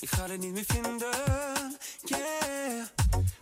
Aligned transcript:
Ik 0.00 0.10
ga 0.10 0.28
het 0.28 0.40
niet 0.40 0.52
meer 0.52 0.64
vinden, 0.66 0.98
yeah. 2.04 2.86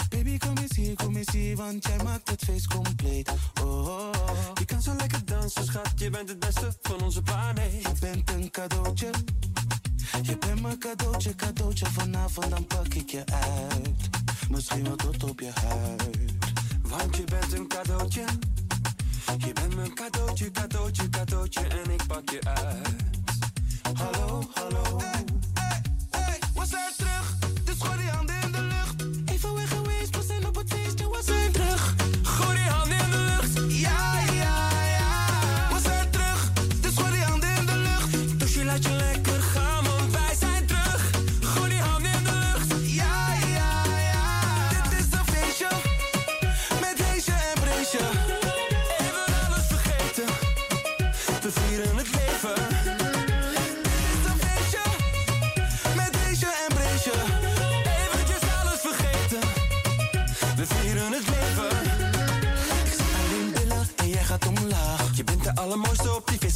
Baby, 0.09 0.39
kom 0.39 0.57
eens 0.59 0.77
hier, 0.77 0.95
kom 0.95 1.17
eens 1.17 1.33
hier, 1.33 1.57
want 1.57 1.87
jij 1.87 1.97
maakt 2.05 2.31
het 2.31 2.45
feest 2.45 2.67
compleet. 2.67 3.31
Oh, 3.63 3.89
oh, 3.89 4.11
oh. 4.29 4.51
Je 4.55 4.65
kan 4.65 4.83
zo 4.83 4.95
lekker 4.95 5.25
dansen, 5.25 5.65
schat. 5.65 5.93
Je 5.97 6.11
bent 6.11 6.29
het 6.29 6.39
beste 6.39 6.77
van 6.83 7.03
onze 7.03 7.23
planeet. 7.23 7.83
Je 7.83 7.93
bent 8.01 8.31
een 8.31 8.51
cadeautje. 8.51 9.11
Je 10.23 10.39
bent 10.39 10.63
mijn 10.63 10.79
cadeautje, 10.79 11.35
cadeautje. 11.35 11.87
Vanavond 11.87 12.51
dan 12.51 12.67
pak 12.67 12.95
ik 12.95 13.11
je 13.11 13.25
uit. 13.27 14.09
Misschien 14.51 14.85
wel 14.85 14.97
tot 14.97 15.25
op 15.25 15.41
je 15.41 15.51
huid. 15.55 16.17
Want 16.83 17.17
je 17.17 17.25
bent 17.25 17.53
een 17.53 17.69
cadeautje. 17.69 18.25
Je 19.39 19.53
bent 19.53 19.75
mijn 19.75 19.95
cadeautje, 19.95 20.51
cadeautje, 20.51 21.09
cadeautje. 21.09 21.61
En 21.61 21.91
ik 21.91 22.07
pak 22.07 22.31
je 22.31 22.41
uit. 22.45 22.89
Hallo, 23.99 24.43
hallo. 24.55 24.99
Hey, 24.99 25.34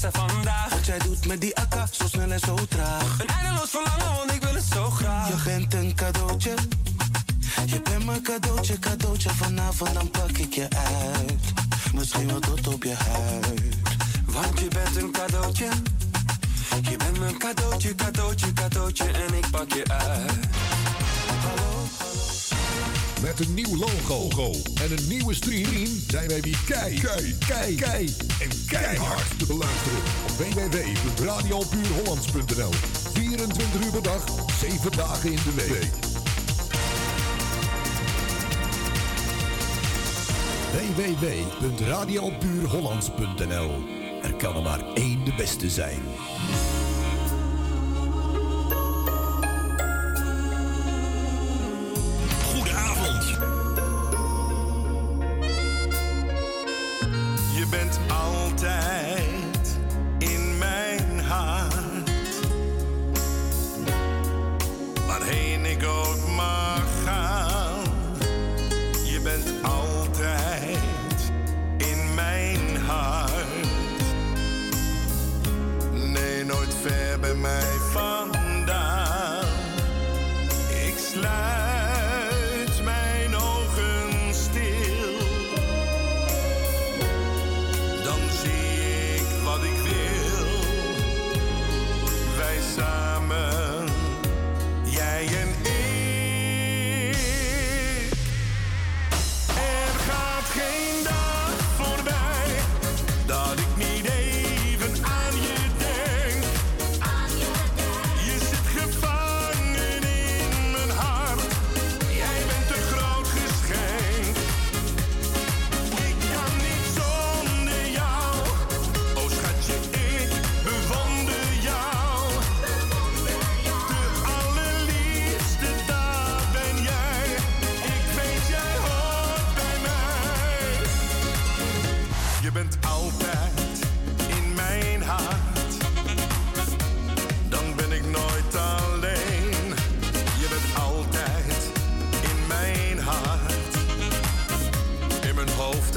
vandaag. 0.01 0.69
Wat 0.69 0.87
jij 0.87 0.99
doet 0.99 1.27
met 1.27 1.41
die 1.41 1.57
akka, 1.57 1.87
zo 1.91 2.09
snel 2.09 2.31
en 2.31 2.39
zo 2.39 2.55
traag. 2.69 3.19
Een 3.21 3.27
eindeloos 3.27 3.71
verlangen, 3.71 4.17
want 4.17 4.33
ik 4.33 4.43
wil 4.43 4.55
het 4.55 4.65
zo 4.73 4.91
graag. 4.91 5.29
Je 5.29 5.43
bent 5.45 5.75
een 5.75 5.95
cadeautje. 5.95 6.55
Je 7.67 7.83
bent 7.83 8.05
mijn 8.05 8.23
cadeautje, 8.23 8.79
cadeautje. 8.79 9.31
Vanavond 9.31 9.95
dan 9.95 10.11
pak 10.11 10.31
ik 10.31 10.55
je 10.55 10.69
uit. 10.71 11.43
Misschien 11.95 12.27
wel 12.27 12.41
tot 12.41 12.67
op 12.67 12.83
je 12.83 12.95
huid. 12.95 13.61
Want 14.27 14.59
je 14.59 14.69
bent 14.69 14.97
een 14.97 15.11
cadeautje. 15.11 15.69
Je 16.83 16.97
bent 16.97 17.19
mijn 17.19 17.39
cadeautje, 17.39 17.95
cadeautje, 17.95 18.53
cadeautje. 18.53 19.05
En 19.05 19.35
ik 19.35 19.51
pak 19.51 19.73
je 19.73 19.85
uit. 19.89 20.58
Met 23.23 23.41
een 23.41 23.55
nieuw 23.55 23.77
logo. 23.77 24.51
En 24.83 24.99
een 24.99 25.09
nieuwe 25.09 25.35
stream. 25.35 25.67
Zijn 26.09 26.29
wij 26.29 26.41
weer 26.41 26.59
kei, 26.67 27.01
kei, 27.01 27.37
kei, 27.47 27.75
kei 27.75 28.15
en 28.41 28.49
keihard 28.67 29.39
te 29.39 29.47
beluisteren. 29.47 29.99
Op 30.25 30.31
www.radiopuurhollands.nl 30.37 32.73
24 33.13 33.85
uur 33.85 33.91
per 33.91 34.03
dag, 34.03 34.25
7 34.61 34.93
dagen 34.93 35.33
in 35.33 35.39
de 35.45 35.55
week. 35.55 35.91
www.radiopuurhollands.nl 40.95 43.71
Er 44.23 44.35
kan 44.35 44.57
er 44.57 44.63
maar 44.63 44.81
één 44.95 45.25
de 45.25 45.33
beste 45.37 45.71
zijn. 45.71 46.01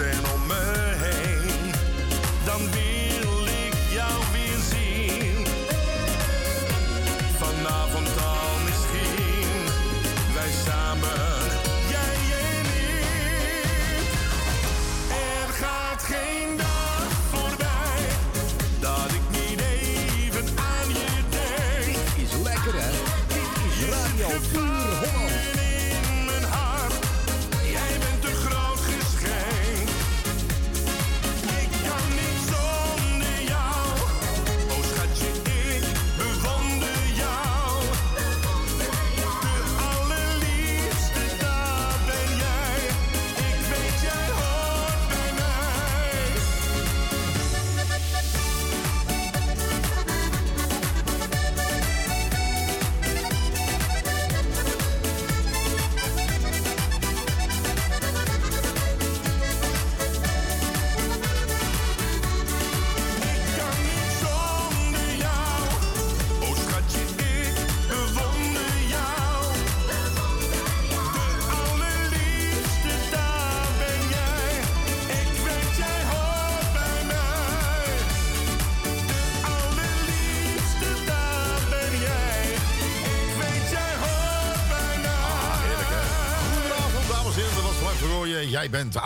Mijn 0.02 0.31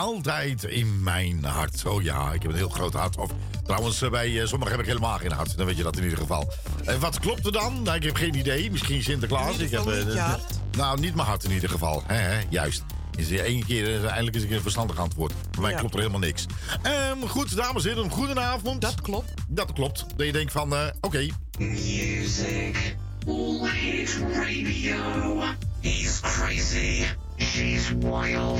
altijd 0.05 0.63
in 0.63 1.03
mijn 1.03 1.43
hart. 1.43 1.85
Oh 1.85 2.03
ja, 2.03 2.31
ik 2.33 2.41
heb 2.41 2.51
een 2.51 2.57
heel 2.57 2.69
groot 2.69 2.93
hart. 2.93 3.17
Of 3.17 3.29
trouwens, 3.63 4.01
eh, 4.01 4.09
bij 4.09 4.41
eh, 4.41 4.47
sommigen 4.47 4.71
heb 4.75 4.81
ik 4.85 4.87
helemaal 4.91 5.17
geen 5.17 5.31
hart. 5.31 5.57
Dan 5.57 5.65
weet 5.65 5.77
je 5.77 5.83
dat 5.83 5.97
in 5.97 6.03
ieder 6.03 6.17
geval. 6.17 6.53
En 6.83 6.99
wat 6.99 7.19
klopt 7.19 7.45
er 7.45 7.51
dan? 7.51 7.81
Nou, 7.81 7.95
ik 7.97 8.03
heb 8.03 8.15
geen 8.15 8.35
idee. 8.35 8.71
Misschien 8.71 9.03
Sinterklaas. 9.03 9.57
Ik 9.57 9.71
heb, 9.71 9.85
eh, 9.87 10.05
niet. 10.05 10.59
Nou, 10.77 10.99
niet 10.99 11.15
mijn 11.15 11.27
hart 11.27 11.43
in 11.43 11.51
ieder 11.51 11.69
geval. 11.69 12.03
Hè, 12.07 12.15
hè, 12.15 12.41
juist. 12.49 12.83
Is 13.15 13.29
er 13.31 13.39
één 13.39 13.65
keer, 13.65 13.85
eh, 13.85 14.05
eindelijk 14.05 14.35
is 14.35 14.41
een 14.41 14.47
keer 14.47 14.55
een 14.57 14.61
verstandig 14.63 14.97
antwoord. 14.99 15.33
Bij 15.51 15.61
mij 15.61 15.71
Ja. 15.71 15.77
klopt 15.77 15.93
er 15.93 15.99
helemaal 15.99 16.19
niks. 16.19 16.45
Ehm, 16.81 17.27
goed, 17.27 17.55
dames 17.55 17.85
en 17.85 17.93
heren, 17.93 18.09
goedenavond. 18.09 18.81
Dat 18.81 19.01
klopt. 19.01 19.31
Dat 19.47 19.73
klopt. 19.73 20.05
Dat 20.15 20.25
je 20.25 20.31
denkt 20.31 20.51
van, 20.51 20.75
eh, 20.75 20.85
oké, 21.01 21.27
Music. 21.59 22.95
All 23.27 23.69
hit 23.69 24.19
radio. 24.33 25.43
He's 25.81 26.19
crazy. 26.21 27.03
She's 27.37 27.89
wild. 27.99 28.59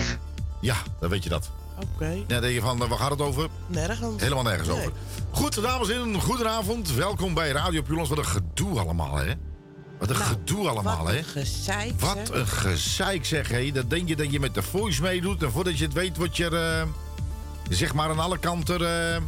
Ja, 0.65 0.75
dan 0.99 1.09
weet 1.09 1.23
je 1.23 1.29
dat. 1.29 1.49
Oké. 1.93 2.05
Ja, 2.09 2.23
dan 2.27 2.41
denk 2.41 2.53
je 2.53 2.61
van, 2.61 2.81
eh, 2.83 2.89
waar 2.89 2.97
gaat 2.97 3.09
het 3.11 3.21
over? 3.21 3.47
Nergens. 3.67 4.21
Helemaal 4.21 4.43
nergens 4.43 4.67
Nee. 4.67 4.77
over. 4.77 4.91
Goed, 5.31 5.61
dames 5.61 5.89
en 5.89 6.03
heren, 6.05 6.21
goedenavond. 6.21 6.93
Welkom 6.93 7.33
bij 7.33 7.49
Radio 7.51 7.81
Pulons. 7.81 8.09
Wat 8.09 8.17
een 8.17 8.25
gedoe 8.25 8.79
allemaal, 8.79 9.15
hè? 9.15 9.33
Wat 9.99 10.09
een 10.09 10.17
Nou, 10.17 10.27
gedoe 10.29 10.67
allemaal, 10.69 10.97
Wat 11.03 11.07
hè? 11.11 11.17
een 11.17 11.23
gezeik. 11.23 11.99
Wat 11.99 12.17
zeg. 12.25 12.29
een 12.39 12.47
gezeik, 12.47 13.25
zeg, 13.25 13.49
hé. 13.49 13.71
Dat 13.71 13.89
denk 13.89 14.07
je 14.07 14.15
dat 14.15 14.31
je 14.31 14.39
met 14.39 14.53
de 14.53 14.61
voice 14.63 15.01
meedoet. 15.01 15.43
En 15.43 15.51
voordat 15.51 15.77
je 15.77 15.83
het 15.83 15.93
weet, 15.93 16.17
word 16.17 16.37
je 16.37 16.45
er, 16.45 16.79
eh, 16.81 16.87
zeg 17.69 17.93
maar 17.93 18.09
aan 18.09 18.19
alle 18.19 18.37
kanten, 18.37 18.79
eh, 19.15 19.21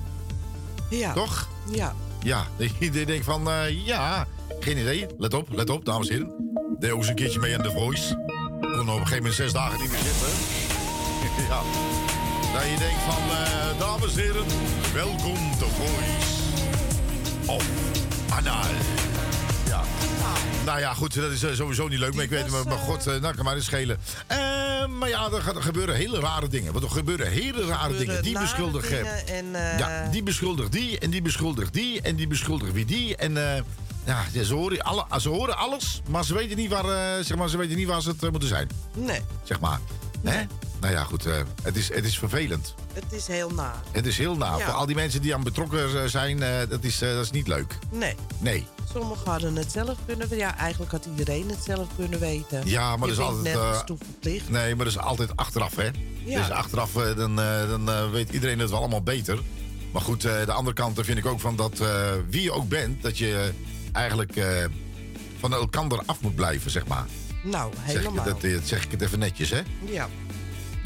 Ja. 1.00 1.14
toch? 1.14 1.48
Ja. 1.72 1.96
Ja, 2.24 2.48
je 2.80 3.06
denkt 3.06 3.26
van, 3.26 3.48
ja, 3.86 4.28
geen 4.60 4.78
idee. 4.78 5.06
Let 5.18 5.34
op, 5.34 5.48
let 5.52 5.70
op, 5.70 5.86
dames 5.86 6.08
en 6.08 6.14
heren. 6.16 6.32
Deed 6.80 6.92
ook 6.92 6.98
eens 7.00 7.08
een 7.08 7.16
keertje 7.16 7.40
mee 7.40 7.58
aan 7.58 7.64
de 7.64 7.72
voice. 7.72 8.16
Kon 8.62 8.80
op 8.80 8.88
een 8.88 8.94
gegeven 8.94 9.16
moment 9.18 9.34
zes 9.34 9.54
dagen 9.54 9.80
niet 9.82 9.90
meer 9.90 10.00
zitten. 10.00 10.28
Ja. 11.48 11.62
Dat 12.54 12.64
je 12.64 12.78
denkt 12.78 13.02
van, 13.02 13.22
eh, 13.32 13.80
dames 13.80 14.14
en 14.16 14.20
heren, 14.22 14.46
welkom 14.94 15.34
de 15.60 15.66
voice. 15.78 16.36
Of 17.46 17.66
Anna. 18.38 18.62
Ja. 19.68 19.82
Nou 20.66 20.80
ja, 20.80 20.94
goed, 20.94 21.14
dat 21.16 21.32
is 21.32 21.44
eh, 21.44 21.54
sowieso 21.54 21.88
niet 21.88 22.00
leuk. 22.00 22.14
Maar 22.14 22.24
ik 22.24 22.30
weet, 22.30 22.48
maar, 22.50 22.64
maar 22.68 22.78
god, 22.78 23.08
eh, 23.08 23.22
nou 23.22 23.36
kan 23.36 23.46
maar 23.46 23.56
eens 23.56 23.66
schelen. 23.66 24.00
Eh, 24.28 24.38
maar 24.88 25.10
ja, 25.10 25.30
er, 25.32 25.42
gaat- 25.42 25.56
er 25.56 25.62
gebeuren 25.62 25.96
hele 25.96 26.20
rare 26.20 26.48
dingen. 26.48 26.72
Want 26.74 26.86
er 26.86 26.92
gebeuren 26.92 27.32
hele 27.32 27.66
rare 27.66 27.98
dingen. 27.98 28.24
Die 28.24 28.38
dingen 28.38 29.28
En, 29.28 29.46
Ja, 29.78 30.08
die 30.12 30.24
beschuldigt 30.24 30.72
die 30.72 31.00
en 31.00 31.10
die 31.10 31.22
beschuldigt 31.22 31.74
die 31.74 32.02
en 32.02 32.16
die 32.16 32.28
beschuldigt 32.28 32.74
wie 32.74 32.86
die. 32.86 33.16
En 33.16 33.34
ja, 34.06 34.24
ze, 34.44 34.54
horen 34.54 34.82
alle, 34.82 35.06
ze 35.20 35.30
horen 35.30 35.58
alles, 35.58 36.02
maar 36.10 36.24
ze 36.26 36.34
weten 36.34 36.58
niet 36.58 36.70
waar, 36.70 37.24
zeg 37.24 37.38
maar, 37.38 37.50
ze, 37.50 37.58
weten 37.58 37.78
niet 37.78 37.88
waar 37.88 38.02
ze 38.02 38.10
het 38.10 38.32
moeten 38.32 38.50
zijn. 38.50 38.70
Nee, 38.94 39.22
Zeg 39.44 39.60
maar. 39.60 39.80
Hè? 40.24 40.44
Nou 40.82 40.94
ja, 40.94 41.04
goed. 41.04 41.26
eh, 41.26 41.34
het, 41.62 41.76
is, 41.76 41.94
het 41.94 42.06
is 42.06 42.20
vervelend. 42.20 42.76
het 42.94 43.04
is 43.10 43.28
heel 43.28 43.50
naar. 43.50 43.76
Het 43.92 44.06
is 44.06 44.18
heel 44.18 44.36
na. 44.38 44.58
Ja. 44.58 44.66
Voor 44.66 44.74
al 44.74 44.86
die 44.86 44.96
mensen 44.96 45.22
die 45.22 45.36
aan 45.36 45.44
betrokken 45.44 46.02
eh, 46.04 46.10
zijn, 46.10 46.44
eh, 46.44 46.70
dat, 46.70 46.84
is, 46.84 46.98
dat 46.98 47.24
is 47.24 47.32
niet 47.32 47.48
leuk. 47.48 47.78
Nee. 47.92 48.16
Nee. 48.40 48.66
Sommigen 48.94 49.32
hadden 49.32 49.56
het 49.56 49.72
zelf 49.72 49.98
kunnen 50.06 50.28
weten. 50.30 50.46
Ja, 50.46 50.58
eigenlijk 50.58 50.92
had 50.92 51.06
iedereen 51.06 51.50
het 51.50 51.64
zelf 51.64 51.88
kunnen 51.96 52.20
weten. 52.20 52.62
Ja, 52.66 52.90
maar 52.98 53.08
dat 53.08 53.18
is 53.18 53.24
altijd, 53.24 53.56
nergens 53.56 53.84
toe 53.86 53.98
verplicht. 53.98 54.50
Nee, 54.50 54.76
maar 54.76 54.86
dat 54.86 54.94
is 54.94 55.00
altijd 55.00 55.36
achteraf, 55.36 55.76
hè? 55.76 55.90
Ja. 56.24 56.40
Dus 56.40 56.50
achteraf, 56.50 56.92
dan, 56.92 57.36
dan 57.36 58.12
weet 58.12 58.30
iedereen 58.30 58.60
het 58.60 58.70
wel 58.70 58.80
allemaal 58.80 59.04
beter. 59.04 59.40
Maar 59.92 60.02
goed, 60.02 60.22
de 60.22 60.52
andere 60.52 60.76
kant 60.76 61.00
vind 61.02 61.18
ik 61.18 61.26
ook 61.26 61.40
van 61.40 61.56
dat 61.56 61.82
wie 62.30 62.42
je 62.42 62.52
ook 62.52 62.70
bent, 62.70 63.02
dat 63.04 63.18
je 63.18 63.52
eigenlijk 63.92 64.34
van 65.40 65.54
elkander 65.54 66.02
af 66.06 66.22
moet 66.22 66.36
blijven, 66.36 66.72
zeg 66.72 66.88
maar. 66.88 67.06
Nou, 67.44 67.74
Zeg, 67.88 67.98
helemaal. 67.98 68.26
dat, 68.26 68.44
eh, 68.44 68.58
zeg 68.64 68.84
ik 68.84 68.92
het 68.92 69.02
even 69.02 69.20
netjes, 69.20 69.50
hè? 69.50 69.62
Ja. 69.86 70.10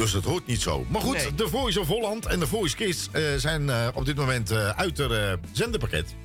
Dus 0.02 0.12
dat 0.12 0.24
hoort 0.24 0.48
niet 0.48 0.62
zo. 0.62 0.86
Maar 0.90 1.02
goed, 1.02 1.16
Nee. 1.16 1.36
de 1.36 1.48
Voice 1.48 1.80
of 1.80 1.88
Holland 1.88 2.26
en 2.26 2.40
de 2.40 2.48
Voice 2.48 2.76
Kids 2.76 3.10
eh, 3.12 3.24
zijn 3.38 3.70
eh, 3.70 3.88
op 3.94 4.06
dit 4.06 4.16
moment 4.16 4.52
eh, 4.52 4.70
uit 4.70 4.98
het 4.98 5.40
zenderpakket. 5.52 6.16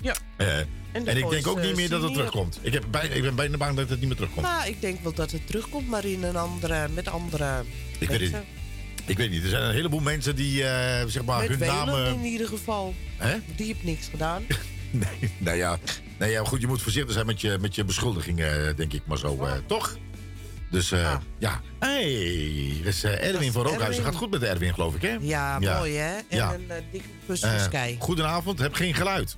Ja. 0.00 0.14
De 0.36 0.66
en 0.92 1.16
ik 1.16 1.28
denk 1.28 1.46
ook 1.46 1.60
niet 1.60 1.76
meer 1.76 1.88
dat 1.88 2.02
het 2.02 2.12
terugkomt. 2.12 2.58
Ik, 2.62 2.72
heb 2.72 2.84
bij, 2.90 3.08
ik 3.08 3.22
ben 3.22 3.34
bijna 3.34 3.56
bang 3.56 3.76
dat 3.76 3.88
het 3.88 3.98
niet 3.98 4.08
meer 4.08 4.16
terugkomt. 4.16 4.46
Nou, 4.46 4.68
ik 4.68 4.80
denk 4.80 5.02
wel 5.02 5.14
dat 5.14 5.30
het 5.30 5.46
terugkomt, 5.46 5.88
maar 5.88 6.04
in 6.04 6.22
een 6.22 6.36
andere, 6.36 6.88
met 6.88 7.08
andere 7.08 7.64
Ik 7.98 8.08
weet 8.08 8.20
het 8.20 8.30
mensen. 8.30 8.44
Ik 9.06 9.16
weet 9.16 9.30
niet, 9.30 9.42
er 9.42 9.48
zijn 9.48 9.62
een 9.62 9.74
heleboel 9.74 10.00
mensen 10.00 10.36
die 10.36 10.62
zeg 11.06 11.24
maar 11.24 11.40
Met 11.40 11.48
hun 11.48 11.68
namen... 11.68 12.14
in 12.14 12.24
ieder 12.24 12.46
geval. 12.46 12.94
Hè? 13.16 13.36
Die 13.56 13.66
heeft 13.66 13.84
niks 13.84 14.08
gedaan. 14.08 14.42
Nee, 14.90 15.30
nou 15.38 15.56
ja, 15.56 15.78
nee, 16.18 16.30
ja, 16.30 16.44
goed, 16.44 16.60
je 16.60 16.66
moet 16.66 16.82
voorzichtig 16.82 17.12
zijn 17.14 17.26
met 17.26 17.40
je, 17.40 17.56
met 17.60 17.74
je 17.74 17.84
beschuldigingen, 17.84 18.76
denk 18.76 18.92
ik 18.92 19.02
maar 19.06 19.18
zo, 19.18 19.44
eh, 19.44 19.52
toch? 19.66 19.96
Dus 20.70 20.92
eh, 20.92 21.12
Ah. 21.12 21.20
ja. 21.38 21.60
hey, 21.78 22.80
dus 22.82 23.02
eh, 23.02 23.26
Erwin 23.28 23.52
van 23.52 23.62
Rookhuizen. 23.66 24.04
Gaat 24.04 24.14
goed 24.14 24.30
met 24.30 24.42
Erwin, 24.42 24.74
geloof 24.74 24.94
ik, 24.94 25.02
hè? 25.02 25.16
Ja, 25.20 25.56
Ja. 25.60 25.78
mooi 25.78 25.94
hè? 25.96 26.14
En 26.16 26.24
Ja. 26.36 26.54
een 26.54 26.64
eh, 26.70 26.76
dikke 26.92 27.08
kus 27.26 27.40
Eh, 27.40 27.50
van 27.50 27.60
Sky. 27.60 27.96
goedenavond, 27.98 28.58
heb 28.58 28.74
geen 28.74 28.94
geluid. 28.94 29.36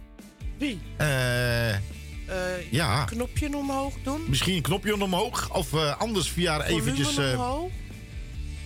Wie? 0.59 0.81
Eh, 0.97 1.71
Eh, 2.31 2.37
ja, 2.71 3.05
Knopje 3.05 3.57
omhoog 3.57 3.95
doen? 4.03 4.25
misschien 4.29 4.55
een 4.57 4.63
knopje 4.63 5.03
omhoog. 5.03 5.55
Of 5.55 5.73
eh, 5.73 5.97
anders 6.01 6.31
via 6.31 6.65
eventjes... 6.65 7.09
Volume 7.15 7.33
eh, 7.33 7.39
omhoog? 7.41 7.71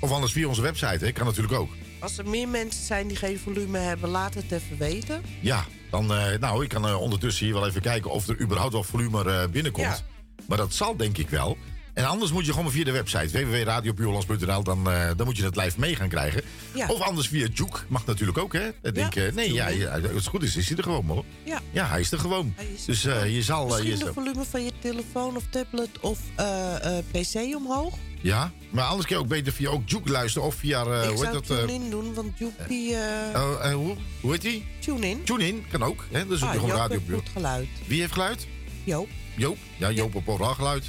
of 0.01 0.11
anders 0.13 0.33
via 0.33 0.47
onze 0.47 0.63
website, 0.63 1.05
hè? 1.05 1.13
Kan 1.13 1.27
natuurlijk 1.27 1.55
ook. 1.55 1.71
Als 2.05 2.19
er 2.19 2.29
meer 2.29 2.49
mensen 2.49 2.85
zijn 2.85 3.09
die 3.09 3.17
geen 3.17 3.39
volume 3.39 3.79
hebben, 3.79 4.11
laat 4.11 4.35
het 4.35 4.53
even 4.53 4.79
weten. 4.79 5.23
Ja, 5.41 5.65
dan, 5.91 6.15
eh, 6.15 6.39
nou, 6.41 6.63
ik 6.63 6.69
kan 6.69 6.87
eh, 6.87 7.01
ondertussen 7.01 7.45
hier 7.45 7.55
wel 7.55 7.67
even 7.67 7.81
kijken 7.81 8.11
of 8.11 8.29
er 8.29 8.41
überhaupt 8.41 8.73
wel 8.73 8.83
volume 8.83 9.25
eh, 9.25 9.49
binnenkomt. 9.49 9.87
Ja. 9.87 9.99
Maar 10.47 10.59
dat 10.59 10.75
zal 10.75 10.97
denk 10.97 11.19
ik 11.19 11.31
wel. 11.31 11.57
En 11.95 12.05
anders 12.05 12.33
moet 12.33 12.47
je 12.47 12.53
gewoon 12.53 12.71
via 12.71 12.85
de 12.85 12.91
website 12.91 13.47
www.radiopuurlands.nl. 13.47 14.63
Dan, 14.63 14.91
eh, 14.91 15.11
dan 15.17 15.27
moet 15.27 15.37
je 15.37 15.45
het 15.45 15.57
live 15.57 15.81
mee 15.81 15.97
gaan 15.97 16.09
krijgen. 16.09 16.43
Ja. 16.75 16.87
Of 16.87 17.01
anders 17.01 17.29
via 17.29 17.47
Juke. 17.53 17.79
Mag 17.89 18.07
natuurlijk 18.07 18.39
ook, 18.39 18.53
hè? 18.53 18.69
Ik 18.83 18.95
denk, 18.95 19.15
nee, 19.35 19.53
ja, 19.53 19.93
als 19.93 20.03
het 20.03 20.27
goed 20.27 20.43
is, 20.43 20.57
is 20.57 20.69
hij 20.69 20.77
er 20.77 20.83
gewoon, 20.83 21.07
hoor. 21.07 21.25
Ja. 21.45 21.61
Ja, 21.71 21.87
hij 21.87 22.01
is 22.01 22.13
er 22.13 22.19
gewoon. 22.19 22.55
Is 22.75 22.85
dus 22.85 23.03
je 23.03 23.43
zal... 23.43 23.67
Misschien 23.67 23.91
je, 23.91 24.05
de 24.05 24.13
volume 24.13 24.45
van 24.45 24.65
je 24.65 24.73
telefoon 24.81 25.37
of 25.37 25.43
tablet 25.51 26.01
of 26.01 26.19
pc 27.11 27.35
omhoog. 27.57 27.95
Ja, 28.25 28.53
maar 28.71 28.85
anders 28.85 29.07
kun 29.07 29.17
je 29.17 29.23
ook 29.23 29.29
beter 29.29 29.53
via 29.53 29.69
ook 29.71 29.83
Juke 29.89 30.11
luisteren. 30.11 30.49
Of 30.49 30.55
via, 30.55 30.85
eh, 30.85 31.03
ik 31.03 31.09
hoe 31.09 31.17
zou 31.19 31.25
heet 31.37 31.47
dat? 31.49 31.59
eh, 31.59 31.65
TuneIn 31.65 31.91
doen, 31.91 32.15
want 32.15 32.39
die... 32.69 32.95
eh 32.95 33.35
eh, 33.35 33.71
eh, 33.71 33.73
hoe, 33.75 33.97
hoe 34.21 34.33
heet 34.33 34.43
die? 34.43 34.67
TuneIn. 34.81 35.25
TuneIn, 35.25 35.65
kan 35.71 35.83
ook. 35.83 36.05
Hè? 36.11 36.27
Dan 36.27 36.37
zoek 36.39 36.39
je 36.39 36.45
Ah, 36.47 36.53
gewoon 36.53 36.69
Joop 36.69 36.79
Radio 36.79 36.95
heeft 36.97 37.07
Puur. 37.07 37.17
goed 37.17 37.29
geluid. 37.33 37.69
Wie 37.87 38.01
heeft 38.01 38.13
geluid? 38.13 38.47
Joop. 38.85 39.09
Joop. 39.37 39.57
Ja, 39.77 39.91
Joop 39.91 40.15
op 40.15 40.29
overal 40.29 40.55
geluid. 40.55 40.85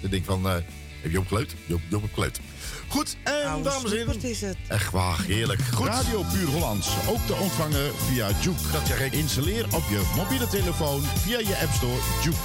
Dan 0.00 0.10
denk 0.10 0.22
ik 0.22 0.28
van, 0.28 0.46
eh 0.48 0.54
heb 1.02 1.12
Joop 1.12 1.26
geluid? 1.28 1.54
Joop, 1.66 1.80
Joop 1.88 2.02
op 2.02 2.12
geluid. 2.14 2.40
Goed, 2.88 3.16
en 3.22 3.44
Oude 3.48 3.68
dames 3.68 3.90
en 3.90 3.96
heren. 3.96 4.22
is 4.22 4.40
het. 4.40 4.56
Echt 4.68 4.90
waar, 4.92 5.20
heerlijk. 5.22 5.60
Goed. 5.74 5.86
Radio 5.86 6.22
Puur 6.32 6.46
Hollands, 6.48 6.88
ook 7.08 7.26
te 7.26 7.34
ontvangen 7.34 7.90
via 8.08 8.30
Juke. 8.40 8.70
Dat 8.72 8.86
zeg 8.86 9.00
ik. 9.00 9.12
Installeer 9.12 9.64
op 9.64 9.82
je 9.90 10.12
mobiele 10.16 10.48
telefoon 10.48 11.02
via 11.02 11.38
je 11.38 11.58
App 11.62 11.72
Store 11.72 11.98
Juke. 12.22 12.36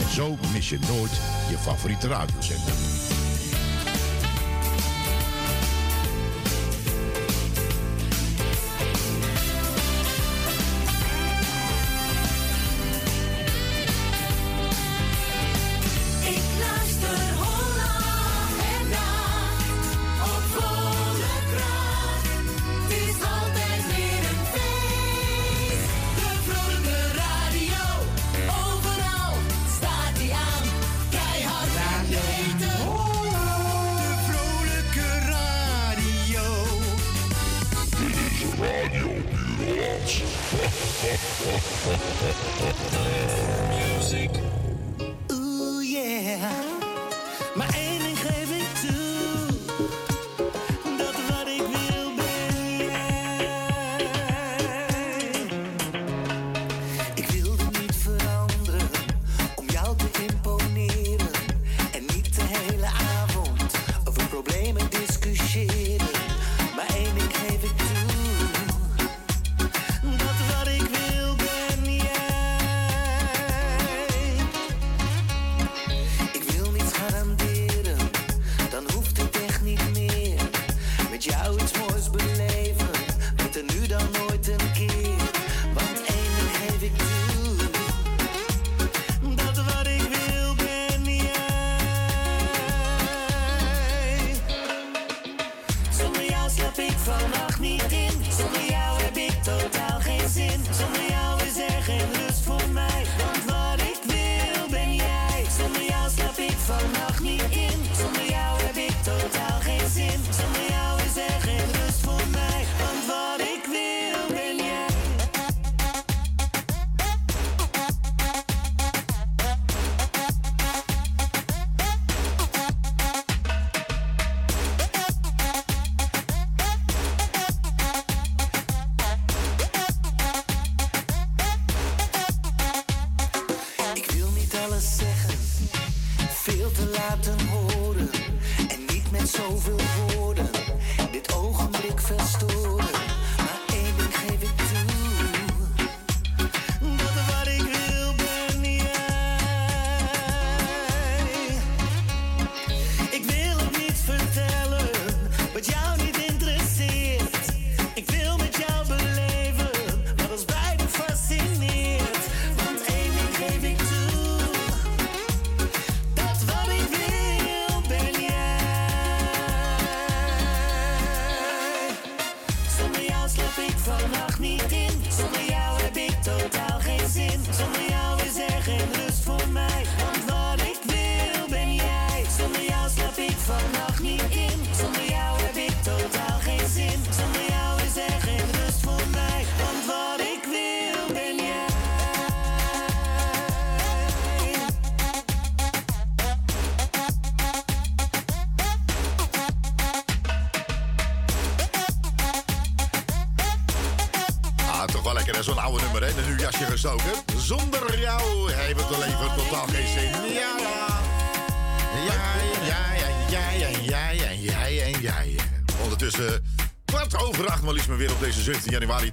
En 0.00 0.14
zo 0.14 0.38
mis 0.52 0.68
je 0.68 0.78
nooit 0.88 1.12
je 1.50 1.56
favoriete 1.58 2.08
radiozender. 2.08 2.74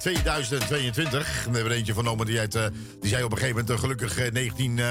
2022. 0.01 1.27
We 1.46 1.51
hebben 1.55 1.72
er 1.72 1.77
eentje 1.77 1.93
vernomen 1.93 2.25
die, 2.25 2.39
uit, 2.39 2.55
eh, 2.55 2.63
die 3.01 3.10
zei 3.10 3.24
op 3.24 3.31
een 3.31 3.38
gegeven 3.38 3.55
moment 3.60 3.75
eh, 3.75 3.79
gelukkig 3.81 4.17
eh, 4.17 4.31
19, 4.31 4.79
eh, 4.79 4.86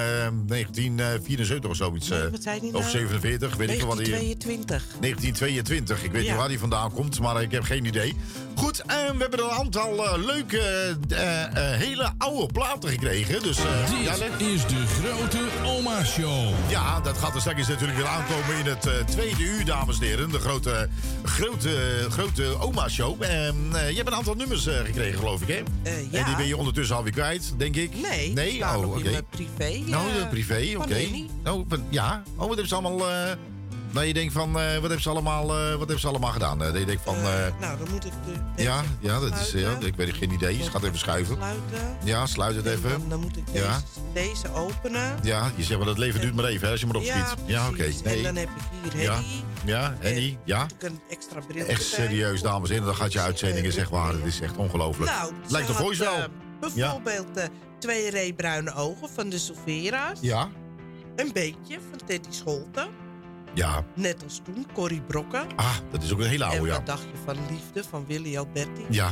1974 0.46 1.70
of 1.70 1.76
zoiets. 1.76 2.08
wat 2.08 2.42
zei 2.42 2.60
die 2.60 2.74
Of 2.74 2.80
nou? 2.80 2.90
47, 2.90 3.56
weet 3.56 3.70
ik 3.70 3.78
wel 3.78 3.86
wat 3.88 3.96
hij... 3.98 4.06
1922. 4.08 4.82
1922. 5.00 6.02
Ik 6.04 6.12
weet 6.12 6.22
Ja. 6.24 6.28
niet 6.30 6.38
waar 6.38 6.48
die 6.48 6.58
vandaan 6.58 6.92
komt, 6.92 7.20
maar 7.20 7.42
ik 7.42 7.50
heb 7.50 7.62
geen 7.62 7.84
idee. 7.84 8.16
Goed, 8.54 8.80
en 8.86 9.12
we 9.16 9.20
hebben 9.20 9.40
een 9.44 9.50
aantal 9.50 10.18
leuke, 10.26 10.58
eh, 11.08 11.42
eh, 11.42 11.78
hele 11.78 12.10
oude 12.18 12.52
platen 12.52 12.88
gekregen. 12.90 13.42
Dus 13.42 13.58
eh, 13.58 14.02
ja, 14.02 14.14
Dit 14.14 14.48
is 14.48 14.66
de 14.66 14.84
grote 14.86 15.38
oma 15.64 16.04
show. 16.04 16.48
ja, 16.68 17.00
dat 17.00 17.18
gaat 17.18 17.34
er 17.34 17.40
straks 17.40 17.68
natuurlijk 17.68 17.98
weer 17.98 18.06
aankomen 18.06 18.56
in 18.58 18.66
het 18.66 18.88
tweede 19.10 19.42
uur, 19.42 19.64
dames 19.64 19.98
en 20.00 20.06
heren. 20.06 20.30
De 20.30 20.38
grote, 20.38 20.88
grote, 21.30 22.06
grote 22.10 22.58
oma-show. 22.60 23.22
En 23.22 23.56
eh, 23.72 23.90
je 23.90 23.96
hebt 23.96 24.08
een 24.08 24.14
aantal 24.14 24.34
nummers 24.34 24.66
eh, 24.66 24.74
gekregen, 24.84 25.18
geloof 25.18 25.40
ik, 25.42 25.48
hè? 25.48 25.62
Eh, 25.90 26.12
ja. 26.12 26.18
En 26.18 26.24
die 26.24 26.36
ben 26.36 26.46
je 26.46 26.56
ondertussen 26.56 26.96
alweer 26.96 27.12
kwijt, 27.12 27.54
denk 27.56 27.76
ik. 27.76 27.90
Nee, 28.10 28.32
Nee? 28.32 28.64
Oh, 28.64 28.96
oké. 28.96 29.22
privé. 29.30 29.80
Nou, 29.86 30.04
privé, 30.30 30.74
oké. 30.78 30.94
Henny. 30.94 31.26
Oh, 31.46 31.64
van- 31.68 31.84
ja. 31.88 32.22
Oh, 32.32 32.38
wat 32.38 32.46
hebben 32.48 32.68
ze 32.68 32.74
allemaal... 32.74 33.08
nou, 33.90 34.06
je 34.06 34.12
denkt 34.14 34.32
van, 34.32 34.48
eh, 34.48 34.72
wat 34.72 34.80
hebben 34.82 35.00
ze 35.00 35.08
allemaal, 35.08 35.42
eh, 35.42 35.68
wat 35.70 35.78
hebben 35.78 36.00
ze 36.00 36.06
allemaal 36.08 36.30
gedaan? 36.32 36.62
Eh, 36.62 36.70
dat 36.70 36.78
je 36.78 36.84
denkt 36.86 37.02
van... 37.04 37.16
Nou, 37.60 37.78
dan 37.78 37.90
moet 37.90 38.04
ik 38.04 38.12
de 38.56 38.62
ja, 38.62 38.82
ja, 39.00 39.20
dat 39.20 39.38
is... 39.40 39.50
Ja, 39.52 39.76
ik 39.80 39.94
weet 39.96 40.14
geen 40.14 40.30
idee. 40.32 40.62
Ze 40.62 40.70
gaat 40.70 40.82
even 40.82 40.98
schuiven. 40.98 41.36
sluiten. 41.36 41.96
Ja, 42.04 42.26
sluit 42.26 42.56
het 42.56 42.66
En 42.66 42.72
even. 42.72 42.90
Dan, 42.90 43.08
dan 43.08 43.20
moet 43.20 43.36
ik 43.36 43.46
deze, 43.52 43.58
Ja. 43.64 43.80
deze 44.12 44.52
openen. 44.54 45.18
Ja, 45.22 45.50
je 45.56 45.62
zegt 45.64 45.78
maar 45.78 45.88
dat 45.88 45.98
leven 45.98 46.20
duurt 46.20 46.34
maar 46.34 46.44
even, 46.44 46.64
hè, 46.66 46.70
als 46.72 46.80
je 46.80 46.86
maar 46.86 47.02
Ja, 47.02 47.20
opschiet. 47.20 47.38
Ja, 47.46 47.66
oké. 47.68 47.76
precies. 47.76 48.02
En 48.02 48.22
dan 48.22 48.36
heb 48.36 48.48
ik 48.48 48.92
hier 48.92 49.02
Ja, 49.02 49.12
Henny. 49.14 49.28
ja, 49.64 49.94
Henny, 49.98 50.38
ja. 50.44 50.66
Een 50.78 51.00
extra 51.10 51.40
bril 51.48 51.66
Echt 51.66 51.82
serieus, 51.84 52.40
dames 52.42 52.68
en 52.68 52.74
heren. 52.74 52.88
Dan 52.88 52.96
gaat 52.96 53.12
je 53.12 53.20
uitzendingen, 53.20 53.72
zeg 53.72 53.90
maar. 53.90 54.12
Het 54.12 54.24
is 54.24 54.40
echt 54.40 54.56
ongelooflijk. 54.56 55.10
Nou, 55.10 55.32
Lijkt 55.48 55.66
de 55.66 55.74
voice 55.74 56.02
wel. 56.04 56.26
bijvoorbeeld 56.60 57.36
eh, 57.36 57.44
twee 57.78 58.10
reebruine 58.10 58.74
ogen 58.74 59.08
van 59.14 59.28
de 59.28 59.38
Silvera's. 59.38 60.18
Ja, 60.20 60.48
Een 61.16 61.30
beetje 61.32 61.78
van 61.90 61.98
Teddy 62.06 62.28
Scholten. 62.30 62.88
Ja. 63.54 63.84
Net 63.94 64.22
als 64.24 64.40
toen, 64.44 64.66
Corrie 64.72 65.00
Brokken. 65.02 65.46
Ah, 65.56 65.74
dat 65.90 66.02
is 66.02 66.12
ook 66.12 66.18
een 66.18 66.26
hele 66.26 66.44
en 66.44 66.50
oude, 66.50 66.68
wat 66.70 66.78
ja. 66.78 66.84
dacht 66.84 67.02
je 67.02 67.18
van 67.24 67.36
Liefde 67.50 67.84
van 67.88 68.04
Willy 68.06 68.36
Alberti? 68.38 68.84
Ja, 68.90 69.10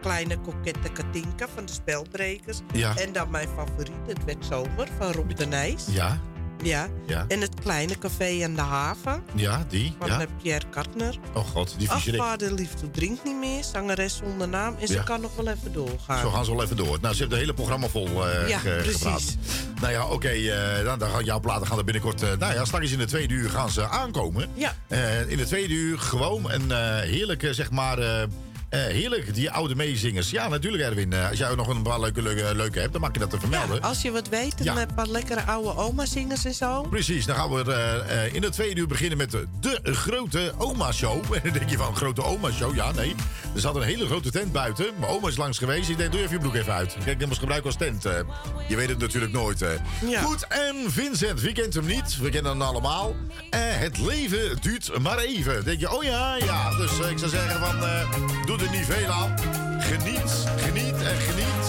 Kleine 0.00 0.38
kokette 0.40 0.92
Katinka 0.92 1.48
van 1.54 1.64
de 1.66 1.72
Spelbrekers. 1.72 2.60
Ja. 2.72 2.96
En 2.96 3.12
dan 3.12 3.30
mijn 3.30 3.48
favoriet, 3.48 4.06
Het 4.06 4.24
werd 4.24 4.44
zomer 4.44 4.88
van 4.98 5.12
Rob 5.12 5.30
de 5.36 5.46
Nijs. 5.46 5.86
ja, 5.90 6.20
Ja. 6.62 6.88
ja. 7.06 7.24
En 7.28 7.40
het 7.40 7.54
kleine 7.62 7.98
café 7.98 8.44
aan 8.44 8.54
de 8.54 8.60
haven 8.60 9.22
Ja, 9.34 9.64
die, 9.68 9.94
van 9.98 10.08
ja. 10.08 10.26
Pierre 10.42 10.68
Kartner. 10.70 11.18
Oh 11.34 11.44
god, 11.46 11.74
die 11.78 11.90
viezerik. 11.90 12.20
Afvaarde 12.20 12.54
Liefde 12.54 12.90
drinkt 12.90 13.24
niet 13.24 13.36
meer, 13.36 13.64
zangeres 13.64 14.16
zonder 14.16 14.48
naam. 14.48 14.76
En 14.80 14.86
ze 14.86 14.92
Ja. 14.94 15.02
kan 15.02 15.20
nog 15.20 15.36
wel 15.36 15.48
even 15.48 15.72
doorgaan. 15.72 16.20
Zo 16.20 16.30
gaan 16.30 16.44
ze 16.44 16.50
wel 16.54 16.62
even 16.64 16.76
door. 16.76 16.98
Nou, 17.00 17.14
ze 17.14 17.20
hebben 17.20 17.38
het 17.38 17.46
hele 17.46 17.54
programma 17.54 17.88
vol 17.88 18.28
eh 18.28 18.48
Ja, 18.48 18.58
ge- 18.58 18.78
precies. 18.82 18.96
gepraat. 19.02 19.36
Nou 19.80 19.92
ja, 19.92 20.06
oké, 20.06 20.28
eh, 20.28 20.84
dan, 20.84 20.98
dan 20.98 21.10
gaan 21.10 21.24
jouw 21.24 21.40
platen 21.40 21.66
gaan 21.66 21.78
er 21.78 21.84
binnenkort... 21.84 22.22
eh, 22.22 22.28
nou 22.38 22.54
ja, 22.54 22.64
straks 22.64 22.90
in 22.92 22.98
de 22.98 23.04
tweede 23.06 23.34
uur 23.34 23.50
gaan 23.50 23.70
ze 23.70 23.88
aankomen. 23.88 24.48
Ja. 24.54 24.74
In 25.28 25.36
de 25.36 25.46
tweede 25.46 25.74
uur 25.74 25.98
gewoon 25.98 26.50
een 26.50 26.70
heerlijke, 27.02 27.54
zeg 27.54 27.70
maar... 27.70 27.98
eh, 28.70 28.80
heerlijk, 28.80 29.34
die 29.34 29.50
oude 29.50 29.74
meezingers. 29.74 30.30
Ja, 30.30 30.48
natuurlijk, 30.48 30.82
Erwin. 30.82 31.12
Eh, 31.12 31.28
als 31.28 31.38
jij 31.38 31.54
nog 31.54 31.68
een 31.68 31.82
paar 31.82 32.00
leuke, 32.00 32.22
leuke, 32.22 32.54
leuke 32.54 32.78
hebt, 32.80 32.92
dan 32.92 33.00
mag 33.00 33.10
je 33.12 33.18
dat 33.18 33.30
te 33.30 33.38
vermelden. 33.38 33.76
Ja, 33.76 33.82
als 33.88 34.02
je 34.02 34.10
wat 34.10 34.28
weet, 34.28 34.54
een 34.58 34.64
Ja. 34.64 34.76
eh, 34.76 34.86
paar 34.94 35.06
lekkere 35.06 35.42
oude 35.42 35.76
oma-zingers 35.76 36.44
en 36.44 36.54
zo. 36.54 36.82
Precies, 36.82 37.26
dan 37.26 37.36
gaan 37.36 37.50
we 37.50 37.72
eh, 37.72 38.34
in 38.34 38.42
het 38.42 38.52
tweede 38.52 38.80
uur 38.80 38.86
beginnen 38.86 39.18
met 39.18 39.30
de, 39.30 39.46
de 39.60 39.80
grote 39.94 40.52
oma-show. 40.58 41.24
En 41.34 41.40
dan 41.44 41.52
denk 41.52 41.70
je 41.70 41.76
van, 41.76 41.96
grote 41.96 42.24
oma-show? 42.24 42.74
Ja, 42.74 42.92
nee. 42.92 43.14
Er 43.54 43.60
zat 43.60 43.76
een 43.76 43.82
hele 43.82 44.06
grote 44.06 44.30
tent 44.30 44.52
buiten. 44.52 44.86
Mijn 44.98 45.12
oma 45.12 45.28
is 45.28 45.36
langs 45.36 45.58
geweest. 45.58 45.88
Ik 45.88 45.96
denk, 45.96 46.12
doe 46.12 46.20
even 46.20 46.32
je 46.32 46.38
broek 46.38 46.54
even 46.54 46.72
uit. 46.72 46.96
Kijk, 47.04 47.20
dat 47.20 47.28
was 47.28 47.38
gebruiken 47.38 47.70
als 47.70 47.78
tent. 47.78 48.02
je 48.68 48.76
weet 48.76 48.88
het 48.88 48.98
natuurlijk 48.98 49.32
nooit. 49.32 49.58
Ja. 50.06 50.20
Goed, 50.22 50.46
en 50.48 50.74
Vincent, 50.92 51.40
wie 51.40 51.52
kent 51.52 51.74
hem 51.74 51.86
niet? 51.86 52.18
We 52.20 52.28
kennen 52.30 52.50
hem 52.52 52.62
allemaal. 52.62 53.14
Het 53.56 53.98
leven 53.98 54.56
duurt 54.60 54.98
maar 54.98 55.18
even. 55.18 55.54
Dan 55.54 55.64
denk 55.64 55.80
je, 55.80 55.92
oh 55.96 56.02
ja, 56.04 56.36
ja. 56.36 56.76
Dus 56.76 56.90
ik 57.10 57.18
zou 57.18 57.30
zeggen 57.30 57.60
van, 57.60 57.76
doe 58.46 58.58
veel 58.68 59.10
aan. 59.10 59.34
Geniet, 59.78 60.46
geniet 60.56 60.94
en 60.94 61.20
geniet. 61.20 61.66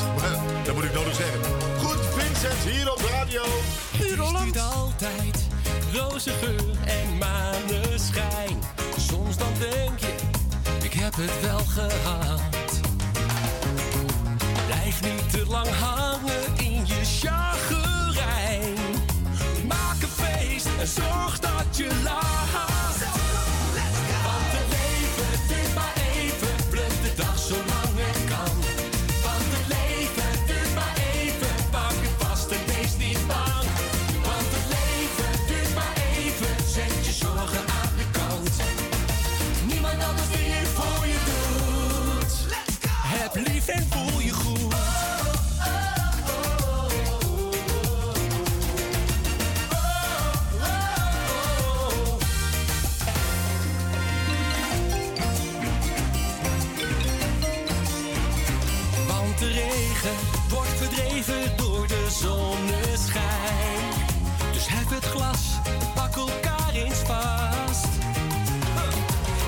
dat 0.66 0.76
moet 0.76 0.84
ik 0.84 0.94
nodig 0.94 1.16
zeggen. 1.16 1.40
Goed, 1.78 2.00
Vincent, 2.16 2.74
hier 2.74 2.92
op 2.92 2.98
de 2.98 3.08
radio. 3.12 3.44
Holland. 4.18 4.58
altijd 4.58 5.48
roze 5.94 6.32
geur 6.32 6.78
en 6.86 7.18
maneschijn. 7.18 8.60
Soms 8.98 9.38
dan 9.38 9.54
denk 9.60 10.00
je, 10.00 10.14
ik 10.82 10.94
heb 10.94 11.16
het 11.16 11.42
wel 11.42 11.60
gehad. 11.60 12.80
Blijf 14.66 15.02
niet 15.02 15.32
te 15.32 15.46
lang 15.48 15.68
hangen 15.68 16.58
in 16.58 16.86
je 16.86 17.02
chagrijn. 17.20 18.76
Maak 19.68 20.02
een 20.02 20.26
feest 20.26 20.68
en 20.80 20.88
zorg 20.88 21.40
dat 21.40 21.78
je 21.78 22.02
lacht. 22.04 22.32
Verdreven 61.24 61.58
door 61.58 61.88
de 61.88 62.08
zonneschijn. 62.10 63.94
Dus 64.52 64.68
hef 64.68 64.90
het 64.90 65.06
glas, 65.06 65.40
pak 65.96 66.16
elkaar 66.16 66.74
eens 66.74 66.98
vast. 66.98 67.88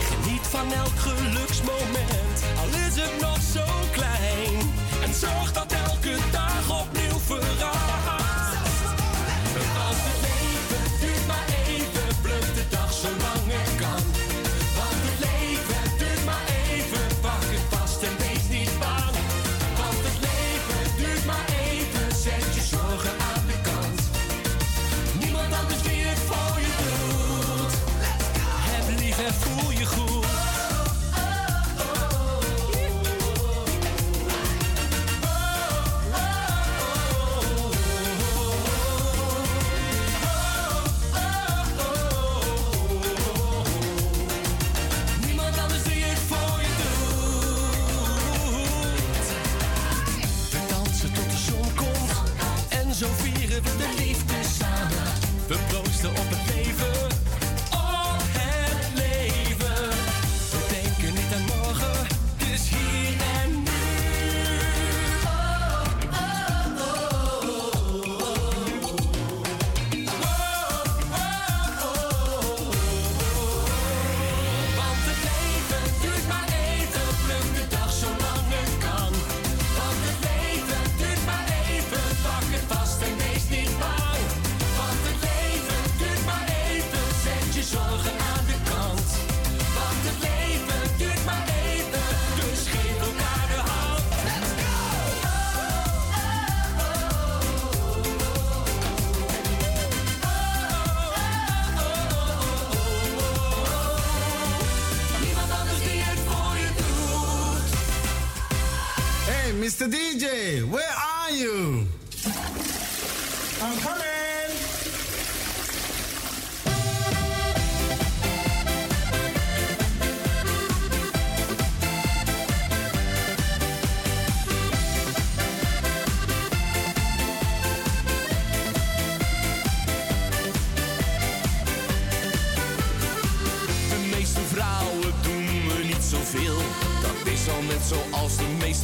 Geniet 0.09 0.47
van 0.47 0.71
elk 0.71 0.97
geluksmoment, 0.97 2.43
al 2.59 2.67
is 2.87 2.95
het 2.95 3.21
nog 3.21 3.41
zo 3.53 3.65
klein. 3.91 4.73
En 5.03 5.13
zorg 5.13 5.53
dat 5.53 5.82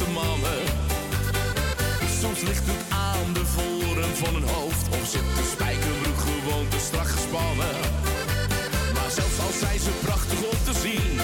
mannen. 0.06 0.62
Soms 2.20 2.40
ligt 2.40 2.66
het 2.66 2.82
aan 2.88 3.32
de 3.32 3.46
voren 3.46 4.16
van 4.16 4.34
een 4.34 4.48
hoofd. 4.48 4.88
Of 4.88 5.08
zit 5.08 5.28
de 5.36 5.48
spijkerbroek 5.52 6.20
gewoon 6.20 6.68
te 6.68 6.78
strak 6.78 7.08
gespannen. 7.08 7.74
Maar 8.94 9.10
zelfs 9.10 9.38
al 9.38 9.52
zijn 9.60 9.80
ze 9.80 9.90
prachtig 10.04 10.38
om 10.38 10.58
te 10.64 10.80
zien. 10.80 11.19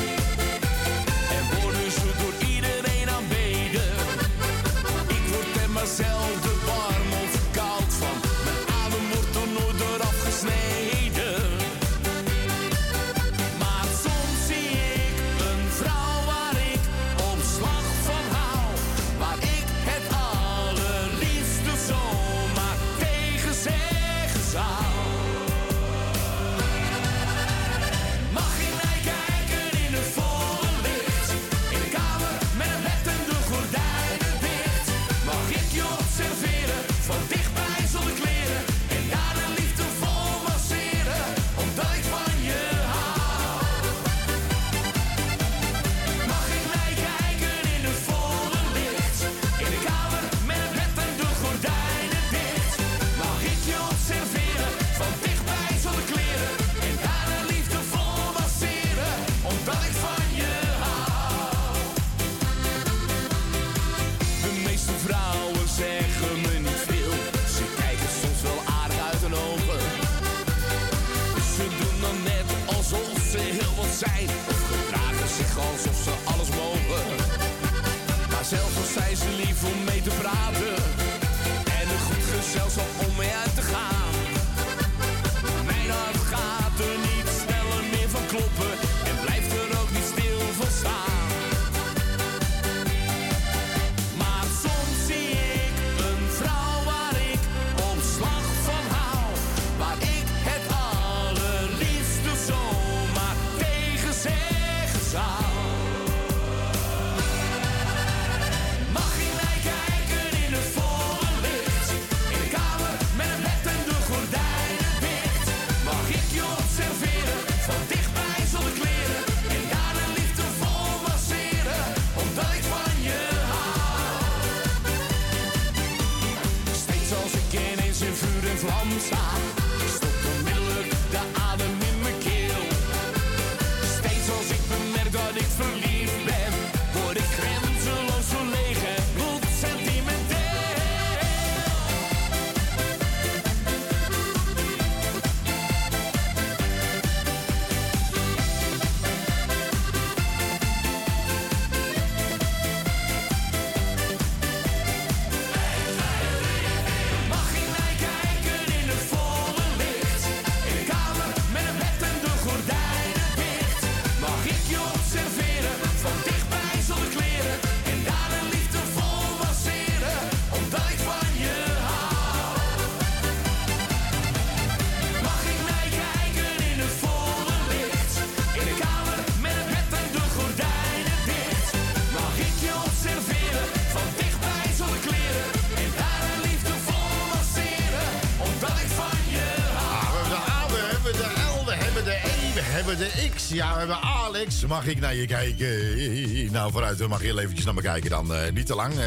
De 192.98 193.28
X. 193.34 193.48
Ja, 193.48 193.72
we 193.72 193.78
hebben 193.78 194.00
Alex. 194.00 194.66
Mag 194.66 194.86
ik 194.86 195.00
naar 195.00 195.14
je 195.14 195.26
kijken? 195.26 196.52
Nou, 196.52 196.72
vooruit, 196.72 197.08
mag 197.08 197.20
je 197.20 197.26
heel 197.26 197.38
eventjes 197.38 197.64
naar 197.64 197.74
me 197.74 197.82
kijken 197.82 198.10
dan. 198.10 198.34
eh, 198.34 198.52
niet 198.52 198.66
te 198.66 198.74
lang, 198.74 198.98
eh, 198.98 199.04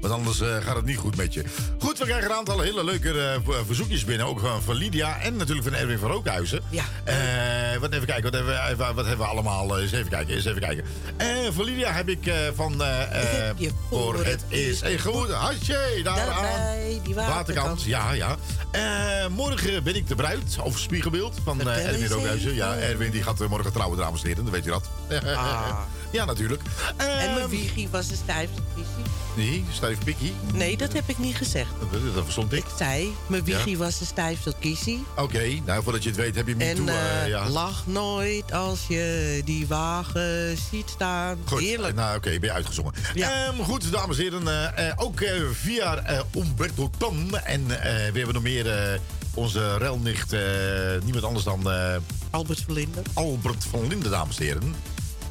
want 0.00 0.12
anders 0.12 0.40
eh, 0.40 0.56
gaat 0.56 0.76
het 0.76 0.84
niet 0.84 0.96
goed 0.96 1.16
met 1.16 1.34
je. 1.34 1.44
Goed, 1.78 1.98
we 1.98 2.04
krijgen 2.04 2.30
een 2.30 2.36
aantal 2.36 2.60
hele 2.60 2.84
leuke 2.84 3.40
ver- 3.44 3.66
verzoekjes 3.66 4.04
binnen. 4.04 4.26
Ook 4.26 4.40
van, 4.40 4.62
van 4.62 4.74
Lydia 4.74 5.20
en 5.20 5.36
natuurlijk 5.36 5.68
van 5.68 5.76
Erwin 5.76 5.98
van 5.98 6.10
Rookhuizen. 6.10 6.60
Ja. 6.70 6.84
Wat 7.80 7.92
even 7.92 8.06
kijken, 8.06 8.22
wat 8.22 8.32
hebben, 8.32 8.52
we- 8.54 8.70
even- 8.72 8.94
wat 8.94 9.06
hebben 9.06 9.26
we 9.26 9.32
allemaal? 9.32 9.78
Eens 9.80 9.92
even 9.92 10.08
kijken, 10.10 10.34
eens 10.34 10.44
even 10.44 10.60
kijken. 10.60 10.84
Voor 11.54 11.64
Lydia 11.64 11.92
heb 11.92 12.08
ik 12.08 12.32
van... 12.54 12.80
heb 12.80 13.58
je 13.58 13.70
voor 13.90 14.24
het 14.24 14.44
is 14.48 14.80
een 14.80 14.98
goed 15.00 15.30
hartje. 15.30 16.00
Daar 16.02 16.28
aan. 16.30 16.44
Die 17.04 17.14
waterkant. 17.14 17.82
Ja, 17.82 18.12
ja. 18.12 18.36
Eh, 18.70 19.26
morgen 19.30 19.82
ben 19.82 19.94
ik 19.94 20.08
de 20.08 20.14
bruid, 20.14 20.58
of 20.62 20.78
spiegelbeeld, 20.78 21.36
van 21.44 21.60
eh, 21.60 21.86
Erwin 21.86 22.02
eens 22.02 22.10
Rookhuizen. 22.10 22.54
Ja. 22.54 22.76
Erwin 22.76 23.10
die 23.10 23.22
gaat 23.22 23.40
eh, 23.40 23.48
morgen 23.48 23.72
trouwen, 23.72 23.98
dames 23.98 24.20
en 24.22 24.28
heren. 24.28 24.44
Dan 24.44 24.52
weet 24.52 24.64
je 24.64 24.70
dat. 24.70 24.90
Ah. 25.24 25.78
ja, 26.12 26.24
natuurlijk. 26.24 26.62
En 26.96 27.06
mijn 27.06 27.38
Ehm, 27.38 27.48
wiegie 27.48 27.88
was 27.88 28.10
een 28.10 28.16
stijfste 28.16 28.60
kiesie. 28.74 29.04
Nee, 29.36 29.64
stijf 29.72 29.98
pikkie. 30.04 30.32
Nee, 30.54 30.76
dat 30.76 30.92
heb 30.92 31.08
ik 31.08 31.18
niet 31.18 31.36
gezegd. 31.36 31.70
Dat, 31.92 32.14
dat 32.14 32.22
verstond 32.24 32.52
ik. 32.52 32.58
Ik 32.58 32.64
zei, 32.78 33.12
mijn 33.26 33.44
wiegie 33.44 33.78
was 33.78 34.00
een 34.00 34.06
stijfste 34.06 34.54
kiesie. 34.58 35.04
Oké, 35.16 35.48
nou 35.64 35.82
voordat 35.82 36.02
je 36.02 36.08
het 36.08 36.18
weet 36.18 36.34
heb 36.34 36.46
je 36.48 36.56
me 36.56 36.74
toe. 36.74 36.90
eh, 36.90 37.28
ja. 37.28 37.48
lach 37.48 37.86
nooit 37.86 38.52
als 38.52 38.80
je 38.88 39.40
die 39.44 39.66
wagen 39.66 40.56
ziet 40.70 40.88
staan. 40.88 41.38
Goed, 41.44 41.60
Heerlijk. 41.60 41.94
nou 41.94 42.16
oké, 42.16 42.30
ben 42.30 42.40
je 42.48 42.52
uitgezongen. 42.52 42.92
Ehm, 43.14 43.62
goed, 43.62 43.92
dames 43.92 44.18
en 44.18 44.22
heren. 44.22 44.76
eh, 44.76 44.92
ook 44.96 45.20
eh, 45.20 45.32
via 45.52 46.02
Umberto 46.36 46.90
Tan. 46.98 47.38
En 47.44 47.66
we 47.66 47.74
hebben 48.14 48.34
nog 48.34 48.42
meer 48.42 48.98
onze 49.34 49.76
relnicht. 49.76 50.34
niemand 51.04 51.24
anders 51.24 51.44
dan... 51.44 51.68
Albert 52.30 52.60
van 52.66 52.74
Linden. 52.74 53.02
Albert 53.12 53.64
van 53.70 53.86
Linden, 53.88 54.10
dames 54.10 54.38
en 54.38 54.44
heren. 54.44 54.74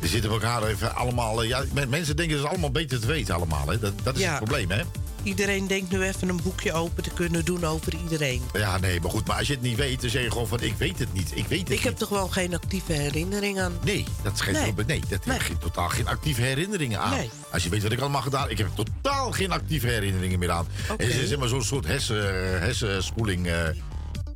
Er 0.01 0.07
zitten 0.07 0.31
elkaar 0.31 0.63
even 0.63 0.95
allemaal... 0.95 1.43
eh, 1.43 1.49
Ja, 1.49 1.63
men- 1.73 1.89
mensen 1.89 2.15
denken 2.15 2.35
dat 2.35 2.45
ze 2.45 2.51
allemaal 2.51 2.71
beter 2.71 2.99
te 2.99 3.07
weten 3.07 3.35
allemaal. 3.35 3.67
Hè? 3.67 3.79
Dat, 3.79 3.93
dat 4.03 4.15
is 4.15 4.21
Ja. 4.21 4.29
het 4.29 4.37
probleem, 4.37 4.69
hè? 4.71 4.81
Iedereen 5.23 5.67
denkt 5.67 5.91
nu 5.91 6.01
even 6.03 6.29
een 6.29 6.39
boekje 6.43 6.73
open 6.73 7.03
te 7.03 7.09
kunnen 7.09 7.45
doen 7.45 7.63
over 7.65 7.93
iedereen. 8.03 8.41
Ja, 8.53 8.77
nee, 8.77 9.01
maar 9.01 9.11
goed. 9.11 9.27
Maar 9.27 9.37
als 9.37 9.47
je 9.47 9.53
het 9.53 9.61
niet 9.61 9.77
weet, 9.77 10.01
dan 10.01 10.09
zeg 10.09 10.23
je 10.23 10.31
gewoon 10.31 10.47
van... 10.47 10.61
Ik 10.61 10.73
weet 10.77 10.99
het 10.99 11.13
niet, 11.13 11.31
ik 11.35 11.45
weet 11.47 11.59
het 11.59 11.69
Ik 11.71 11.79
heb 11.83 11.97
toch 11.97 12.09
wel 12.09 12.27
geen 12.27 12.53
actieve 12.53 12.91
herinnering 12.93 13.59
aan. 13.59 13.73
Nee, 13.83 14.05
dat 14.23 14.33
is 14.33 14.41
geen 14.41 14.53
Nee. 14.53 14.73
Nee, 14.87 14.99
dat 15.09 15.25
Nee. 15.25 15.35
heeft 15.35 15.47
geen- 15.47 15.57
totaal 15.57 15.89
geen 15.89 16.07
actieve 16.07 16.41
herinneringen 16.41 16.99
aan. 16.99 17.17
Nee. 17.17 17.29
Als 17.51 17.63
je 17.63 17.69
weet 17.69 17.83
wat 17.83 17.91
ik 17.91 17.99
allemaal 17.99 18.21
gedaan 18.21 18.49
ik 18.49 18.57
heb 18.57 18.67
totaal 18.75 19.31
geen 19.31 19.51
actieve 19.51 19.87
herinneringen 19.87 20.39
meer 20.39 20.51
aan. 20.51 20.67
Het 20.97 21.01
is 21.01 21.27
zeg 21.27 21.37
maar 21.39 21.47
zo'n 21.47 21.63
soort 21.63 21.85
hersen, 21.85 22.23
hersenspoeling. 22.61 23.47
eh. 23.47 23.53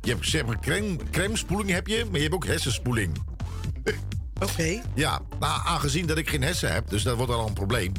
je 0.02 0.10
hebt 0.10 0.28
zeg 0.28 0.46
maar 0.46 0.60
crème, 0.60 0.96
crème-spoeling 1.10 1.70
heb 1.70 1.86
je, 1.86 2.04
maar 2.04 2.16
je 2.16 2.22
hebt 2.22 2.34
ook 2.34 2.46
hersenspoeling. 2.46 3.12
Oké. 4.42 4.82
Ja, 4.94 5.20
nou, 5.40 5.60
aangezien 5.64 6.06
dat 6.06 6.18
ik 6.18 6.28
geen 6.30 6.42
hersen 6.42 6.72
heb, 6.72 6.88
dus 6.90 7.02
dat 7.02 7.16
wordt 7.16 7.32
al 7.32 7.46
een 7.46 7.52
probleem. 7.52 7.92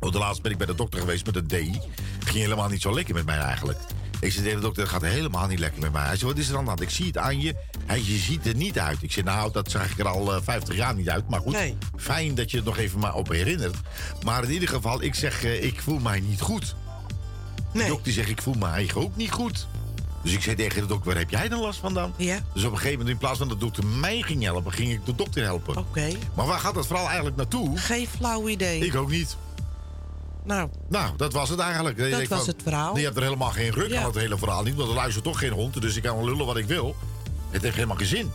Want 0.00 0.12
de 0.12 0.18
laatst 0.18 0.42
ben 0.42 0.52
ik 0.52 0.58
bij 0.58 0.66
de 0.66 0.74
dokter 0.74 1.00
geweest 1.00 1.26
met 1.26 1.36
een 1.36 1.46
D. 1.46 1.52
Ging 2.24 2.36
helemaal 2.38 2.68
niet 2.68 2.82
zo 2.82 2.94
lekker 2.94 3.14
met 3.14 3.24
mij 3.26 3.38
eigenlijk. 3.38 3.78
Ik 4.20 4.32
zei 4.32 4.44
tegen 4.44 4.60
de 4.60 4.64
dokter, 4.66 4.82
het 4.82 4.92
gaat 4.92 5.02
helemaal 5.02 5.46
niet 5.46 5.58
lekker 5.58 5.80
met 5.80 5.92
mij. 5.92 6.02
Hij 6.06 6.16
zei, 6.16 6.30
wat 6.30 6.40
is 6.40 6.48
er 6.48 6.56
aan 6.56 6.62
de 6.62 6.68
hand? 6.68 6.80
Ik 6.82 6.90
zie 6.90 7.06
het 7.06 7.18
aan 7.18 7.40
je. 7.40 7.54
Hij 7.86 7.98
je 8.04 8.16
ziet 8.18 8.46
er 8.46 8.54
niet 8.54 8.78
uit. 8.78 9.02
Ik 9.02 9.12
zei, 9.12 9.24
nou, 9.26 9.52
dat 9.52 9.70
zag 9.70 9.90
ik 9.90 9.98
er 9.98 10.08
al 10.08 10.34
eh, 10.34 10.42
50 10.42 10.76
jaar 10.76 10.94
niet 10.94 11.10
uit. 11.10 11.28
Maar 11.28 11.40
goed, 11.40 11.52
Nee. 11.52 11.76
fijn 11.96 12.34
dat 12.34 12.50
je 12.50 12.56
het 12.56 12.66
nog 12.66 12.78
even 12.78 12.98
maar 12.98 13.14
op 13.14 13.28
herinnert. 13.28 13.76
Maar 14.24 14.44
in 14.44 14.50
ieder 14.50 14.68
geval, 14.68 15.02
ik 15.02 15.14
zeg, 15.14 15.44
eh, 15.44 15.64
ik 15.64 15.80
voel 15.80 15.98
mij 15.98 16.20
niet 16.20 16.40
goed. 16.40 16.74
De 17.72 17.78
Nee. 17.78 17.88
dokter 17.88 18.12
zegt, 18.12 18.28
ik 18.28 18.42
voel 18.42 18.54
me 18.54 18.66
eigenlijk 18.66 19.06
ook 19.08 19.16
niet 19.16 19.30
goed. 19.30 19.66
Dus 20.22 20.32
ik 20.32 20.42
zei 20.42 20.56
tegen 20.56 20.80
de 20.82 20.86
dokter, 20.86 21.06
waar 21.10 21.18
heb 21.20 21.30
jij 21.30 21.48
dan 21.48 21.60
last 21.60 21.78
van 21.78 21.94
dan? 21.94 22.12
Ja. 22.16 22.38
Dus 22.54 22.64
op 22.64 22.70
een 22.70 22.76
gegeven 22.76 22.98
moment, 22.98 23.14
in 23.14 23.18
plaats 23.18 23.38
van 23.38 23.48
dat 23.48 23.58
de 23.60 23.64
dokter 23.64 23.86
mij 23.86 24.22
ging 24.22 24.42
helpen, 24.42 24.72
ging 24.72 24.92
ik 24.92 25.06
de 25.06 25.14
dokter 25.14 25.42
helpen. 25.42 25.76
Oké. 25.76 26.08
Maar 26.34 26.46
waar 26.46 26.58
gaat 26.58 26.74
dat 26.74 26.86
vooral 26.86 27.06
eigenlijk 27.06 27.36
naartoe? 27.36 27.78
Geen 27.78 28.06
flauw 28.18 28.48
idee. 28.48 28.80
Ik 28.86 28.96
ook 28.96 29.10
niet. 29.10 29.36
Nou, 30.44 30.68
Nou, 30.88 31.16
dat 31.16 31.32
was 31.32 31.48
het 31.48 31.58
eigenlijk. 31.58 31.98
Dat 31.98 32.28
was 32.28 32.38
van, 32.38 32.46
het 32.48 32.62
verhaal. 32.62 32.96
Je 32.96 33.04
hebt 33.04 33.16
er 33.16 33.22
helemaal 33.22 33.50
geen 33.50 33.70
ruk 33.70 33.90
Ja. 33.90 34.00
aan 34.00 34.06
het 34.06 34.14
hele 34.14 34.38
verhaal 34.38 34.62
niet. 34.62 34.74
Want 34.74 34.88
er 34.88 34.94
luistert 34.94 35.24
toch 35.24 35.38
geen 35.38 35.52
hond. 35.52 35.80
Dus 35.80 35.96
ik 35.96 36.02
kan 36.02 36.16
wel 36.16 36.24
lullen 36.24 36.46
wat 36.46 36.56
ik 36.56 36.66
wil. 36.66 36.96
Het 37.50 37.62
heeft 37.62 37.74
helemaal 37.74 37.96
geen 37.96 38.06
zin. 38.06 38.32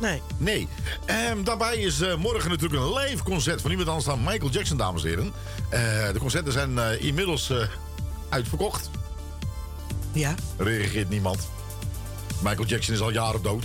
nee. 0.00 0.22
Nee. 0.36 0.68
Ehm, 1.04 1.42
daarbij 1.44 1.76
is 1.76 2.00
eh, 2.00 2.16
morgen 2.16 2.50
natuurlijk 2.50 2.82
een 2.82 2.92
live 2.94 3.22
concert 3.22 3.60
van 3.60 3.68
niemand 3.68 3.88
anders 3.88 4.06
dan 4.06 4.22
Michael 4.24 4.50
Jackson, 4.50 4.76
dames 4.76 5.02
en 5.02 5.08
heren. 5.08 5.32
Eh, 5.68 6.12
de 6.12 6.18
concerten 6.18 6.52
zijn 6.52 6.78
eh, 6.78 7.04
inmiddels 7.04 7.52
uitverkocht. 8.28 8.90
Ja. 10.14 10.34
Er 10.56 10.64
reageert 10.64 11.08
niemand. 11.08 11.48
Michael 12.42 12.66
Jackson 12.66 12.94
is 12.94 13.00
al 13.00 13.10
jaren 13.10 13.42
dood. 13.42 13.64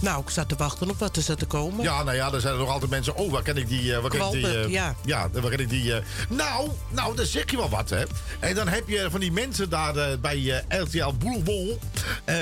Nou, 0.00 0.22
ik 0.22 0.30
zat 0.30 0.48
te 0.48 0.54
wachten 0.56 0.90
op 0.90 0.98
wat 0.98 1.16
er 1.16 1.22
zat 1.22 1.38
te 1.38 1.46
komen. 1.46 1.82
Ja, 1.84 2.02
nou 2.02 2.16
ja, 2.16 2.32
er 2.32 2.40
zijn 2.40 2.52
er 2.52 2.58
nog 2.60 2.68
altijd 2.70 2.90
mensen. 2.90 3.16
Oh, 3.16 3.32
waar 3.32 3.42
ken 3.42 3.56
ik 3.56 3.68
die? 3.68 3.94
eh, 3.94 4.00
waar 4.00 4.10
ken 4.10 4.20
ik 4.26 4.32
die 4.32 4.58
eh, 4.62 4.68
ja. 4.70 4.94
Ja, 5.04 5.30
waar 5.32 5.50
ken 5.50 5.58
ik 5.60 5.68
die? 5.68 5.94
eh, 5.94 6.02
nou, 6.28 6.68
nou, 6.90 7.16
dan 7.16 7.26
zeg 7.26 7.50
je 7.50 7.56
wel 7.56 7.68
wat, 7.68 7.90
hè. 7.90 8.02
En 8.40 8.54
dan 8.54 8.68
heb 8.68 8.88
je 8.88 9.06
van 9.10 9.20
die 9.20 9.32
mensen 9.32 9.70
daar 9.70 10.18
bij 10.20 10.64
RTL 10.68 11.12
Boulevard 11.18 11.78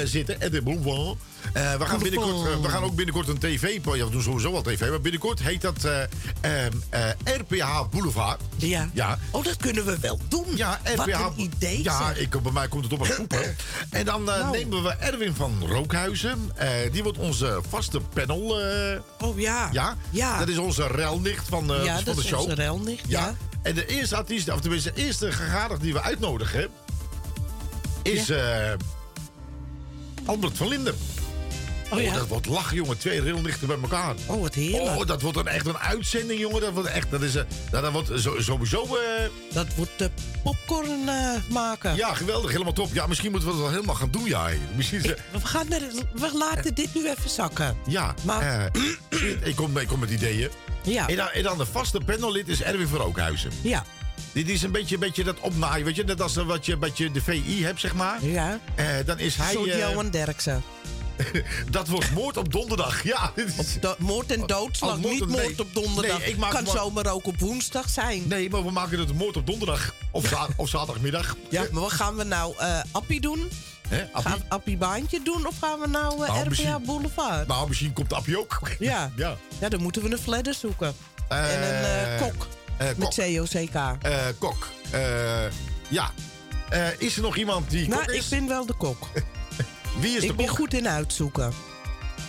zitten. 0.05 0.37
RTL 0.47 0.63
Boulevard. 0.63 1.17
Eh, 1.55 1.75
we, 1.75 1.87
gaan 1.87 1.99
binnenkort, 1.99 2.47
eh, 2.49 2.61
we 2.63 2.69
gaan 2.69 2.83
ook 2.83 2.95
binnenkort 2.95 3.29
een 3.29 3.39
tv... 3.39 3.79
Ja, 3.85 4.05
we 4.05 4.11
doen 4.11 4.23
sowieso 4.23 4.53
wel 4.53 4.63
tv. 4.63 4.89
Maar 4.91 5.01
binnenkort 5.01 5.43
heet 5.43 5.61
dat 5.61 5.85
ehm, 5.85 6.73
eh, 6.91 7.01
RPH 7.25 7.83
Boulevard. 7.91 8.41
Ja. 8.57 8.89
Ja. 8.93 9.19
Oh, 9.31 9.45
dat 9.45 9.57
kunnen 9.57 9.85
we 9.85 9.99
wel 10.01 10.19
doen. 10.29 10.45
Ja, 10.55 10.81
Wat 10.97 11.07
RPH. 11.07 11.21
een 11.21 11.33
idee, 11.41 11.83
Ja, 11.83 11.99
zeg. 12.07 12.19
ik, 12.19 12.43
bij 12.43 12.53
mij 12.53 12.69
komt 12.69 12.85
het 12.85 12.93
op 12.93 13.01
een 13.01 13.07
groepen. 13.07 13.57
En 13.91 14.05
dan 14.05 14.25
Nou. 14.25 14.51
nemen 14.51 14.83
we 14.83 14.89
Erwin 14.91 15.35
van 15.35 15.63
Rookhuizen. 15.67 16.51
Die 16.93 17.03
wordt 17.03 17.19
onze 17.19 17.61
vaste 17.69 18.01
panel... 18.01 18.57
Oh 19.21 19.39
ja. 19.39 19.69
ja? 19.73 19.97
Ja. 20.11 20.39
Dat 20.39 20.49
is 20.49 20.59
onze 20.59 20.87
relnicht 20.87 21.49
van, 21.49 21.75
eh, 21.75 21.85
Ja, 21.85 21.95
van 21.95 22.05
dat 22.05 22.15
de 22.15 22.21
is 22.21 22.27
show. 22.27 22.41
onze 22.41 22.55
relnicht, 22.55 23.05
ja. 23.09 23.35
En 23.63 23.75
de 23.75 23.87
eerste 23.87 24.17
artiest, 24.17 24.53
of 24.53 24.61
tenminste 24.61 24.93
de 24.93 25.03
eerste 25.05 25.33
gegadigde 25.33 25.85
die 25.85 25.93
we 25.93 26.03
uitnodigen... 26.03 26.69
is 28.03 28.33
Albert 30.25 30.57
van 30.57 30.69
Linden. 30.69 30.95
Oh 31.97 32.03
ja. 32.03 32.13
dat 32.15 32.29
wordt 32.29 32.47
lachen, 32.47 32.77
jongen. 32.77 32.99
Twee 32.99 33.21
relnichten 33.21 33.67
bij 33.67 33.77
elkaar. 33.83 34.15
Oh, 34.27 34.41
wat 34.41 34.55
heerlijk. 34.55 34.97
Oh, 35.01 35.07
dat 35.07 35.23
wordt 35.23 35.37
dan 35.37 35.49
echt 35.49 35.67
een 35.67 35.79
uitzending, 35.79 36.41
jongen. 36.41 36.61
Dat 36.61 36.73
wordt 36.73 36.89
echt, 36.89 37.11
dat 37.11 37.23
is, 37.23 37.35
eh, 37.35 37.43
nou, 37.71 37.83
dat 37.83 37.93
wordt 37.93 38.11
zo- 38.23 38.41
sowieso... 38.41 38.83
eh, 38.85 39.25
Dat 39.53 39.67
wordt 39.77 39.91
de 39.97 40.11
popcorn 40.43 41.09
eh, 41.09 41.31
maken. 41.51 41.97
ja, 41.97 42.15
geweldig, 42.15 42.51
helemaal 42.51 42.73
top. 42.73 42.95
Ja, 42.95 43.07
misschien 43.07 43.31
moeten 43.31 43.49
we 43.49 43.55
dat 43.55 43.65
wel 43.65 43.73
helemaal 43.75 43.95
gaan 43.95 44.11
doen, 44.11 44.25
ja. 44.25 44.49
Misschien, 44.77 44.99
is, 45.05 45.11
We, 45.31 45.41
gaan 45.43 45.73
er, 45.73 45.83
we 46.15 46.31
laten 46.35 46.75
dit 46.75 46.95
nu 46.95 47.09
even 47.09 47.31
zakken. 47.31 47.77
ja, 47.87 48.15
Maar- 48.23 48.71
eh, 48.73 49.31
ik, 49.49 49.57
kom, 49.57 49.79
ik 49.79 49.87
kom 49.89 49.99
met 50.01 50.11
ideeën. 50.11 50.49
Ja. 50.83 51.09
En 51.09 51.17
dan, 51.17 51.29
en 51.29 51.43
dan 51.43 51.59
de 51.59 51.67
vaste 51.67 52.01
panellid 52.01 52.49
is 52.49 52.63
Erwin 52.63 52.87
van 52.89 52.99
Rookhuizen. 52.99 53.51
Ja. 53.61 53.85
Dit 54.33 54.49
is 54.49 54.63
een 54.63 54.71
beetje, 54.73 54.95
een 54.95 55.01
beetje 55.01 55.25
dat 55.25 55.41
opnaaien, 55.41 55.85
weet 55.85 55.97
je? 55.97 56.05
Net 56.05 56.21
als 56.23 56.35
wat 56.35 56.67
je, 56.67 56.79
wat 56.79 56.99
je 56.99 57.11
de 57.11 57.23
VI 57.23 57.65
hebt, 57.65 57.81
zeg 57.81 57.95
maar. 57.95 58.25
Ja. 58.25 58.59
Dan 59.07 59.19
is 59.19 59.37
hij... 59.37 59.55
Eh, 59.57 59.79
Johan 59.79 60.11
Derksen. 60.11 60.63
dat 61.71 61.89
wordt 61.89 62.11
moord 62.11 62.37
op 62.37 62.53
donderdag. 62.53 63.03
Ja. 63.05 63.33
Do- 63.81 63.95
moord 63.99 64.33
en 64.33 64.47
doodslag, 64.47 64.99
moord 64.99 65.13
niet 65.13 65.29
moord 65.29 65.43
nee. 65.43 65.59
op 65.59 65.75
donderdag. 65.75 66.19
Nee, 66.19 66.29
ik 66.29 66.37
maak 66.37 66.51
kan 66.51 66.65
maar- 66.65 66.73
zomaar 66.77 67.07
ook 67.13 67.27
op 67.27 67.39
woensdag 67.41 67.89
zijn. 67.91 68.23
Nee, 68.29 68.51
maar 68.51 68.65
we 68.65 68.71
maken 68.71 68.99
het 68.99 69.15
moord 69.15 69.37
op 69.37 69.47
donderdag. 69.47 69.95
Of, 70.11 70.29
za- 70.29 70.49
of 70.57 70.69
zaterdagmiddag. 70.69 71.37
Ja, 71.51 71.65
maar 71.73 71.81
wat 71.83 71.93
gaan 71.93 72.17
we 72.17 72.25
nou? 72.25 72.55
eh 72.59 72.81
Appie 72.93 73.21
doen? 73.21 73.51
Hè, 73.89 74.03
Appie? 74.13 74.31
Gaan 74.31 74.39
we 74.39 74.45
Appie 74.49 74.77
Baantje 74.77 75.21
doen? 75.25 75.47
Of 75.47 75.59
gaan 75.59 75.81
we 75.81 75.87
nou 75.87 76.25
eh 76.25 76.29
Nou, 76.35 76.55
RPA 76.55 76.79
Boulevard? 76.79 77.47
Nou, 77.47 77.69
misschien 77.69 77.93
komt 77.93 78.13
Appie 78.13 78.39
ook. 78.39 78.61
Ja. 78.79 79.11
ja. 79.17 79.37
ja, 79.59 79.69
dan 79.69 79.83
moeten 79.83 80.03
we 80.03 80.11
een 80.11 80.19
fladder 80.19 80.55
zoeken. 80.55 80.95
en 81.29 81.39
een 81.39 81.85
eh, 81.85 82.15
Eh, 82.15 82.23
kok. 82.23 82.47
eh, 82.79 82.87
met 82.87 82.99
kok. 82.99 83.15
COCK. 83.15 83.79
Kok. 84.39 84.69
Ja. 85.89 86.11
Is 86.99 87.17
er 87.17 87.23
nog 87.23 87.37
iemand 87.37 87.71
die 87.71 87.89
Nou, 87.89 88.05
kok 88.05 88.15
ik 88.15 88.25
ben 88.31 88.49
wel 88.49 88.67
de 88.67 88.75
kok. 88.75 89.09
Wie 90.01 90.15
is 90.15 90.21
de 90.21 90.27
ik 90.27 90.37
ben 90.37 90.47
kok? 90.47 90.57
goed 90.57 90.75
in 90.75 90.89
uitzoeken. 90.89 91.53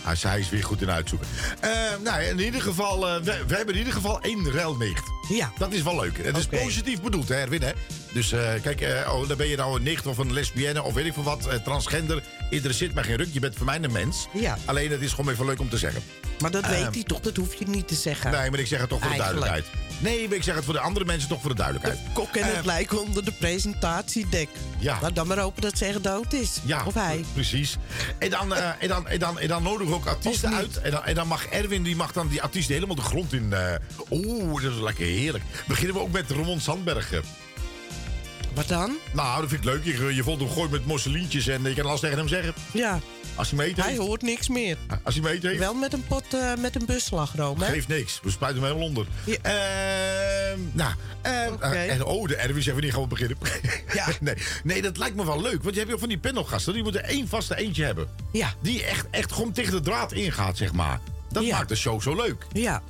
Ah, 0.06 0.16
zij 0.16 0.38
is 0.38 0.50
weer 0.50 0.64
goed 0.64 0.82
in 0.82 0.90
uitzoeken. 0.90 1.28
Eh, 1.60 1.70
nou, 2.02 2.22
in 2.22 2.38
ieder 2.38 2.62
geval, 2.62 3.08
eh, 3.08 3.16
we, 3.16 3.44
we 3.46 3.54
hebben 3.56 3.74
in 3.74 3.78
ieder 3.78 3.92
geval 3.92 4.20
één 4.20 4.50
relnicht. 4.50 5.04
Ja. 5.28 5.52
Dat 5.58 5.72
is 5.72 5.82
wel 5.82 6.00
leuk. 6.00 6.24
Het 6.24 6.36
is 6.36 6.46
positief 6.46 7.00
bedoeld, 7.00 7.28
hè, 7.28 7.34
Erwin, 7.34 7.62
hè? 7.62 7.72
Dus 8.12 8.32
eh, 8.32 8.52
kijk, 8.62 8.80
oh, 9.08 9.28
dan 9.28 9.36
ben 9.36 9.48
je 9.48 9.56
nou 9.56 9.76
een 9.76 9.82
nicht 9.82 10.06
of 10.06 10.18
een 10.18 10.32
lesbienne 10.32 10.82
of 10.82 10.94
weet 10.94 11.06
ik 11.06 11.12
veel 11.12 11.22
wat, 11.22 11.48
transgender. 11.64 12.22
Interesseert 12.50 12.94
mij 12.94 13.02
geen 13.02 13.16
ruk, 13.16 13.28
je 13.32 13.40
bent 13.40 13.56
voor 13.56 13.66
mij 13.66 13.78
een 13.82 13.92
mens. 13.92 14.26
Ja. 14.32 14.58
Alleen, 14.64 14.90
het 14.90 15.00
is 15.00 15.12
gewoon 15.12 15.32
even 15.32 15.46
leuk 15.46 15.60
om 15.60 15.68
te 15.68 15.78
zeggen. 15.78 16.02
Maar 16.40 16.50
dat 16.50 16.66
weet 16.66 16.94
hij 16.94 17.02
toch, 17.02 17.20
dat 17.20 17.36
hoef 17.36 17.54
je 17.54 17.64
niet 17.68 17.88
te 17.88 17.94
zeggen. 17.94 18.30
Nee, 18.30 18.50
maar 18.50 18.58
ik 18.58 18.66
zeg 18.66 18.80
het 18.80 18.88
toch 18.88 19.00
voor 19.00 19.10
de 19.10 19.16
duidelijkheid. 19.16 19.66
Nee, 19.98 20.28
maar 20.28 20.36
ik 20.36 20.42
zeg 20.42 20.54
het 20.54 20.64
voor 20.64 20.74
de 20.74 20.80
andere 20.80 21.04
mensen 21.04 21.28
toch 21.28 21.40
voor 21.40 21.50
de 21.50 21.56
duidelijkheid. 21.56 21.98
Kok 22.12 22.36
en 22.36 22.46
het 22.46 22.56
Eh, 22.56 22.64
lijken 22.64 23.00
onder 23.02 23.24
de 23.24 23.32
presentatiedek. 23.32 24.48
Ja. 24.78 25.00
Nou, 25.00 25.12
dan 25.12 25.26
maar 25.26 25.38
hopen 25.38 25.62
dat 25.62 25.78
ze 25.78 25.84
echt 25.84 26.02
dood 26.04 26.32
is. 26.32 26.58
Ja, 26.64 26.84
Of 26.86 26.94
hij. 26.94 27.24
precies. 27.32 27.76
En 28.18 28.30
dan, 28.30 28.54
eh, 28.54 28.70
en 28.78 28.88
dan, 28.88 29.08
en 29.08 29.18
dan, 29.18 29.38
en 29.38 29.48
dan 29.48 29.62
nodigen 29.62 29.86
we 29.88 29.94
ook 29.94 30.06
artiesten 30.06 30.54
uit. 30.54 30.80
En 30.80 30.90
dan, 30.90 31.04
en 31.04 31.14
dan 31.14 31.26
mag 31.26 31.46
Erwin 31.46 31.82
die 31.82 31.96
mag 31.96 32.12
dan 32.12 32.28
die 32.28 32.42
artiesten 32.42 32.74
helemaal 32.74 32.96
de 32.96 33.02
grond 33.02 33.32
in. 33.32 33.52
eh, 33.52 33.74
Oeh, 34.10 34.62
dat 34.62 34.72
is 34.72 34.80
lekker 34.80 35.06
heerlijk. 35.06 35.44
Beginnen 35.66 35.94
we 35.94 36.00
ook 36.02 36.12
met 36.12 36.30
Ramon 36.30 36.60
Sandberg. 36.60 37.10
Wat 38.54 38.68
dan? 38.68 38.96
Nou, 39.12 39.40
dat 39.40 39.48
vind 39.50 39.64
ik 39.64 39.70
leuk. 39.70 39.84
Je, 39.84 40.14
je 40.14 40.22
voelt 40.22 40.40
hem 40.40 40.50
gooien 40.50 40.70
met 40.70 40.86
mosselientjes 40.86 41.46
en 41.48 41.62
je 41.62 41.74
kan 41.74 41.86
alles 41.86 42.00
tegen 42.00 42.18
hem 42.18 42.28
zeggen. 42.28 42.54
Ja, 42.72 43.00
Als 43.36 43.50
hij 43.50 43.58
meet 43.58 43.76
hij 43.76 43.96
hoort 43.96 44.22
niks 44.22 44.48
meer. 44.48 44.76
Als 45.02 45.14
hij 45.14 45.22
meet 45.22 45.42
heeft. 45.42 45.58
Wel 45.58 45.74
met 45.74 45.92
een 45.92 46.04
pot 46.06 46.34
eh, 46.34 46.54
met 46.58 46.74
een 46.74 46.86
busslagroom, 46.86 47.60
hè? 47.60 47.66
Geeft 47.66 47.88
niks. 47.88 48.20
We 48.22 48.30
spuiten 48.30 48.62
hem 48.62 48.72
helemaal 48.72 48.88
onder. 48.88 49.06
Ja. 49.24 49.36
Ehm, 49.42 50.60
nou, 50.72 50.92
eh, 51.22 51.92
en 51.92 52.04
oh, 52.04 52.28
de 52.28 52.36
Erwin 52.36 52.74
we 52.74 52.80
niet 52.80 52.92
gaan 52.92 53.02
we 53.02 53.08
beginnen. 53.08 53.36
Ja. 53.94 54.06
nee, 54.20 54.34
nee, 54.64 54.82
dat 54.82 54.98
lijkt 54.98 55.16
me 55.16 55.24
wel 55.24 55.42
leuk. 55.42 55.62
Want 55.62 55.74
je 55.74 55.80
hebt 55.80 55.92
ook 55.92 55.98
van 55.98 56.08
die 56.08 56.18
panelgasten. 56.18 56.72
Die 56.72 56.82
moeten 56.82 57.04
één 57.04 57.28
vaste 57.28 57.56
eentje 57.56 57.84
hebben. 57.84 58.08
Ja. 58.32 58.54
Die 58.60 58.84
echt, 58.84 59.06
echt 59.10 59.32
gewoon 59.32 59.52
tegen 59.52 59.72
de 59.72 59.80
draad 59.80 60.12
ingaat, 60.12 60.56
zeg 60.56 60.72
maar. 60.72 61.00
Dat 61.30 61.44
Ja. 61.44 61.56
maakt 61.56 61.68
de 61.68 61.76
show 61.76 62.00
zo 62.02 62.14
leuk. 62.14 62.46
Ja. 62.52 62.82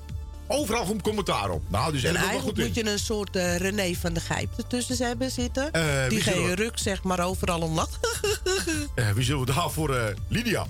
Overal 0.46 0.84
goed 0.84 1.02
commentaar 1.02 1.50
op. 1.50 1.62
Nou, 1.68 1.92
dus 1.92 2.02
En 2.02 2.12
wel 2.12 2.22
eigenlijk 2.22 2.56
goed 2.56 2.66
moet 2.66 2.76
in. 2.76 2.84
je 2.84 2.90
een 2.90 2.98
soort 2.98 3.36
eh, 3.36 3.56
René 3.56 3.94
van 3.94 4.12
de 4.12 4.20
Gijp 4.20 4.48
ertussen 4.56 5.06
hebben 5.06 5.30
zitten. 5.30 5.70
Wie 5.72 6.08
die 6.08 6.20
geen 6.20 6.54
ruk 6.54 6.78
zeg 6.78 7.02
maar 7.02 7.20
overal 7.24 7.60
om 7.60 7.74
lacht. 7.74 7.98
Eh, 8.94 9.10
wie 9.10 9.24
zullen 9.24 9.46
we 9.46 9.52
daarvoor? 9.52 10.14
Lydia. 10.28 10.66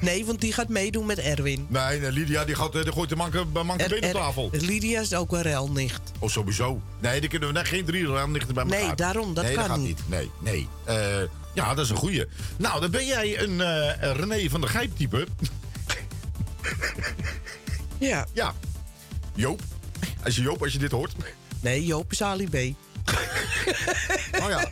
nee, 0.00 0.24
want 0.26 0.40
die 0.40 0.52
gaat 0.52 0.68
meedoen 0.68 1.06
met 1.06 1.18
Erwin. 1.18 1.66
nee, 1.68 2.00
nee, 2.00 2.12
Lydia 2.12 2.44
die, 2.44 2.54
gaat, 2.54 2.72
die 2.72 2.92
gooit 2.92 3.08
de 3.08 3.16
manke, 3.16 3.44
manke 3.44 3.88
been 3.88 4.04
op 4.04 4.12
tafel. 4.12 4.48
Lydia 4.52 5.00
is 5.00 5.14
ook 5.14 5.32
een 5.32 5.42
relnicht. 5.42 6.00
Oh, 6.18 6.28
sowieso. 6.28 6.80
Nee, 6.98 7.20
die 7.20 7.28
kunnen 7.28 7.48
we 7.48 7.54
net 7.54 7.68
geen 7.68 7.84
drie 7.84 8.08
nichten 8.08 8.54
bij 8.54 8.64
elkaar. 8.64 8.80
Nee, 8.80 8.94
daarom, 8.94 9.34
dat 9.34 9.44
nee, 9.44 9.54
kan 9.54 9.62
dat 9.62 9.72
gaat 9.72 9.80
niet. 9.84 10.00
Nee, 10.06 10.30
nee. 10.38 10.68
Ja, 11.54 11.74
dat 11.74 11.84
is 11.84 11.90
een 11.90 11.96
goeie. 11.96 12.26
Nou, 12.56 12.80
dan 12.80 12.90
ben 12.90 13.06
jij 13.06 13.42
een 13.42 13.62
René 14.12 14.48
van 14.48 14.60
der 14.60 14.70
Gijp 14.70 14.96
type. 14.96 15.26
Ja. 17.98 18.26
ja. 18.32 18.54
Joop. 19.34 19.60
Als 20.24 20.36
je 20.36 20.42
Joop, 20.42 20.62
als 20.62 20.72
je 20.72 20.78
dit 20.78 20.90
hoort. 20.90 21.12
Nee, 21.60 21.84
Joop 21.86 22.12
is 22.12 22.22
Ali 22.22 22.48
B. 22.48 22.54
Oh 24.42 24.48
ja. 24.48 24.70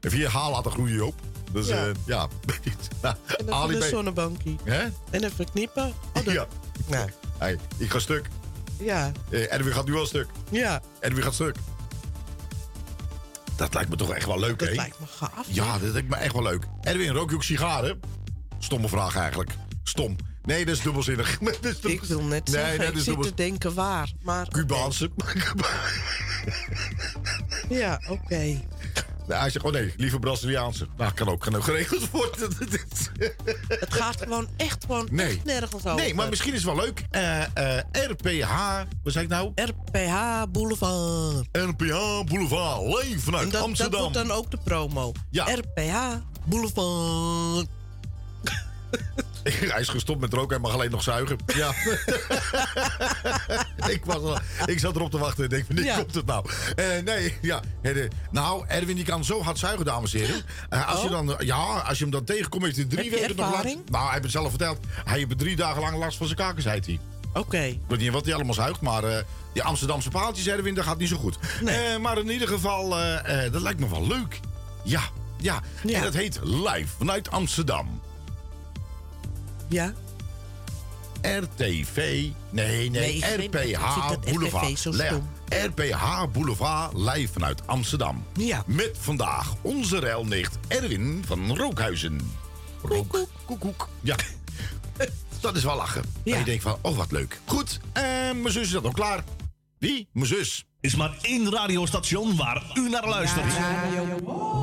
Even 0.00 0.18
je 0.18 0.28
haar 0.28 0.50
laten 0.50 0.70
groeien, 0.70 0.94
Joop. 0.94 1.14
Dus 1.52 1.68
Ja. 1.68 1.84
ja. 1.84 1.92
ja. 2.06 2.28
nou, 3.02 3.16
En 3.38 3.46
dan 3.46 3.54
Ali 3.54 3.76
een 3.76 3.82
zonnebankie. 3.82 4.58
Hè? 4.64 4.82
En 5.10 5.24
even 5.24 5.50
knippen. 5.50 5.94
Oh, 6.14 6.32
Ja. 6.32 6.46
Ja. 6.86 7.06
Hey, 7.38 7.58
ik 7.76 7.90
ga 7.90 7.98
stuk. 7.98 8.28
Ja. 8.78 9.12
Eh, 9.30 9.52
Edwin 9.52 9.72
gaat 9.72 9.86
nu 9.86 9.94
al 9.96 10.06
stuk. 10.06 10.26
Ja. 10.50 10.82
Edwin 11.00 11.22
gaat 11.22 11.34
stuk. 11.34 11.56
Dat 13.56 13.74
lijkt 13.74 13.90
me 13.90 13.96
toch 13.96 14.10
echt 14.14 14.26
wel 14.26 14.38
leuk, 14.38 14.60
hè? 14.60 14.66
Dat 14.66 14.76
lijkt 14.76 15.00
me 15.00 15.06
gaaf. 15.06 15.46
Ja, 15.46 15.78
dat 15.78 15.92
lijkt 15.92 16.08
me 16.08 16.16
echt 16.16 16.32
wel 16.32 16.42
leuk. 16.42 16.66
Edwin, 16.80 17.10
rook 17.10 17.30
je 17.30 17.36
ook 17.36 17.42
sigaren? 17.42 18.00
Stomme 18.58 18.88
vraag 18.88 19.16
eigenlijk. 19.16 19.50
Stom. 19.82 20.16
Nee, 20.44 20.64
dat 20.64 20.76
is 20.76 20.82
dubbelzinnig. 20.82 21.38
Dat 21.60 21.64
is 21.64 21.78
Ik 21.80 22.02
wil 22.02 22.22
net 22.22 22.46
nee, 22.46 22.54
zeggen, 22.54 22.78
nee, 22.78 22.88
ik 22.88 22.98
zit 22.98 23.22
te 23.22 23.34
denken 23.34 23.74
waar. 23.74 24.12
Maar 24.22 24.48
Cubaanse. 24.48 25.10
ja, 27.68 28.00
oké. 28.08 28.60
Nee, 29.26 29.38
hij 29.38 29.50
zegt, 29.50 29.64
oh 29.64 29.72
nee, 29.72 29.94
liever 29.96 30.18
Braziliaanse. 30.18 30.86
Nou, 30.96 31.12
kan 31.12 31.28
ook, 31.28 31.40
kan 31.40 31.56
ook 31.56 31.64
geregeld 31.64 32.10
worden. 32.10 32.50
Het 33.68 33.94
gaat 33.94 34.22
gewoon 34.22 34.48
echt 34.56 34.84
gewoon 34.84 35.08
Nee. 35.10 35.28
echt 35.28 35.44
nergens 35.44 35.74
over. 35.86 35.94
nee, 35.94 36.14
maar 36.14 36.28
misschien 36.28 36.52
is 36.54 36.64
het 36.64 36.74
wel 36.74 36.84
leuk. 36.84 37.04
Eh, 37.10 37.42
eh, 37.78 37.84
RPH, 37.92 38.82
wat 39.02 39.12
zei 39.12 39.24
ik 39.24 39.30
nou? 39.30 39.52
RPH 39.54 40.42
Boulevard. 40.52 41.46
RPH 41.52 42.24
Boulevard, 42.24 43.02
live 43.02 43.18
vanuit 43.20 43.52
dat, 43.52 43.62
Amsterdam. 43.62 43.92
dat 43.92 44.00
wordt 44.12 44.28
dan 44.28 44.36
ook 44.36 44.50
de 44.50 44.58
promo. 44.64 45.12
Ja. 45.30 45.44
RPH 45.54 45.94
Boulevard. 46.44 47.66
Hij 49.44 49.80
is 49.80 49.88
gestopt 49.88 50.20
met 50.20 50.32
roken, 50.32 50.50
hij 50.50 50.58
mag 50.58 50.72
alleen 50.72 50.90
nog 50.90 51.02
zuigen. 51.02 51.36
Ja. 51.54 51.72
ik, 53.94 54.04
was 54.04 54.16
al, 54.16 54.38
ik 54.66 54.78
zat 54.78 54.96
erop 54.96 55.10
te 55.10 55.18
wachten 55.18 55.44
en 55.44 55.50
denk 55.50 55.66
van, 55.66 55.74
dit 55.76 55.84
Ja. 55.84 55.96
komt 55.96 56.14
het 56.14 56.26
nou. 56.26 56.46
Eh, 56.76 56.86
nee, 57.04 57.38
ja. 57.40 57.60
Nou, 58.30 58.64
Erwin 58.68 58.96
die 58.96 59.04
kan 59.04 59.24
zo 59.24 59.42
hard 59.42 59.58
zuigen, 59.58 59.84
dames 59.84 60.14
en 60.14 60.20
heren. 60.20 60.42
Eh, 60.68 60.88
als, 60.88 61.02
je 61.02 61.08
dan, 61.08 61.36
ja, 61.38 61.56
als 61.78 61.98
je 61.98 62.02
hem 62.04 62.12
dan 62.12 62.24
tegenkomt, 62.24 62.64
heeft 62.64 62.76
hij 62.76 62.84
drie 62.84 63.04
Oh. 63.04 63.10
Heb 63.10 63.20
weken 63.20 63.36
nog 63.36 63.52
last. 63.52 63.64
Nou, 63.64 64.04
hij 64.04 64.10
heeft 64.12 64.22
het 64.22 64.32
zelf 64.32 64.48
verteld. 64.48 64.78
Hij 65.04 65.18
heeft 65.18 65.38
drie 65.38 65.56
dagen 65.56 65.80
lang 65.82 65.98
last 65.98 66.16
van 66.16 66.26
zijn 66.26 66.38
kaken, 66.38 66.62
zei 66.62 66.80
hij. 66.84 66.98
Oké. 67.32 67.62
Ik 67.62 67.80
weet 67.88 67.98
niet 67.98 68.12
wat 68.12 68.24
hij 68.24 68.34
allemaal 68.34 68.54
zuigt, 68.54 68.80
maar 68.80 69.04
eh, 69.04 69.24
die 69.52 69.62
Amsterdamse 69.62 70.10
paaltjes, 70.10 70.46
Erwin, 70.46 70.74
dat 70.74 70.84
gaat 70.84 70.98
niet 70.98 71.08
zo 71.08 71.16
goed. 71.16 71.38
Eh, 71.64 71.96
maar 72.00 72.18
in 72.18 72.30
ieder 72.30 72.48
geval, 72.48 72.88
dat 73.52 73.62
lijkt 73.62 73.80
me 73.80 73.88
wel 73.88 74.06
leuk. 74.06 74.40
Ja, 74.82 75.02
ja. 75.40 75.60
Ja. 75.82 75.96
En 75.96 76.02
dat 76.02 76.14
heet 76.14 76.40
Live 76.42 76.86
vanuit 76.98 77.30
Amsterdam. 77.30 78.00
Ja. 79.74 79.92
RTV. 81.20 82.28
Nee, 82.50 82.90
nee, 82.90 83.18
RPH 83.18 84.08
vind 84.08 84.24
Boulevard. 84.24 84.88
RPH 85.48 86.24
Boulevard 86.32 86.92
live 86.92 87.32
vanuit 87.32 87.66
Amsterdam. 87.66 88.24
Ja. 88.36 88.62
Met 88.66 88.90
vandaag 89.00 89.54
onze 89.62 90.00
ruilnicht 90.00 90.58
Erwin 90.68 91.22
van 91.26 91.56
Rookhuizen. 91.56 92.20
Rook. 92.82 93.26
Koekoek. 93.44 93.88
Ja. 94.00 94.16
dat 95.40 95.56
is 95.56 95.64
wel 95.64 95.76
lachen. 95.76 96.02
Ja. 96.22 96.32
En 96.32 96.38
je 96.38 96.44
denkt 96.44 96.62
van, 96.62 96.78
oh 96.80 96.96
wat 96.96 97.12
leuk. 97.12 97.40
Goed, 97.44 97.80
eh, 97.92 98.02
mijn 98.02 98.50
zus 98.50 98.62
is 98.62 98.70
dat 98.70 98.84
ook 98.84 98.94
klaar. 98.94 99.24
Wie? 99.78 100.08
Mijn 100.12 100.26
zus. 100.26 100.64
is 100.80 100.96
maar 100.96 101.16
één 101.22 101.50
radiostation 101.50 102.36
waar 102.36 102.70
u 102.74 102.88
naar 102.88 103.08
luistert. 103.08 103.52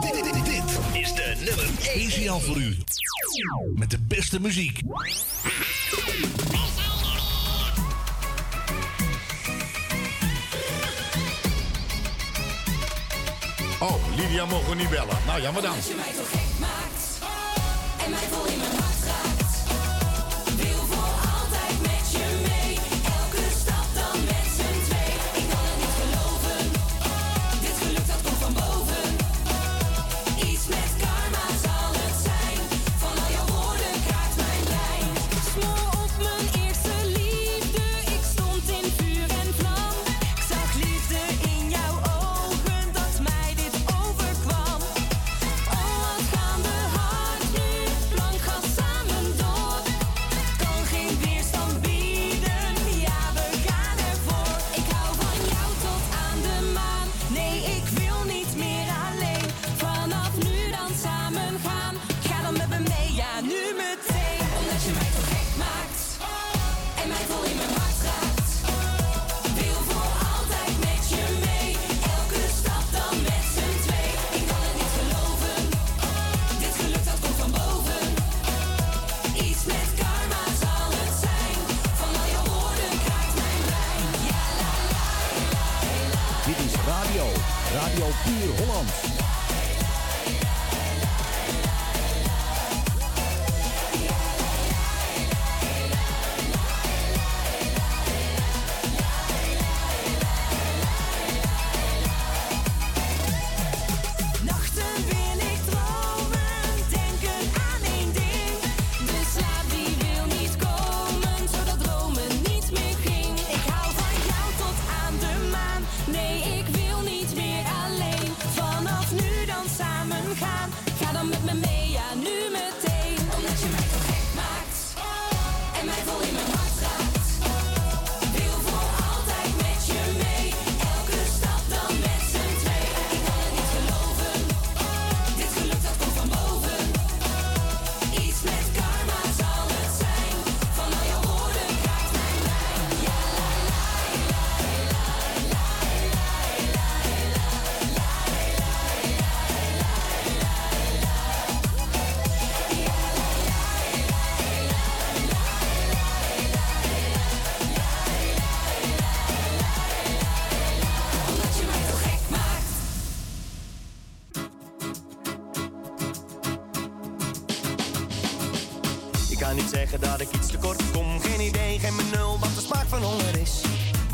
Dit, 0.01 0.13
dit, 0.13 0.23
dit, 0.23 0.45
dit 0.45 0.50
is 1.01 1.13
de 1.13 1.35
nummer 1.45 1.65
1 1.93 2.11
signaal 2.11 2.39
voor 2.39 2.57
u. 2.57 2.77
Met 3.75 3.89
de 3.89 3.99
beste 4.07 4.39
muziek. 4.41 4.79
Oh, 13.79 14.17
Lydia 14.17 14.45
mogen 14.45 14.69
we 14.69 14.75
niet 14.75 14.89
bellen. 14.89 15.17
Nou, 15.25 15.41
jammer 15.41 15.61
dan. 15.61 15.75
Als 15.75 15.87
je 15.87 15.95
mij 15.95 16.13
toch 16.15 16.29
gek 16.29 16.59
maakt 16.59 17.19
en 18.03 18.09
mij 18.09 18.27
vol 18.31 18.45
in 18.45 18.57
mijn 18.57 18.75
hart 18.75 19.00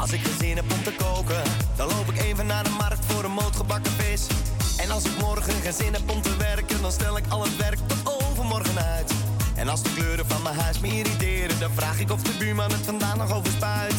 Als 0.08 0.16
ik 0.16 0.26
geen 0.26 0.40
zin 0.40 0.56
heb 0.56 0.72
om 0.72 0.84
te 0.84 0.94
koken, 0.98 1.42
dan 1.76 1.88
loop 1.88 2.12
ik 2.12 2.22
even 2.22 2.46
naar 2.46 2.64
de 2.64 2.70
markt 2.70 3.06
voor 3.06 3.24
een 3.24 3.32
moot 3.32 3.56
gebakken 3.56 3.92
vis. 3.92 4.28
En 4.78 4.92
als 4.92 5.04
ik 5.04 5.18
morgen 5.20 5.54
geen 5.54 5.74
zin 5.74 5.94
heb 5.94 6.12
om 6.12 6.22
te 6.22 6.38
werken, 6.38 6.82
dan 6.82 6.92
stel 6.92 7.18
ik 7.18 7.24
al 7.30 7.44
het 7.44 7.58
werk 7.58 7.78
tot 7.88 8.22
overmorgen 8.22 8.78
uit. 8.84 9.12
En 9.56 9.68
als 9.68 9.84
de 9.84 9.94
kleuren 9.94 10.26
van 10.26 10.42
mijn 10.42 10.56
huis 10.56 10.80
me 10.80 10.88
irriteren, 10.88 11.60
dan 11.60 11.72
vraag 11.72 12.00
ik 12.00 12.12
of 12.12 12.22
de 12.22 12.32
buurman 12.40 12.72
het 12.72 12.86
vandaan 12.86 13.18
nog 13.18 13.34
overspuit. 13.34 13.96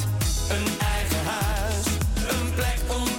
Een 0.48 0.66
eigen 0.78 1.24
huis, 1.24 1.86
een 2.28 2.54
plek 2.54 2.80
onder 2.88 3.17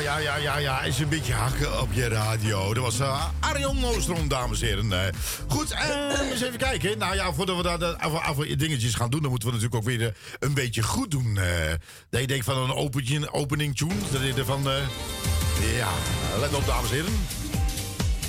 Ja, 0.00 0.18
ja, 0.18 0.18
ja, 0.18 0.36
ja, 0.36 0.56
ja. 0.56 0.82
Is 0.82 0.98
een 0.98 1.08
beetje 1.08 1.32
hakken 1.32 1.80
op 1.80 1.88
je 1.92 2.08
radio. 2.08 2.74
Dat 2.74 2.82
was 2.82 3.00
uh, 3.00 3.24
Arjon 3.40 3.84
Oostrom, 3.84 4.28
dames 4.28 4.60
en 4.60 4.66
heren. 4.66 4.92
Eh, 5.06 5.12
goed, 5.48 5.70
eh, 5.70 6.30
eens 6.30 6.42
even 6.42 6.58
kijken. 6.58 6.98
Nou 6.98 7.14
ja, 7.14 7.32
voordat 7.32 7.56
we 7.56 7.62
daar 7.62 7.78
de- 7.78 7.98
af, 7.98 8.12
af, 8.22 8.36
dingetjes 8.36 8.94
gaan 8.94 9.10
doen... 9.10 9.20
dan 9.20 9.30
moeten 9.30 9.48
we 9.48 9.54
natuurlijk 9.54 9.82
ook 9.82 9.90
weer 9.90 10.06
eh, 10.08 10.14
een 10.38 10.54
beetje 10.54 10.82
goed 10.82 11.10
doen. 11.10 11.38
eh. 11.38 11.72
dat 12.10 12.20
je 12.20 12.26
denkt 12.26 12.44
van 12.44 12.56
een 12.56 12.72
opening, 12.74 13.28
opening 13.30 13.76
tune. 13.76 13.94
Dat 14.12 14.20
je 14.22 14.32
eh, 14.66 15.76
ja, 15.76 15.88
let 16.40 16.54
op, 16.54 16.66
dames 16.66 16.90
en 16.90 16.96
heren. 16.96 17.12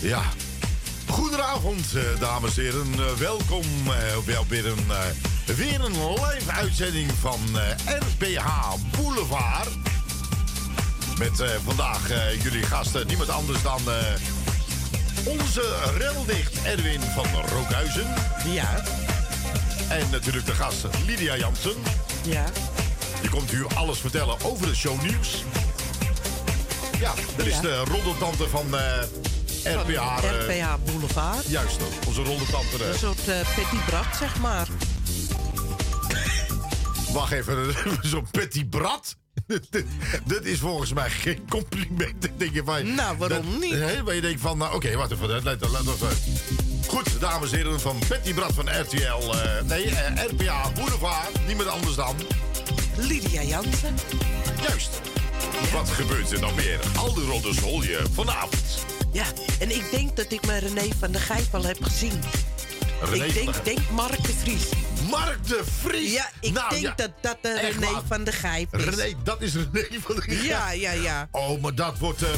Ja. 0.02 0.22
Goedenavond, 1.08 1.96
eh, 1.96 2.02
dames 2.20 2.58
en 2.58 2.64
heren. 2.64 2.94
Eh, 2.94 3.12
welkom 3.14 3.64
eh, 3.88 4.18
bij 4.26 4.38
weer 4.48 4.66
een, 4.66 4.86
eh, 4.90 5.56
weer 5.56 5.82
een 5.86 6.14
live 6.14 6.52
uitzending 6.52 7.12
van 7.22 7.40
eh, 7.60 7.96
RPH 8.00 8.74
Boulevard. 9.02 9.70
Met 11.18 11.40
eh, 11.40 11.50
vandaag 11.66 12.10
eh, 12.10 12.44
jullie 12.44 12.64
gasten 12.64 13.08
niemand 13.08 13.30
anders 13.30 13.62
dan 13.62 13.80
eh, 13.92 13.96
onze 15.26 15.76
reldicht 15.98 16.62
Erwin 16.64 17.02
van 17.02 17.26
Rookhuizen. 17.54 18.14
Ja. 18.54 18.84
En 19.90 20.10
natuurlijk 20.12 20.46
de 20.46 20.54
gast 20.54 20.86
Lydia 21.06 21.38
Jansen. 21.38 21.76
Ja. 22.24 22.44
Die 23.22 23.30
komt 23.30 23.52
u 23.52 23.66
alles 23.76 24.00
vertellen 24.00 24.36
over 24.44 24.68
het 24.68 24.76
shownieuws. 24.76 25.44
Ja, 27.00 27.14
dat 27.36 27.46
is 27.46 27.60
de 27.60 27.84
roddeltante 27.92 28.48
van 28.50 28.66
RPH. 29.64 30.20
RPH 30.24 30.76
Boulevard. 30.86 31.46
Juist, 31.48 31.78
onze 32.08 32.24
roddeltante. 32.24 32.84
eh, 32.84 32.88
Een 32.90 32.98
soort 33.00 33.28
eh, 33.28 33.40
petit 33.56 33.86
brat, 33.86 34.06
zeg 34.20 34.40
maar. 34.40 34.68
Wacht 37.12 37.32
even, 37.32 37.76
zo'n 38.12 38.28
petit 38.32 38.70
brat? 38.70 39.16
Dat 40.26 40.44
is 40.44 40.60
volgens 40.60 40.94
mij 40.94 41.10
geen 41.10 41.46
compliment. 41.50 42.30
Denk 42.38 42.54
je 42.54 42.62
van, 42.66 42.94
Nou, 42.96 43.18
waarom 43.18 43.52
dat- 43.52 43.60
niet? 43.60 43.74
hè, 43.74 44.04
maar 44.04 44.16
je 44.16 44.22
denkt 44.22 44.42
van, 44.42 44.58
nou, 44.58 44.76
oké, 44.76 44.96
wacht 44.96 45.12
even. 45.12 45.28
Let, 45.28 45.44
let. 45.44 45.62
Goed, 46.88 47.20
dames 47.20 47.52
en 47.52 47.58
heren 47.58 47.80
van 47.80 47.98
Petit 48.08 48.36
Brat 48.36 48.54
van 48.54 48.80
RTL. 48.82 49.32
eh, 49.34 49.62
nee, 49.64 49.86
eh, 49.90 50.24
RPA 50.32 50.72
Boulevard. 50.76 51.46
Niemand 51.48 51.70
anders 51.70 51.96
dan. 51.96 52.16
Lydia 52.98 53.42
Jansen. 53.44 53.96
Juist. 54.68 54.90
Wat 55.74 55.90
gebeurt 55.90 56.32
er 56.32 56.40
nou 56.40 56.54
meer? 56.56 56.80
Al 56.98 57.14
die 57.14 57.26
roddels 57.26 57.60
hol 57.60 57.84
je 57.84 58.04
vanavond. 58.14 58.86
Ja, 59.12 59.26
en 59.60 59.76
ik 59.76 59.84
denk 59.92 60.16
dat 60.16 60.32
ik 60.32 60.46
mijn 60.46 60.60
René 60.60 60.90
van 61.00 61.12
der 61.12 61.22
Gijp 61.22 61.56
al 61.56 61.64
heb 61.64 61.84
gezien. 61.84 62.20
René 63.02 63.26
ik 63.26 63.34
denk, 63.34 63.66
denk 63.66 63.80
Mark 63.92 64.24
de 64.24 64.34
Vries. 64.44 64.64
Mark 65.10 65.48
de 65.48 65.64
Vries? 65.82 66.12
Ja, 66.14 66.30
ik 66.42 66.54
Nou, 66.54 66.70
denk 66.70 66.82
ja. 66.82 66.94
dat 66.96 67.12
dat 67.22 67.38
de 67.42 67.50
Echt 67.50 67.74
René 67.80 67.92
waar? 67.92 68.02
van 68.08 68.24
der 68.24 68.34
Gijp 68.34 68.76
is. 68.76 68.84
René, 68.84 69.14
dat 69.24 69.42
is 69.42 69.54
René 69.56 70.00
van 70.02 70.16
de 70.16 70.22
Gijp. 70.22 70.42
Ja, 70.44 70.72
ja, 70.72 70.92
ja. 70.92 71.28
Oh, 71.32 71.62
maar 71.62 71.76
dat 71.76 71.98
wordt... 71.98 72.22
eh, 72.22 72.30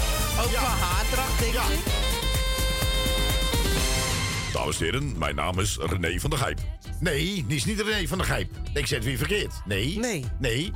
Ook 0.44 0.52
ja. 0.52 0.60
haardracht, 0.60 1.40
denk 1.40 1.54
Ja. 1.54 1.64
ik. 1.64 1.80
Dames 4.54 4.78
en 4.80 4.84
heren, 4.84 5.18
mijn 5.18 5.36
naam 5.36 5.60
is 5.60 5.78
René 5.80 6.20
van 6.20 6.30
der 6.30 6.40
Gijp. 6.40 6.60
Nee, 7.00 7.46
die 7.48 7.56
is 7.58 7.66
niet 7.66 7.80
René 7.82 8.08
van 8.08 8.18
der 8.18 8.28
Gijp. 8.28 8.52
Ik 8.74 8.88
zeg 8.88 8.98
het 8.98 9.08
weer 9.08 9.18
verkeerd. 9.18 9.54
Nee. 9.66 10.00
Nee. 10.00 10.26
Nee. 10.40 10.72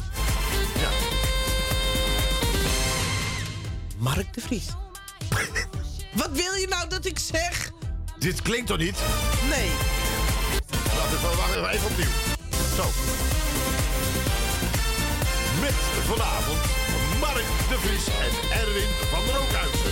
Ja. 0.79 0.89
Mark 3.97 4.33
de 4.33 4.41
Vries. 4.41 4.65
Wat 6.13 6.29
wil 6.31 6.53
je 6.53 6.67
nou 6.69 6.89
dat 6.89 7.05
ik 7.05 7.19
zeg? 7.19 7.71
Dit 8.19 8.41
klinkt 8.41 8.67
toch 8.67 8.77
niet? 8.77 8.95
Nee. 9.49 9.69
Laten 10.97 11.11
we 11.11 11.17
even, 11.17 11.37
wacht 11.37 11.55
even, 11.55 11.69
even 11.69 11.87
opnieuw. 11.87 12.13
Zo. 12.75 12.85
Met 15.61 15.73
vanavond 16.07 16.59
Mark 17.19 17.45
de 17.69 17.77
Vries 17.79 18.05
en 18.07 18.59
Erwin 18.59 18.89
van 19.11 19.19
Rookhuizen. 19.35 19.91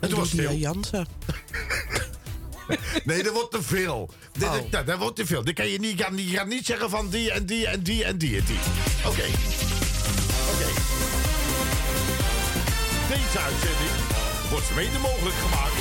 En 0.00 0.08
toen 0.08 0.18
was 0.18 0.32
het. 0.32 0.58
Jansen. 0.58 1.06
Nee, 3.04 3.22
dat 3.22 3.32
wordt 3.32 3.50
te 3.50 3.62
veel. 3.62 4.10
Dit, 4.32 4.48
Oh. 4.48 4.52
dit- 4.52 4.72
dat, 4.72 4.86
dat 4.86 4.98
wordt 4.98 5.16
te 5.16 5.26
veel. 5.26 5.44
Dit 5.44 5.54
kan 5.54 5.66
je 5.68 5.78
niet, 5.78 5.98
je 5.98 6.04
kan, 6.04 6.14
niet- 6.14 6.30
je 6.30 6.36
kan 6.36 6.48
niet 6.48 6.66
zeggen 6.66 6.90
van 6.90 7.08
die 7.08 7.30
en 7.30 7.46
die 7.46 7.66
en 7.66 7.82
die 7.82 8.04
en 8.04 8.18
die 8.18 8.36
en 8.36 8.44
die. 8.44 8.58
Oké. 9.06 9.24
Oké. 10.52 10.68
Deze 13.08 13.38
uitzending 13.38 13.90
wordt 14.50 14.74
mede 14.74 14.98
mogelijk 14.98 15.36
gemaakt 15.36 15.74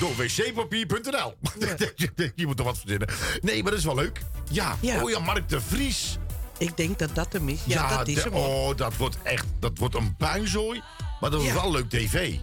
door 0.00 0.16
wcpapier.nl. 0.16 1.34
je 2.34 2.46
moet 2.46 2.58
er 2.58 2.64
wat 2.64 2.78
verzinnen. 2.78 3.08
Nee, 3.40 3.62
maar 3.62 3.70
dat 3.70 3.80
is 3.80 3.86
wel 3.86 3.94
leuk. 3.94 4.20
Ja. 4.50 4.76
Ja. 4.80 5.02
Oh 5.02 5.10
ja, 5.10 5.18
Mark 5.18 5.48
de 5.48 5.60
Vries. 5.60 6.18
Ik 6.58 6.76
denk 6.76 6.98
dat 6.98 7.14
dat 7.14 7.32
hem 7.32 7.48
is. 7.48 7.60
Ja, 7.64 7.96
dat 7.96 8.08
is 8.08 8.14
de- 8.14 8.20
hem. 8.20 8.32
Oh, 8.32 8.76
dat 8.76 8.96
wordt 8.96 9.16
echt 9.22 9.46
dat 9.58 9.78
wordt 9.78 9.94
een 9.94 10.16
puinzooi. 10.16 10.82
Maar 11.20 11.30
dat 11.30 11.42
Ja. 11.42 11.54
wel 11.54 11.70
leuk 11.70 11.88
tv. 11.90 12.34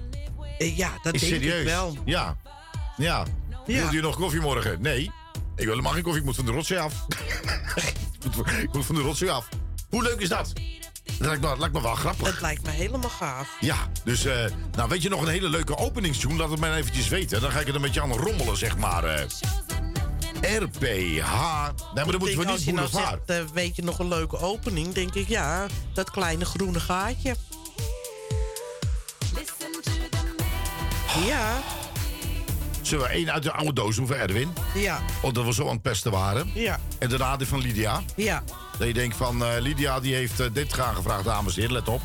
Eh, 0.57 0.77
Ja, 0.77 0.91
dat 1.03 1.13
Is 1.13 1.21
denk 1.21 1.33
serieus? 1.33 1.59
ik 1.61 1.65
wel. 1.67 1.97
Ja. 2.05 2.37
Ja. 2.97 3.25
Ja. 3.65 3.81
Wilt 3.81 3.93
u 3.93 4.01
nog 4.01 4.15
koffie 4.15 4.39
morgen? 4.41 4.81
Nee. 4.81 5.01
Ik 5.55 5.63
wil 5.63 5.69
helemaal 5.69 5.91
geen 5.93 6.01
koffie. 6.03 6.19
Ik 6.21 6.25
moet 6.27 6.35
van 6.35 6.45
de 6.45 6.51
rotzooi 6.51 6.79
af. 6.79 6.93
ik, 8.25 8.35
moet, 8.35 8.47
ik 8.51 8.73
moet 8.73 8.85
van 8.85 8.95
de 8.95 9.01
rotzooi 9.01 9.31
af. 9.31 9.49
Hoe 9.89 10.03
leuk 10.03 10.19
is 10.19 10.29
dat? 10.29 10.53
Dat 11.07 11.27
lijkt 11.27 11.41
me, 11.41 11.57
lijkt 11.57 11.73
me 11.73 11.81
wel 11.81 11.95
grappig. 11.95 12.27
Het 12.27 12.41
lijkt 12.41 12.63
me 12.65 12.69
helemaal 12.71 13.09
gaaf. 13.09 13.47
Ja, 13.59 13.75
dus 14.03 14.25
eh, 14.25 14.45
nou 14.75 14.89
weet 14.89 15.01
je 15.01 15.09
nog 15.09 15.21
een 15.21 15.27
hele 15.27 15.49
leuke 15.49 15.77
openingstune? 15.77 16.35
Laat 16.35 16.49
het 16.49 16.59
mij 16.59 16.73
eventjes 16.75 17.07
weten. 17.07 17.41
Dan 17.41 17.51
ga 17.51 17.59
ik 17.59 17.65
het 17.65 17.75
een 17.75 17.81
beetje 17.81 18.01
aan 18.01 18.11
rommelen, 18.11 18.57
zeg 18.57 18.77
maar. 18.77 19.03
eh. 19.03 19.21
RPH. 20.41 20.81
Nee, 20.81 21.21
maar 21.23 22.05
dan 22.05 22.17
moeten 22.17 22.37
we 22.39 22.45
als 22.45 22.55
niet 22.57 22.63
je 22.65 22.73
nou 22.73 22.87
zegt, 22.87 23.17
eh, 23.25 23.41
weet 23.53 23.75
je 23.75 23.83
nog 23.83 23.99
een 23.99 24.07
leuke 24.07 24.37
opening? 24.39 24.93
Denk 24.93 25.13
ik, 25.13 25.27
ja, 25.27 25.65
dat 25.93 26.11
kleine 26.11 26.45
groene 26.45 26.79
gaatje. 26.79 27.35
Ja, 31.25 31.59
Zullen 32.87 33.05
we 33.07 33.11
één 33.11 33.31
uit 33.33 33.43
de 33.43 33.51
oude 33.51 33.73
doos 33.73 33.95
doen 33.95 34.07
voor 34.07 34.15
Erwin? 34.15 34.53
ja, 34.75 35.01
Omdat 35.21 35.45
we 35.45 35.53
zo 35.53 35.63
aan 35.63 35.73
het 35.73 35.81
pesten 35.81 36.11
waren. 36.11 36.51
ja, 36.53 36.79
En 36.99 37.09
daarna 37.09 37.37
die 37.37 37.47
van 37.47 37.59
Lydia. 37.61 38.01
ja. 38.15 38.43
Dat 38.77 38.87
je 38.87 38.93
denkt 38.93 39.15
van, 39.15 39.45
eh, 39.45 39.49
Lydia 39.61 39.99
die 39.99 40.13
heeft 40.15 40.39
eh, 40.39 40.47
dit 40.53 40.71
graag 40.71 40.95
gevraagd, 40.95 41.23
dames 41.23 41.53
en 41.55 41.59
heren, 41.61 41.75
let 41.75 41.87
op. 41.87 42.01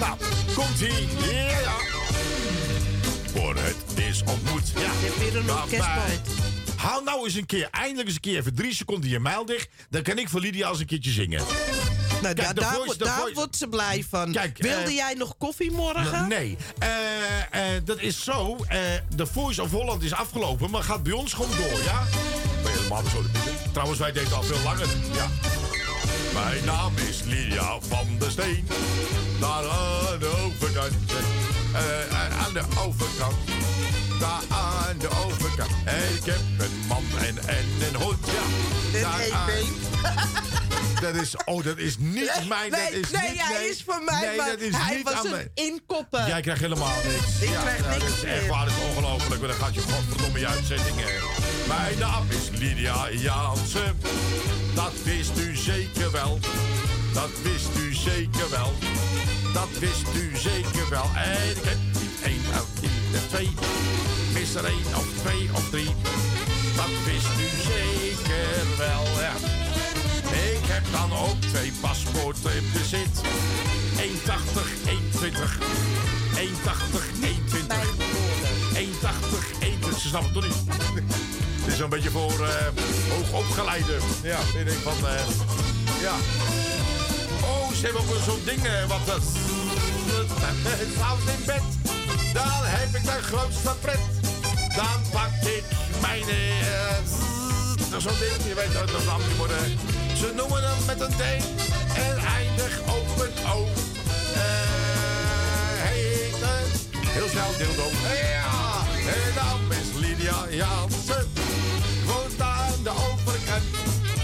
Nou, 0.00 0.16
komt 0.54 0.80
ie. 0.80 1.08
Ja, 1.32 1.60
ja. 1.60 1.72
Voor 3.34 3.54
het 3.56 4.04
is 4.08 4.22
ontmoet. 4.22 4.72
Ja. 4.74 4.80
Je 4.80 4.86
hebt 4.88 5.18
weer 5.18 5.36
een. 5.36 5.80
Hou 6.76 7.04
nou 7.04 7.24
eens 7.24 7.34
een 7.34 7.46
keer, 7.46 7.68
eindelijk 7.70 8.06
eens 8.06 8.14
een 8.14 8.20
keer 8.20 8.38
even 8.38 8.54
drie 8.54 8.74
seconden 8.74 9.10
je 9.10 9.20
mijl 9.20 9.46
dicht. 9.46 9.68
Dan 9.90 10.02
kan 10.02 10.18
ik 10.18 10.28
voor 10.28 10.40
Lydia 10.40 10.68
eens 10.68 10.80
een 10.80 10.86
keertje 10.86 11.10
zingen. 11.10 11.42
Nou, 12.24 12.34
Kijk, 12.36 12.46
daar, 12.46 12.54
de 12.54 12.60
daar, 12.60 12.70
voice- 12.70 12.84
wordt- 12.86 12.98
de 12.98 13.04
daar 13.04 13.18
voice- 13.18 13.34
wordt 13.34 13.56
ze 13.56 13.68
blij 13.68 14.04
van. 14.10 14.32
Kijk, 14.32 14.58
Wilde 14.62 14.82
eh, 14.84 14.94
jij 14.94 15.14
nog 15.14 15.34
koffie 15.38 15.70
morgen? 15.72 16.28
Nee, 16.28 16.56
Eh, 16.78 16.88
eh, 17.76 17.82
dat 17.84 18.00
is 18.00 18.24
zo. 18.24 18.56
de 19.16 19.26
Voice 19.26 19.62
of 19.62 19.70
Holland 19.70 20.02
is 20.02 20.12
afgelopen, 20.12 20.70
maar 20.70 20.82
gaat 20.82 21.02
bij 21.02 21.12
ons 21.12 21.32
gewoon 21.32 21.50
door, 21.56 21.82
ja? 21.84 22.02
Ben 22.62 22.72
je 22.72 22.78
helemaal 22.78 23.02
zo? 23.10 23.22
Trouwens, 23.72 23.98
wij 24.00 24.12
deden 24.12 24.32
al 24.36 24.42
veel 24.42 24.62
langer. 24.64 24.86
Ja. 25.14 25.26
Mijn 26.32 26.64
naam 26.64 26.92
is 27.08 27.22
Lydia 27.24 27.78
van 27.88 28.06
der 28.18 28.30
Steen. 28.30 28.68
Daar 29.40 29.68
aan 29.68 30.18
de 30.18 30.32
overkant. 30.46 30.94
aan 32.36 32.52
de 32.52 32.62
overkant. 32.86 33.34
Daar 34.20 34.42
aan 34.58 34.98
de 34.98 35.08
overkant. 35.24 35.70
Ik 36.14 36.24
heb 36.24 36.40
een 36.58 36.86
man 36.88 37.04
en, 37.18 37.38
en 37.48 37.64
een 37.88 37.94
hond, 38.02 38.18
ja. 38.92 39.00
Daar 39.00 39.32
aan-. 39.32 39.48
Dat 41.04 41.14
is, 41.14 41.34
oh, 41.44 41.64
dat 41.64 41.78
is 41.78 41.96
niet 41.98 42.30
mijn. 42.48 42.70
nee, 42.70 42.90
dat 42.90 42.92
is 42.92 43.10
nee, 43.10 43.30
niet, 43.30 43.40
hij 43.40 43.58
nee. 43.58 43.68
is 43.68 43.82
van 43.82 44.04
mij, 44.04 44.26
Nee, 44.26 44.36
maar 44.36 44.46
dat 44.46 44.60
is 44.60 44.76
hij 44.76 44.96
niet 44.96 45.04
was 45.04 45.26
aan 45.26 45.48
inkoppen. 45.54 46.26
Jij 46.26 46.40
krijgt 46.40 46.60
helemaal 46.60 46.96
niks. 47.04 47.40
Ik 47.40 47.58
krijg 47.60 47.78
ja, 47.78 47.88
niks 47.88 48.04
Dat 48.04 48.14
is 48.14 48.22
echt 48.22 48.46
waar, 48.46 48.64
dat 48.64 48.74
is 48.74 48.88
ongelooflijk. 48.88 49.40
Dan 49.40 49.50
gaat 49.50 49.74
je 49.74 49.80
godverdomme 49.80 50.38
je 50.38 50.46
uitzendingen. 50.46 51.06
Mijn 51.68 51.98
naam 51.98 52.26
is 52.28 52.58
Lydia 52.58 53.10
Jansen. 53.10 54.00
Dat 54.74 54.92
wist 55.02 55.38
u 55.38 55.56
zeker 55.56 56.12
wel. 56.12 56.38
Dat 57.12 57.30
wist 57.42 57.76
u 57.78 57.94
zeker 57.94 58.50
wel. 58.50 58.72
Dat 59.52 59.78
wist 59.78 60.14
u 60.14 60.36
zeker 60.36 60.88
wel. 60.90 61.10
En 61.14 61.50
ik 61.50 61.64
heb 61.64 61.78
niet 61.92 62.22
één 62.24 62.60
of 62.60 62.68
niet 62.80 63.14
of 63.14 63.28
twee. 63.28 63.50
Mis 64.32 64.54
er 64.54 64.64
één 64.64 64.96
of 64.96 65.06
twee 65.22 65.48
of 65.54 65.70
drie. 65.70 65.94
Dat 66.76 66.94
wist 67.04 67.38
u 67.38 67.48
zeker 67.62 68.78
wel, 68.78 69.04
ja. 69.20 69.63
Ik 70.64 70.70
heb 70.70 70.84
dan 70.92 71.12
ook 71.18 71.40
twee 71.40 71.72
paspoorten 71.80 72.54
in 72.54 72.70
bezit. 72.72 73.14
180, 73.96 74.66
120. 74.86 75.58
180, 76.36 77.04
120. 77.20 77.76
180, 78.74 79.50
120. 79.60 80.00
Ze 80.00 80.08
snappen 80.08 80.32
het 80.32 80.42
toch 80.42 80.94
niet? 80.94 81.04
Dit 81.64 81.72
is 81.72 81.76
zo'n 81.78 81.88
beetje 81.88 82.10
voor 82.10 82.46
eh 82.46 82.66
hoogopgeleide. 83.10 83.96
Ja, 84.22 84.38
ik 84.58 84.64
denk 84.66 84.78
van... 84.78 85.08
eh, 85.08 85.24
ja. 86.00 86.14
Oh, 87.42 87.72
ze 87.72 87.84
hebben 87.84 88.00
ook 88.02 88.22
zo'n 88.24 88.42
ding 88.44 88.64
eh, 88.64 88.86
wat... 88.88 89.08
eh, 89.08 89.22
S'avonds 90.98 91.32
in 91.38 91.44
bed, 91.46 91.62
dan 92.32 92.58
heb 92.76 92.94
ik 92.94 93.04
de 93.04 93.18
grootste 93.22 93.72
pret. 93.80 94.00
Dan 94.76 95.00
pak 95.12 95.32
ik 95.56 95.64
mijn... 96.00 96.24
dat 97.90 97.98
is 97.98 98.02
zo'n 98.02 98.18
ding, 98.18 98.48
je 98.48 98.54
weet 98.54 98.72
dat 98.72 98.88
dat 98.88 99.04
naam 99.04 99.20
die 99.28 99.36
worden... 99.36 99.58
Ze 100.24 100.32
noemen 100.34 100.62
hem 100.62 100.84
met 100.86 101.00
een 101.00 101.16
T 101.16 101.22
en 102.06 102.16
eindig 102.16 102.80
op 102.80 103.20
een 103.24 103.36
O. 103.52 103.64
Eh, 104.34 104.50
hij 105.84 105.96
heet 105.96 106.42
eh, 106.42 107.08
heel 107.08 107.28
snel 107.28 107.52
dildo. 107.58 107.88
Ja, 108.32 108.82
en 109.14 109.34
naam 109.34 109.70
is 109.70 109.88
Lydia 110.02 110.38
Jansen. 110.50 111.26
Ik 111.96 112.04
woon 112.06 112.46
aan 112.46 112.82
de 112.82 112.90
overkant. 112.90 113.64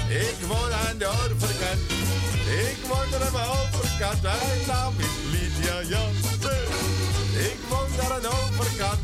Ik 0.08 0.38
woon 0.46 0.72
aan 0.72 0.98
de 0.98 1.06
overkant. 1.06 1.80
Ik 2.68 2.78
woon 2.88 3.10
aan 3.14 3.32
de 3.38 3.44
overkant. 3.58 4.22
Mijn 4.22 4.60
naam 4.66 4.94
is 4.96 5.16
Lydia 5.32 5.76
Jansen. 5.92 6.64
Ik 7.50 7.60
woon 7.68 8.12
aan 8.12 8.20
de 8.20 8.30
overkant. 8.44 9.00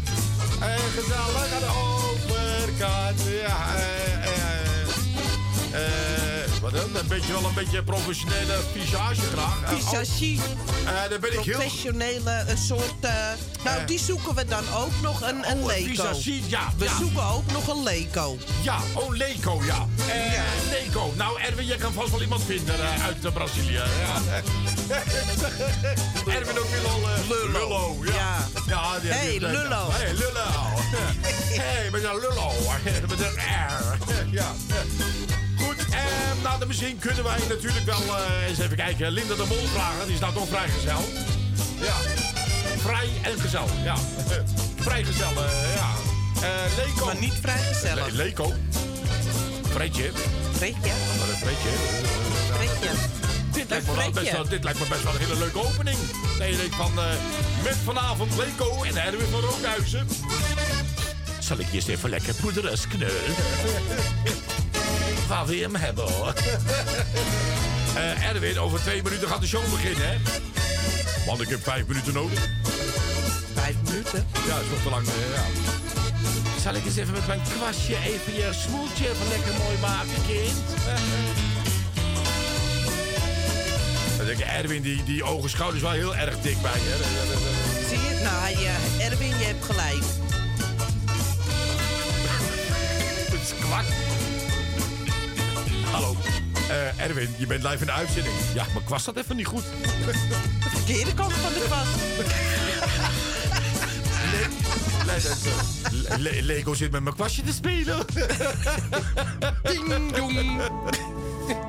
En 0.61 0.85
gezellig 0.97 1.53
aan 1.57 1.65
de 1.67 1.73
overkant. 1.87 3.21
Ja, 3.43 3.75
eh, 5.73 6.16
dan? 6.77 6.97
Een 6.97 7.09
beetje 7.09 7.33
wel 7.33 7.45
een 7.45 7.55
beetje 7.55 7.83
professionele 7.83 8.59
visage 8.73 9.21
graag. 9.33 9.59
Visagie. 9.79 10.41
eh, 10.85 11.19
ben 11.21 11.33
ik 11.33 11.39
heel... 11.41 11.55
Professionele, 11.59 12.45
een 12.49 12.59
soort... 12.59 13.01
eh, 13.01 13.11
nou, 13.65 13.79
Eh. 13.81 13.87
die 13.87 13.99
zoeken 13.99 14.35
we 14.35 14.45
dan 14.45 14.65
ook 14.77 14.91
nog, 15.03 15.21
een, 15.21 15.29
een 15.29 15.43
Oh, 15.45 15.51
een 15.61 15.67
Leco. 15.67 15.87
visagie, 15.89 16.43
ja, 16.47 16.73
We 16.77 16.85
ja. 16.85 16.97
zoeken 16.97 17.23
ook 17.27 17.53
nog 17.53 17.67
een 17.69 17.83
Leco. 17.83 18.39
Ja, 18.63 18.79
oh, 18.95 19.15
Leco, 19.15 19.61
ja. 19.65 19.87
Leco. 20.71 21.13
Nou, 21.17 21.41
Erwin, 21.41 21.67
je 21.67 21.77
kan 21.77 21.93
vast 21.93 22.11
wel 22.11 22.21
iemand 22.23 22.43
vinden 22.45 22.75
uit 23.05 23.33
Brazilië. 23.35 23.73
Ja. 23.73 24.43
Erwin 26.39 26.59
ook 26.59 26.69
weer 26.71 26.87
al... 26.89 27.01
Lullo. 27.29 27.97
ja. 28.05 28.49
Ja, 28.67 28.99
die 28.99 29.11
Hey, 29.11 29.27
die- 29.31 29.41
Lullo. 29.41 29.89
Hey, 29.91 30.13
Lullo. 30.13 30.47
hey, 31.63 31.91
met 31.91 32.03
een 32.05 32.15
Lullo. 32.21 32.53
Met 33.09 33.21
een 33.21 33.35
R. 33.35 34.27
ja. 34.31 34.55
Eh, 35.97 36.43
nou, 36.43 36.59
dan 36.59 36.69
misschien 36.69 36.99
kunnen 36.99 37.25
wij 37.25 37.39
natuurlijk 37.49 37.85
wel 37.85 38.17
eh, 38.17 38.49
eens 38.49 38.59
even 38.59 38.77
kijken. 38.77 39.11
Linda 39.11 39.35
de 39.35 39.45
Mol 39.49 39.67
vragen, 39.75 40.05
die 40.05 40.15
is 40.15 40.21
nou 40.21 40.35
toch 40.35 40.49
vrijgezel. 40.49 41.01
Ja. 41.81 41.95
Vrij 42.77 43.09
en 43.23 43.41
gezel, 43.41 43.69
ja. 43.85 43.97
Vrijgezel, 44.77 45.31
eh, 45.31 45.75
ja. 45.75 45.91
Eh 46.43 46.77
Leco. 46.77 47.05
Maar 47.05 47.17
niet 47.21 47.35
vrijgezellig. 47.41 48.07
Le 48.07 48.13
Leco. 48.13 48.53
Fredje. 49.71 50.11
Fredje. 50.53 50.93
Maar 51.19 51.29
een 51.29 51.37
Fredje. 51.37 51.69
Fredje. 52.55 52.91
Dit 53.53 53.69
lijkt, 53.69 53.87
me 53.87 53.95
wel 53.95 54.11
best 54.11 54.33
wel, 54.33 54.49
dit 54.49 54.65
lijkt 54.65 54.79
me 54.79 54.87
best 54.89 55.03
wel 55.03 55.15
een 55.15 55.21
hele 55.21 55.39
leuke 55.39 55.59
opening. 55.59 55.99
Nee, 56.39 56.57
denkt 56.57 56.75
van... 56.75 56.95
met 57.63 57.77
vanavond 57.85 58.37
Leco 58.37 58.83
en 58.83 58.97
Erwin 58.97 59.27
van 59.31 59.41
Rookhuizen. 59.41 60.07
Zal 61.39 61.59
ik 61.59 61.67
je 61.71 61.77
eens 61.77 61.87
even 61.87 62.11
lekker 62.11 62.35
poederes 62.35 62.87
knullen? 62.89 63.15
Waar 65.29 65.53
je 65.53 65.63
hem 65.63 65.75
hebben, 65.75 66.13
hoor? 66.13 66.33
Eh, 67.97 68.29
Erwin, 68.29 68.59
over 68.59 68.81
twee 68.81 69.03
minuten 69.03 69.29
gaat 69.29 69.41
de 69.41 69.47
show 69.47 69.71
beginnen, 69.71 70.09
hè? 70.09 70.17
Want 71.27 71.41
ik 71.41 71.49
heb 71.49 71.63
vijf 71.63 71.87
minuten 71.87 72.13
nodig. 72.15 72.49
Vijf 73.55 73.75
minuten? 73.85 74.27
Ja, 74.47 74.59
is 74.59 74.67
nog 74.71 74.83
te 74.83 74.89
lang, 74.91 75.07
eh, 75.07 75.13
ja. 75.35 75.43
Zal 76.63 76.75
ik 76.75 76.85
eens 76.85 76.97
even 76.97 77.13
met 77.13 77.27
mijn 77.27 77.41
kwastje 77.59 77.97
even 77.97 78.35
je 78.35 78.51
smoeltje 78.53 79.05
even 79.11 79.29
lekker 79.29 79.53
mooi 79.65 79.77
maken, 79.81 80.23
kind? 80.27 80.53
Dan 84.17 84.27
denk 84.27 84.39
ik, 84.39 84.47
Erwin, 84.47 84.83
die, 84.83 85.05
die 85.05 85.25
ogen 85.25 85.51
schouders 85.51 85.83
wel 85.83 85.93
heel 85.93 86.17
erg 86.17 86.41
dik 86.41 86.63
bij 86.63 86.73
je. 86.73 86.97
hè? 86.99 87.07
Zie 87.89 87.99
je 87.99 88.07
het? 88.15 88.23
Nou, 88.23 88.49
je, 88.59 88.75
Erwin, 89.11 89.29
je 89.39 89.45
hebt 89.45 89.65
gelijk. 89.65 90.03
Het 93.33 93.43
is 93.43 93.53
kwak. 93.67 93.85
Hallo. 95.93 96.17
Eh, 96.69 97.01
Erwin, 97.05 97.29
je 97.39 97.47
bent 97.47 97.63
live 97.63 97.79
in 97.81 97.87
de 97.87 97.93
uitzending. 97.93 98.35
Ja, 98.55 98.65
maar 98.75 98.83
kwast 98.83 99.05
dat 99.07 99.17
even 99.17 99.37
niet 99.37 99.47
goed. 99.47 99.63
De 99.63 100.69
verkeerde 100.69 101.15
kant 101.15 101.33
van 101.33 101.53
de 101.53 101.65
kwast. 101.67 101.97
Is, 105.17 105.25
eh, 105.25 106.17
Le- 106.19 106.41
Lego 106.43 106.75
zit 106.75 106.91
met 106.91 107.03
mijn 107.03 107.15
kwastje 107.15 107.43
te 107.43 107.53
spelen. 107.53 108.05
Ding 109.63 110.13
dong. 110.17 110.61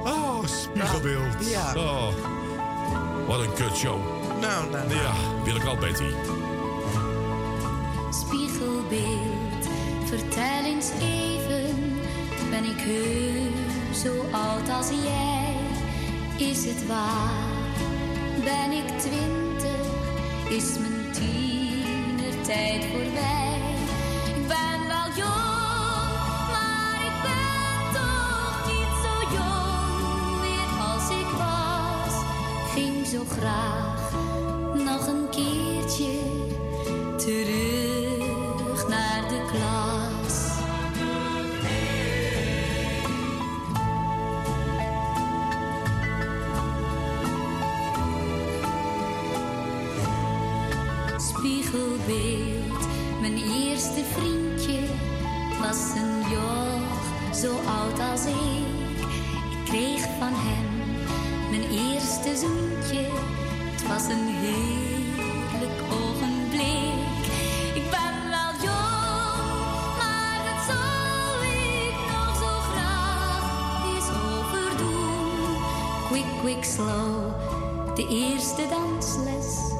Oh, 0.03 0.45
spiegelbeeld. 0.47 1.49
Ja. 1.49 1.73
Oh, 1.75 2.07
wat 3.27 3.39
een 3.39 3.53
kutshow. 3.53 3.99
Nou, 4.41 4.69
nou, 4.71 4.89
Ja, 4.95 5.13
wil 5.43 5.55
ik 5.55 5.63
al, 5.63 5.75
Betty. 5.77 6.03
Spiegelbeeld, 8.25 9.65
vertel 10.05 10.63
eens 10.65 10.89
even, 11.01 11.75
ben 12.49 12.63
ik 12.63 12.77
heus 12.79 13.66
zo 14.03 14.25
oud 14.31 14.69
als 14.69 14.89
jij? 14.89 15.55
Is 16.47 16.65
het 16.65 16.87
waar? 16.87 17.75
Ben 18.43 18.71
ik 18.71 18.99
twintig? 18.99 19.85
Is 20.49 20.77
mijn 20.79 21.11
tienertijd 21.11 22.85
voorbij? 22.85 23.61
Ik 24.25 24.47
ben 24.47 24.79
wel 24.87 25.07
jong, 25.15 26.13
maar 26.53 26.97
ik 27.09 27.17
ben 27.27 27.93
toch 27.93 28.57
niet 28.67 28.93
zo 29.03 29.35
jong 29.37 30.39
meer 30.41 30.69
als 30.93 31.09
ik 31.09 31.31
was. 31.37 32.23
Ging 32.73 33.07
zo 33.07 33.23
graag 33.39 34.11
nog 34.85 35.07
een 35.07 35.29
keertje 35.29 36.36
Quick, 76.47 76.63
slow, 76.63 77.33
de 77.95 78.07
eerste 78.07 78.67
dansles. 78.69 79.71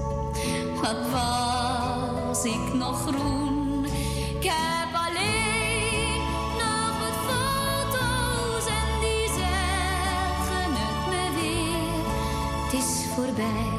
Wat 0.82 1.10
was 1.12 2.44
ik 2.44 2.74
nog 2.74 3.02
groen? 3.02 3.86
Ik 4.36 4.44
heb 4.44 4.94
alleen 4.94 6.22
nog 6.58 7.00
wat 7.00 7.18
foto's 7.28 8.66
en 8.66 9.00
die 9.02 9.28
zeggen 9.28 10.72
het 10.74 11.08
me 11.10 11.40
weer. 11.40 12.04
Het 12.64 12.74
is 12.74 13.06
voorbij, 13.16 13.77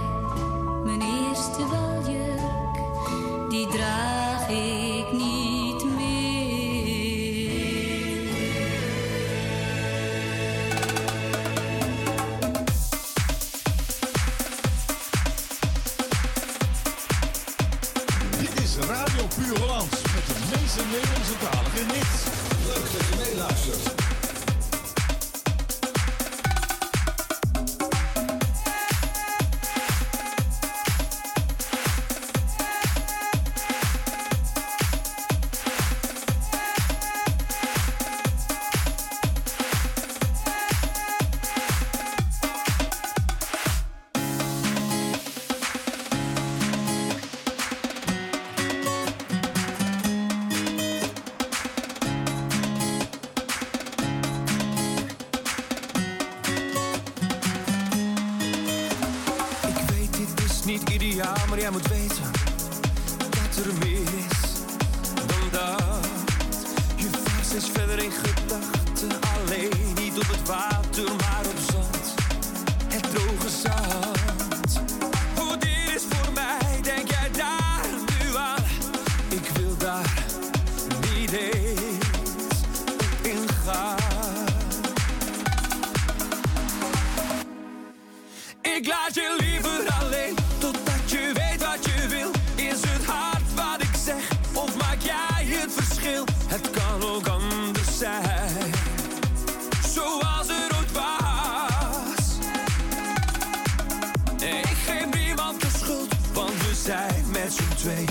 twee. 107.78 108.04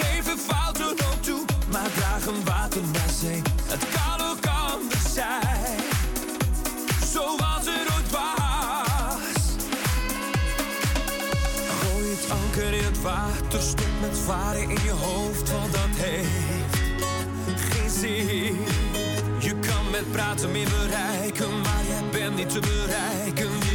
Geven 0.00 0.38
fouten 0.38 0.90
ook 0.90 1.22
toe, 1.22 1.44
maar 1.70 1.90
dragen 1.94 2.44
water 2.44 2.80
naar 2.92 3.12
zee. 3.20 3.42
Het 3.66 3.84
kan 3.94 4.26
ook 4.26 4.46
anders 4.70 5.12
zijn, 5.12 5.80
zoals 7.12 7.64
het 7.64 7.94
ooit 7.94 8.10
was. 8.10 9.40
Gooi 11.80 12.10
het 12.10 12.30
anker 12.30 12.72
in 12.72 12.84
het 12.84 13.02
water, 13.02 13.60
stop 13.62 14.00
met 14.00 14.18
varen 14.18 14.62
in 14.62 14.82
je 14.84 14.90
hoofd, 14.90 15.50
want 15.50 15.72
dat 15.72 15.94
heeft 15.96 16.80
geen 17.70 17.90
zin. 17.90 18.56
Je 19.38 19.54
kan 19.60 19.90
met 19.90 20.12
praten 20.12 20.50
meer 20.50 20.68
bereiken, 20.68 21.60
maar 21.60 21.82
jij 21.88 22.20
bent 22.20 22.36
niet 22.36 22.50
te 22.50 22.60
bereiken. 22.60 23.71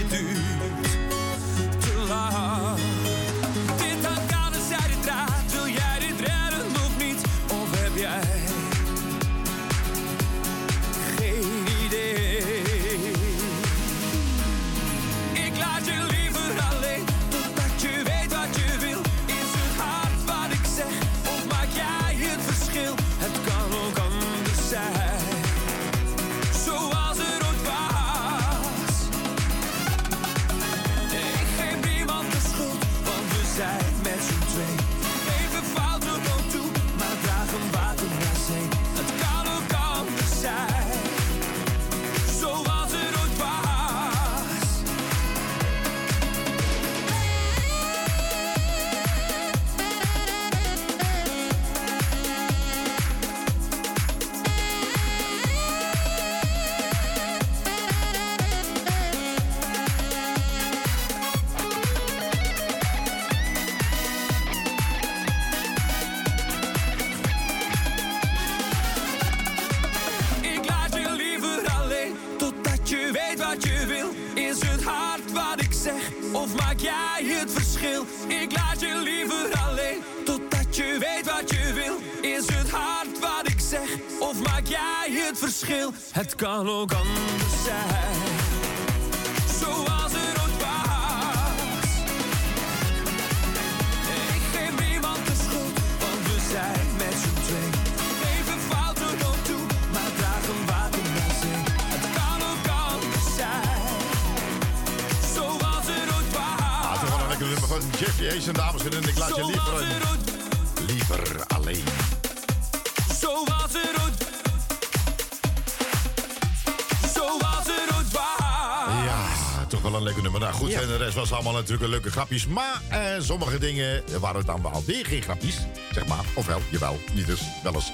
Grapjes. 122.18 122.47
Maar 122.47 122.82
eh, 122.89 122.99
sommige 123.22 123.57
dingen 123.57 124.03
waren 124.20 124.45
dan 124.45 124.61
wel 124.61 124.84
weer 124.86 125.05
geen 125.05 125.22
grapjes, 125.22 125.57
zeg 125.91 126.05
maar. 126.07 126.26
Ofwel, 126.34 126.61
jawel, 126.72 126.99
niet 127.13 127.26
dus, 127.26 127.41
wel 127.63 127.74
eens. 127.74 127.91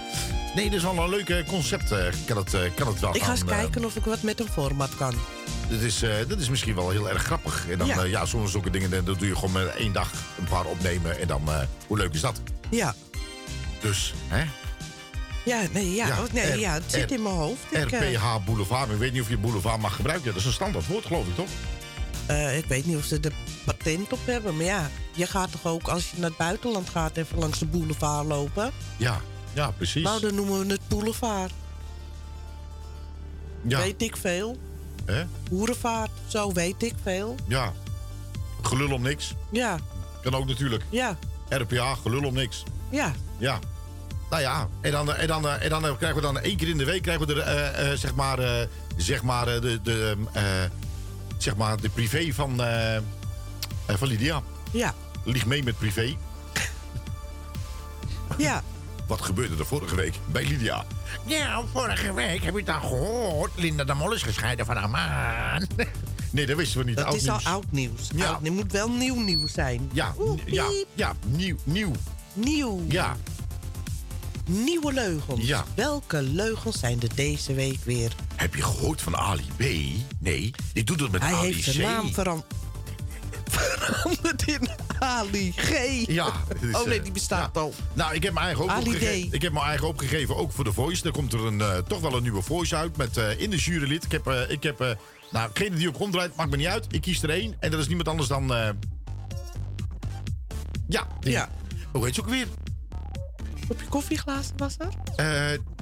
Nee, 0.55 0.63
dit 0.69 0.73
is 0.73 0.83
wel 0.83 0.97
een 0.97 1.09
leuk 1.09 1.43
concept. 1.47 1.91
eh, 1.91 2.05
kan, 2.25 2.37
het, 2.37 2.53
eh, 2.53 2.61
kan 2.75 2.87
het 2.87 2.99
wel 2.99 3.15
Ik 3.15 3.23
ga 3.23 3.31
eens 3.31 3.41
eh, 3.41 3.47
kijken 3.47 3.85
of 3.85 3.95
ik 3.95 4.03
wat 4.03 4.21
met 4.21 4.39
een 4.39 4.47
format 4.47 4.95
kan. 4.95 5.13
Dit 5.69 5.81
is, 5.81 5.99
dit 6.27 6.39
is 6.39 6.49
misschien 6.49 6.75
wel 6.75 6.89
heel 6.89 7.09
erg 7.09 7.23
grappig. 7.23 7.65
En 7.69 7.77
dan, 7.77 7.87
Ja. 7.87 7.95
ja, 7.95 8.03
ja 8.03 8.25
soms 8.25 8.51
zulke 8.51 8.69
dingen, 8.69 8.89
dan 8.89 9.03
doe 9.03 9.27
je 9.27 9.35
gewoon 9.35 9.51
met 9.51 9.75
één 9.75 9.93
dag 9.93 10.11
een 10.37 10.43
paar 10.49 10.65
opnemen. 10.65 11.19
En 11.19 11.27
dan, 11.27 11.41
hoe 11.87 11.97
leuk 11.97 12.13
is 12.13 12.21
dat? 12.21 12.41
Ja. 12.69 12.95
Dus, 13.81 14.13
hè? 14.27 14.43
Ja, 15.45 15.61
nee, 15.71 15.93
ja, 15.93 16.07
Ja, 16.07 16.21
oh, 16.21 16.31
nee, 16.33 16.51
R- 16.51 16.59
ja 16.59 16.73
het 16.73 16.83
zit 16.87 17.09
R- 17.09 17.13
in 17.13 17.21
mijn 17.21 17.35
hoofd. 17.35 17.63
RPH 17.71 18.45
Boulevard. 18.45 18.91
Ik 18.91 18.97
weet 18.97 19.11
niet 19.13 19.21
of 19.21 19.29
je 19.29 19.37
boulevard 19.37 19.81
mag 19.81 19.95
gebruiken. 19.95 20.25
Dat 20.27 20.35
is 20.35 20.45
een 20.45 20.51
standaard 20.53 20.87
woord, 20.87 21.05
geloof 21.05 21.27
ik, 21.27 21.35
toch? 21.35 21.47
ik 22.57 22.65
weet 22.65 22.85
niet 22.85 22.97
of 22.97 23.03
ze 23.05 23.19
er 23.21 23.31
patent 23.83 24.13
op 24.13 24.19
hebben. 24.25 24.55
Maar 24.55 24.65
ja, 24.65 24.89
je 25.11 25.25
gaat 25.25 25.51
toch 25.51 25.65
ook 25.65 25.87
als 25.87 26.11
je 26.11 26.17
naar 26.19 26.29
het 26.29 26.37
buitenland 26.37 26.89
gaat... 26.89 27.17
even 27.17 27.39
langs 27.39 27.59
de 27.59 27.65
boulevard 27.65 28.27
lopen? 28.27 28.71
Ja, 28.97 29.21
ja, 29.53 29.71
precies. 29.71 30.03
Nou, 30.03 30.21
dan 30.21 30.35
noemen 30.35 30.67
we 30.67 30.73
het 30.73 30.87
boulevard. 30.87 31.51
Ja. 33.67 33.77
Weet 33.79 34.01
ik 34.01 34.17
veel. 34.17 34.57
Hè? 35.05 35.23
Hoerenvaart, 35.49 36.11
zo 36.27 36.51
weet 36.51 36.83
ik 36.83 36.93
veel. 37.03 37.35
Ja. 37.47 37.73
Gelul 38.61 38.91
om 38.91 39.01
niks. 39.01 39.33
Ja, 39.51 39.77
Kan 40.21 40.35
ook 40.35 40.47
natuurlijk. 40.47 40.83
ja, 40.89 41.17
RPA, 41.49 41.95
gelul 41.95 42.23
om 42.23 42.33
niks. 42.33 42.63
ja. 42.89 43.11
Ja. 43.37 43.59
Nou 44.29 44.41
ja, 44.45 44.67
en 44.81 44.91
dan, 44.91 45.13
en 45.13 45.27
dan, 45.27 45.49
en 45.49 45.69
dan 45.69 45.81
krijgen 45.81 46.15
we 46.15 46.21
dan 46.21 46.39
één 46.39 46.57
keer 46.57 46.67
in 46.69 46.77
de 46.77 46.83
week 46.85 47.01
krijgen 47.01 47.27
we 47.27 47.33
er, 47.33 47.39
eh, 47.39 47.91
eh, 47.91 47.97
zeg 47.97 48.15
maar, 48.15 48.39
eh, 48.39 48.67
zeg 48.97 49.23
maar, 49.23 49.45
de, 49.45 49.79
de, 49.83 50.15
eh, 50.33 50.43
zeg 51.37 51.55
maar, 51.55 51.81
de 51.81 51.89
privé 51.89 52.33
van, 52.33 52.61
eh, 53.85 53.93
eh, 53.93 53.99
van 53.99 54.07
Lydia. 54.07 54.41
Ja. 54.71 54.93
Lieg 55.23 55.45
mee 55.45 55.63
met 55.63 55.77
privé. 55.77 56.15
Ja. 58.37 58.63
Wat 59.07 59.21
gebeurde 59.21 59.55
er 59.57 59.65
vorige 59.65 59.95
week 59.95 60.15
bij 60.31 60.43
Lydia? 60.47 60.85
Ja, 61.25 61.63
vorige 61.73 62.13
week 62.13 62.43
heb 62.43 62.55
je 62.57 62.63
dan 62.63 62.81
gehoord. 62.81 63.51
Linda 63.55 63.83
de 63.83 63.93
Mol 63.93 64.11
is 64.13 64.21
gescheiden 64.23 64.65
van 64.65 64.75
haar 64.75 64.89
man. 64.89 65.67
Nee, 66.31 66.45
dat 66.45 66.57
wisten 66.57 66.79
we 66.79 66.85
niet. 66.85 66.95
Dat 66.95 67.05
Oud 67.05 67.15
is 67.15 67.29
al 67.29 67.39
oud 67.43 67.65
nieuws. 67.69 68.09
Ja. 68.15 68.27
Oud, 68.27 68.41
het 68.43 68.53
moet 68.53 68.71
wel 68.71 68.89
nieuw 68.89 69.19
nieuws 69.19 69.53
zijn. 69.53 69.89
Ja, 69.93 70.13
Oeh, 70.19 70.39
ja, 70.45 70.65
ja, 70.93 71.13
nieuw, 71.25 71.55
nieuw. 71.63 71.91
Nieuw. 72.33 72.81
Ja. 72.87 73.17
Nieuwe 74.45 74.93
leugens. 74.93 75.45
Ja. 75.45 75.65
Welke 75.75 76.21
leugens 76.21 76.79
zijn 76.79 77.01
er 77.01 77.15
deze 77.15 77.53
week 77.53 77.79
weer? 77.83 78.11
Heb 78.35 78.55
je 78.55 78.61
gehoord 78.61 79.01
van 79.01 79.17
Ali 79.17 79.45
B? 79.55 79.59
Nee, 80.19 80.51
die 80.73 80.83
doet 80.83 80.99
het 80.99 81.11
met 81.11 81.21
Hij 81.21 81.33
Ali 81.33 81.45
heeft 81.45 81.59
C. 81.59 81.63
zijn 81.73 81.87
naam 81.87 82.13
veran- 82.13 82.43
veranderd 83.53 84.47
in 84.47 84.69
Ali 84.99 85.51
G. 85.55 85.69
Ja. 86.07 86.25
oh 86.71 86.85
nee, 86.85 86.97
eh, 86.97 87.03
die 87.03 87.11
bestaat 87.11 87.57
al. 87.57 87.73
Nou, 87.93 88.13
ik 88.13 88.23
heb 88.23 88.33
mijn 88.33 88.45
eigen 88.45 88.63
ook 88.63 88.69
Ali 88.69 88.85
opgegeven. 88.85 89.29
D. 89.29 89.33
Ik 89.33 89.41
heb 89.41 89.53
mijn 89.53 89.65
eigen 89.65 89.87
opgegeven, 89.87 90.35
ook 90.35 90.51
voor 90.51 90.63
de 90.63 90.73
Voice. 90.73 91.05
Er 91.05 91.11
komt 91.11 91.33
er 91.33 91.45
een, 91.45 91.61
eh, 91.61 91.77
toch 91.77 91.99
wel 91.99 92.15
een 92.15 92.21
nieuwe 92.21 92.41
Voice 92.41 92.75
uit 92.75 92.97
met 92.97 93.17
eh, 93.17 93.39
in 93.39 93.49
de 93.49 93.57
jurylid. 93.57 94.03
Ik 94.03 94.11
heb, 94.11 94.29
ik 94.49 94.63
heb 94.63 94.97
nou, 95.31 95.49
degene 95.53 95.75
die 95.75 95.87
ook 95.87 95.97
ronddraait, 95.97 96.35
maakt 96.35 96.49
me 96.49 96.57
niet 96.57 96.67
uit. 96.67 96.85
Ik 96.89 97.01
kies 97.01 97.23
er 97.23 97.29
één 97.29 97.55
en 97.59 97.71
dat 97.71 97.79
is 97.79 97.87
niemand 97.87 98.07
anders 98.07 98.27
dan... 98.27 98.47
Ja, 100.87 101.07
die. 101.19 101.31
Ja. 101.31 101.49
Hoe 101.91 102.05
heet 102.05 102.15
ze 102.15 102.21
ook 102.21 102.29
weer? 102.29 102.47
Op 103.67 103.79
je 103.79 103.87
koffieglazen 103.87 104.57
was 104.57 104.77
dat? 104.77 104.95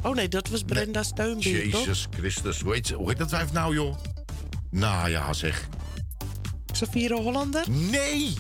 Oh 0.02 0.16
nee, 0.16 0.28
dat 0.28 0.50
was 0.50 0.64
Brenda 0.64 1.04
Steunbeek, 1.04 1.72
toch? 1.72 1.80
Jezus 1.80 2.08
Christus. 2.12 2.62
Hoe 2.62 2.74
heet, 2.74 2.90
hoe 2.90 3.10
heet 3.10 3.18
dat 3.18 3.32
wijf 3.32 3.52
nou, 3.52 3.74
joh? 3.74 3.96
Nou 4.70 5.10
ja, 5.10 5.34
zeg. 5.34 5.68
Safira 6.82 7.16
Hollander? 7.16 7.64
Nee! 7.70 8.34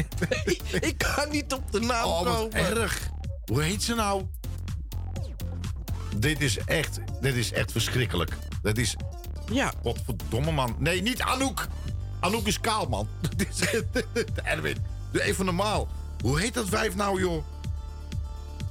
Ik 0.88 0.98
kan 0.98 1.30
niet 1.30 1.52
op 1.52 1.72
de 1.72 1.80
naam 1.80 2.04
Oh, 2.04 2.22
wat 2.22 2.34
komen. 2.34 2.52
erg. 2.52 3.08
Hoe 3.44 3.62
heet 3.62 3.82
ze 3.82 3.94
nou? 3.94 4.22
Dit 6.16 6.40
is 6.40 6.58
echt, 6.58 7.00
dit 7.20 7.34
is 7.34 7.52
echt 7.52 7.72
verschrikkelijk. 7.72 8.30
Dat 8.62 8.78
is... 8.78 8.96
Ja. 9.52 9.72
Wat 9.82 9.98
verdomme 10.04 10.52
man. 10.52 10.76
Nee, 10.78 11.02
niet 11.02 11.20
Anouk. 11.20 11.66
Anouk 12.20 12.46
is 12.46 12.60
kaal, 12.60 12.86
man. 12.86 13.08
Erwin. 14.42 14.76
Doe 15.12 15.22
even 15.22 15.44
normaal. 15.44 15.88
Hoe 16.22 16.40
heet 16.40 16.54
dat 16.54 16.68
wijf 16.68 16.94
nou, 16.94 17.20
joh? 17.20 17.44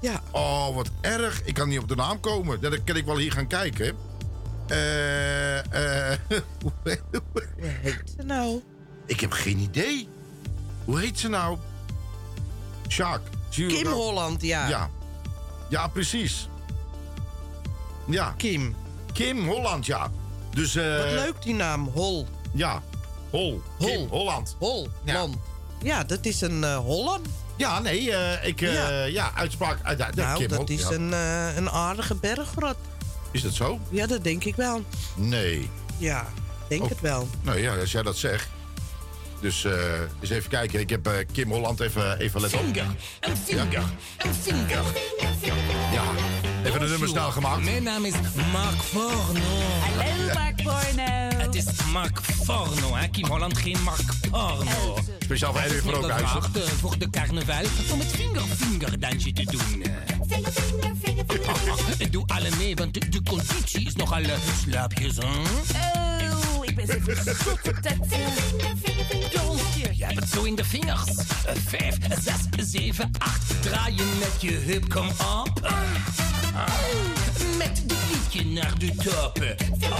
Ja. 0.01 0.21
Oh, 0.31 0.75
wat 0.75 0.89
erg. 1.01 1.43
Ik 1.43 1.53
kan 1.53 1.69
niet 1.69 1.79
op 1.79 1.87
de 1.87 1.95
naam 1.95 2.19
komen. 2.19 2.61
Dan 2.61 2.83
kan 2.83 2.95
ik 2.95 3.05
wel 3.05 3.17
hier 3.17 3.31
gaan 3.31 3.47
kijken. 3.47 3.95
Eh, 4.67 5.57
eh, 6.11 6.17
hoe 6.61 6.71
heet- 6.83 7.01
Hoe 7.11 7.41
heet 7.81 8.13
ze 8.17 8.23
nou? 8.25 8.61
ik 9.05 9.19
heb 9.19 9.31
geen 9.31 9.57
idee. 9.57 10.09
Hoe 10.85 10.99
heet 10.99 11.19
ze 11.19 11.27
nou? 11.27 11.57
Sjaak. 12.87 13.21
Kim? 13.49 13.87
Holland, 13.87 14.41
ja. 14.41 14.67
Ja. 14.67 14.89
Ja, 15.69 15.87
precies. 15.87 16.49
Ja. 18.07 18.33
Kim. 18.37 18.75
Kim 19.13 19.47
Holland, 19.47 19.85
ja. 19.85 20.11
Dus, 20.53 20.75
eh 20.75 20.97
Wat 20.97 21.11
leuk 21.11 21.41
die 21.41 21.53
naam, 21.53 21.87
Hol. 21.93 22.27
Ja. 22.53 22.81
Hol. 23.29 23.61
Kim 23.79 24.07
Holland. 24.09 24.55
Hol. 24.59 24.87
Ja. 25.03 25.27
Ja, 25.83 26.03
dat 26.03 26.25
is 26.25 26.41
een 26.41 26.63
eh 26.63 26.77
Holland. 26.77 27.27
Ja, 27.57 27.79
nee, 27.79 28.11
eh, 28.11 28.47
ik... 28.47 28.59
ja. 28.59 29.03
Ja. 29.05 29.31
uitspraak... 29.35 29.97
ja, 29.97 30.09
Nou, 30.15 30.37
Kim 30.39 30.47
dat 30.47 30.57
Hol- 30.57 30.67
is 30.67 30.83
een, 30.89 31.11
een 31.57 31.69
aardige 31.69 32.15
bergrot. 32.15 32.75
Is 33.35 33.41
dat 33.41 33.53
zo? 33.53 33.79
Ja, 33.89 34.07
dat 34.07 34.23
denk 34.23 34.43
ik 34.43 34.55
wel. 34.55 34.83
Nee. 35.15 35.69
Ja, 35.97 36.27
denk 36.69 36.83
Oh. 36.83 36.89
het 36.89 37.01
wel. 37.01 37.27
Nou 37.41 37.59
ja, 37.59 37.75
als 37.75 37.91
jij 37.91 38.01
dat 38.03 38.17
zegt. 38.17 38.47
Dus 39.41 39.63
eh 39.65 39.73
eens 40.21 40.29
even 40.29 40.49
kijken. 40.49 40.79
Ik 40.79 40.89
heb 40.89 41.07
eh, 41.07 41.13
Kim 41.31 41.51
Holland 41.51 41.79
even, 41.79 42.19
even 42.19 42.41
let 42.41 42.53
op. 42.53 42.59
Finger, 42.59 42.85
een 43.19 43.37
finger, 43.37 43.83
een 44.17 44.33
finger. 44.33 44.83
Ja, 45.93 46.03
even 46.65 46.81
een 46.81 46.89
nummer 46.89 47.07
snel 47.07 47.31
gemaakt. 47.31 47.63
Mijn 47.63 47.83
naam 47.83 48.05
is 48.05 48.13
Mark 48.51 48.81
Forno. 48.81 49.39
Hallo 49.79 50.33
Mark 50.33 50.55
Porno. 50.63 51.37
Het 51.37 51.55
is 51.55 51.65
Mark 51.91 52.19
Forno, 52.43 52.95
hè? 52.95 53.07
Kim 53.07 53.25
Holland, 53.25 53.57
geen 53.57 53.77
Mark 53.83 54.29
Porno. 54.31 54.97
Speciaal 55.19 55.53
voor 55.53 55.61
Edwin 55.61 55.79
eh, 55.93 56.61
voor 56.79 56.97
de 56.97 57.09
carnaval 57.09 57.63
om 57.91 57.99
het 57.99 58.11
vinger-vinger-dansje 58.11 59.31
te 59.33 59.43
doen. 59.43 59.83
eh. 59.83 59.91
Doe 62.11 62.23
alle 62.27 62.49
mee, 62.57 62.75
want 62.75 62.93
de, 62.93 63.09
de 63.09 63.23
conditie 63.23 63.85
is 63.85 63.95
nogal 63.95 64.21
slaapjes, 64.63 65.15
hè? 65.17 65.23
Oh, 65.23 66.65
ik 66.65 66.75
ben 66.75 66.87
zo 66.87 66.93
op 66.93 67.05
dat 67.05 67.25
eh, 67.25 67.97
dansje. 69.31 69.97
Je 69.97 70.05
hebt 70.05 70.19
het 70.19 70.29
zo 70.29 70.43
in 70.43 70.55
de 70.55 70.63
vingers. 70.63 71.03
Vijf, 71.67 71.97
zes, 72.21 72.69
zeven, 72.71 73.11
acht. 73.17 73.61
Draaien 73.61 74.17
met 74.19 74.41
je 74.41 74.51
heup, 74.51 74.89
kom 74.89 75.07
op. 75.07 75.73
Ah. 76.55 76.67
Met 77.57 77.83
dit 77.85 77.97
liedje 78.11 78.45
naar 78.45 78.73
de 78.79 78.95
top. 78.95 79.39
Oh, 79.81 79.97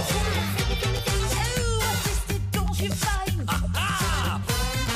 wat 1.78 2.04
is 2.04 2.18
dit 2.26 2.40
dansje 2.50 2.90
fijn. 2.96 3.42
Ah, 3.44 4.34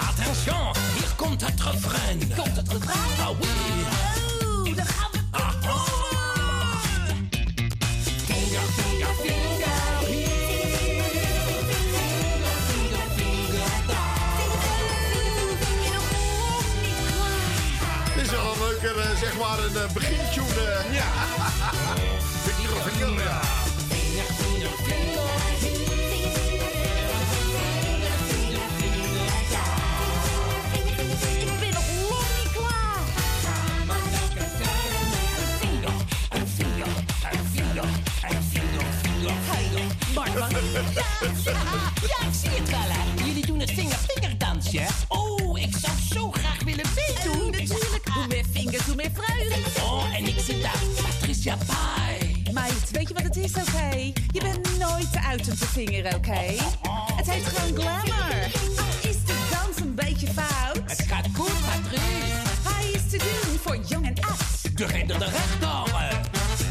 attention, 0.08 0.74
hier 0.94 1.14
komt 1.16 1.40
het 1.40 1.62
refrein. 1.62 2.18
Komt 2.36 2.56
het 2.56 2.72
refrein? 2.72 3.20
Ah 3.20 3.40
oui. 3.40 4.09
Maar, 19.40 19.58
een 19.58 19.76
eh, 19.76 19.92
begintune. 19.92 20.84
Ja. 20.90 21.04
Ja. 24.12 24.24
Klaar. 29.32 29.80
Hey, 39.50 39.68
Mark, 40.14 40.38
Mark. 40.38 40.52
Ja, 40.94 41.52
ja, 42.00 42.26
ik 42.26 42.34
zie 42.40 42.50
het 42.50 42.70
wel, 42.70 42.80
hè. 42.80 43.24
Jullie 43.24 43.46
doen 43.46 43.60
het 43.60 43.70
vinger-vingerdansje? 43.70 44.86
Oh, 45.08 45.58
ik 45.58 45.76
zou 45.80 45.92
zo 46.14 46.30
graag 46.30 46.62
willen 46.64 46.86
meedoen. 46.94 47.59
Hoe 48.86 48.94
meer 48.94 49.10
vreugde. 49.14 49.80
Oh, 49.80 50.04
en 50.16 50.26
ik 50.26 50.38
zit 50.44 50.62
daar, 50.62 50.78
Patricia 51.02 51.56
Pai. 51.66 52.42
Meid, 52.52 52.90
weet 52.90 53.08
je 53.08 53.14
wat 53.14 53.22
het 53.22 53.36
is, 53.36 53.52
oké? 53.52 53.96
Je 54.32 54.40
bent 54.42 54.78
nooit 54.78 55.12
te 55.12 55.20
uit 55.20 55.48
om 55.48 55.56
te 55.56 55.66
vingeren, 55.66 56.14
oké? 56.14 56.54
Het 57.14 57.30
heet 57.30 57.44
gewoon 57.44 57.74
glamour. 57.74 58.50
Al 58.76 59.08
is 59.10 59.24
de 59.24 59.48
dans 59.50 59.80
een 59.80 59.94
beetje 59.94 60.26
fout. 60.26 60.80
Het 60.86 61.04
gaat 61.08 61.26
goed, 61.34 61.52
Patrice. 61.64 62.48
Hij 62.68 62.90
is 62.90 63.10
te 63.10 63.16
doen 63.16 63.58
voor 63.58 63.78
jong 63.86 64.06
en 64.06 64.24
oud. 64.24 64.76
De 64.76 64.86
rechter, 64.86 65.18
de 65.18 65.24
rechter. 65.24 66.20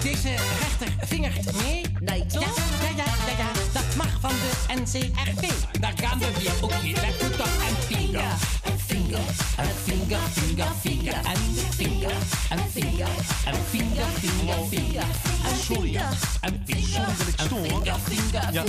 Deze 0.03 0.29
rechter 0.59 1.07
vingert 1.07 1.61
mee. 1.61 1.85
Nee, 1.99 2.25
toch? 2.25 2.41
Ja, 2.41 2.89
ja, 2.95 3.03
ja, 3.03 3.03
ja, 3.27 3.37
ja, 3.37 3.51
dat 3.73 3.95
mag 3.95 4.19
van 4.19 4.29
de 4.29 4.73
NCRV. 4.81 5.51
Daar 5.79 5.93
gaan 5.95 6.19
we 6.19 6.25
weer. 6.39 6.51
Oké, 6.61 6.99
leg 7.01 7.17
goed 7.19 7.39
op. 7.39 7.49
En 7.67 8.58
vinger, 8.89 9.19
en 9.57 9.75
vinger, 9.85 10.19
en 10.19 10.75
vinger, 10.75 10.75
vinger, 10.81 11.23
vinger, 11.23 11.23
en 11.29 11.77
vinger, 11.77 12.11
en 12.49 12.59
vinger, 12.71 13.07
en 13.45 13.55
vinger, 13.69 14.05
vinger, 14.19 14.67
vinger, 14.69 15.05
en 15.45 15.55
Sorry. 15.57 15.95
en 16.41 16.63
Sorry 16.65 17.17
dat 17.17 17.27
ik 17.27 17.39
stoor. 17.39 17.83
Ja, 17.85 18.63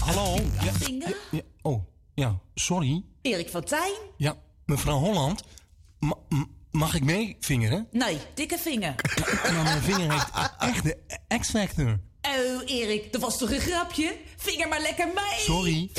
hallo? 0.00 0.36
Ja, 1.30 1.42
oh, 1.62 1.84
ja, 2.14 2.38
sorry. 2.54 3.04
Erik 3.22 3.48
van 3.48 3.64
Tijn? 3.64 3.92
Ja, 4.16 4.36
mevrouw 4.66 4.98
Holland, 4.98 5.42
ma- 5.98 6.18
mag 6.70 6.94
ik 6.94 7.04
mee 7.04 7.36
vingeren? 7.40 7.88
Nee, 7.90 8.18
dikke 8.34 8.58
vinger. 8.58 8.94
Nou, 9.52 9.62
mijn 9.64 9.82
vinger 9.82 10.12
heeft 10.12 10.30
echt 10.58 10.82
de 10.84 10.96
X-Factor. 11.38 12.00
Oh, 12.22 12.62
Erik, 12.66 13.12
dat 13.12 13.20
was 13.20 13.38
toch 13.38 13.50
een 13.50 13.60
grapje? 13.60 14.16
Vinger 14.36 14.68
maar 14.68 14.80
lekker 14.80 15.06
mee. 15.06 15.38
Sorry. 15.40 15.90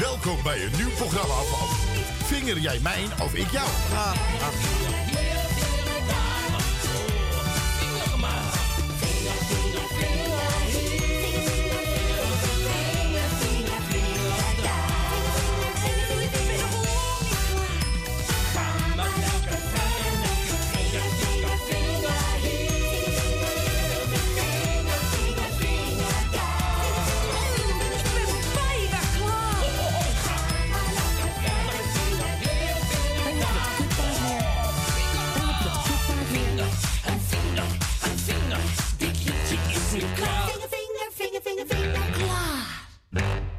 Welkom 0.00 0.42
bij 0.42 0.62
een 0.64 0.70
nieuw 0.76 0.90
programma 0.96 1.34
van 1.34 1.68
Vinger 2.26 2.58
jij 2.58 2.78
mijn 2.82 3.08
of 3.22 3.34
ik 3.34 3.50
jou? 3.50 3.68
Bijna 3.90 5.05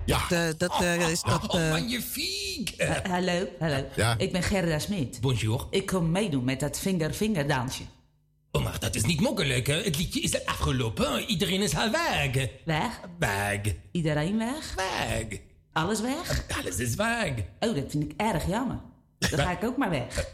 Ja. 0.07 0.19
Dat, 0.19 0.31
eh, 0.31 0.47
dat 0.57 0.81
eh, 0.81 1.09
is 1.09 1.21
dat... 1.21 1.53
Oh, 1.53 1.61
eh, 1.61 1.71
magnifiek. 1.71 2.73
Hallo, 3.09 3.47
hallo. 3.59 3.85
Ja. 3.95 4.17
Ik 4.17 4.31
ben 4.31 4.43
Gerda 4.43 4.79
Smit. 4.79 5.21
Bonjour. 5.21 5.67
Ik 5.69 5.85
kom 5.85 6.11
meedoen 6.11 6.43
met 6.43 6.59
dat 6.59 6.79
vinger-vinger 6.79 7.47
dansje. 7.47 7.83
Oh, 8.51 8.63
maar 8.63 8.79
dat 8.79 8.95
is 8.95 9.03
niet 9.03 9.21
mogelijk, 9.21 9.67
hè? 9.67 9.81
Het 9.81 9.97
liedje 9.97 10.19
is 10.21 10.45
afgelopen. 10.45 11.23
Iedereen 11.23 11.61
is 11.61 11.75
al 11.75 11.91
weg. 11.91 12.49
Weg? 12.65 12.99
Weg. 13.19 13.61
Iedereen 13.91 14.37
weg? 14.37 14.75
Weg. 14.75 15.39
Alles 15.73 16.01
weg? 16.01 16.45
Alles 16.57 16.77
is 16.77 16.95
weg. 16.95 17.33
Oh, 17.59 17.75
dat 17.75 17.85
vind 17.87 18.03
ik 18.03 18.13
erg 18.17 18.47
jammer. 18.47 18.79
Dan 19.19 19.39
ga 19.39 19.51
ik 19.51 19.63
ook 19.63 19.77
maar 19.77 19.89
weg. 19.89 20.27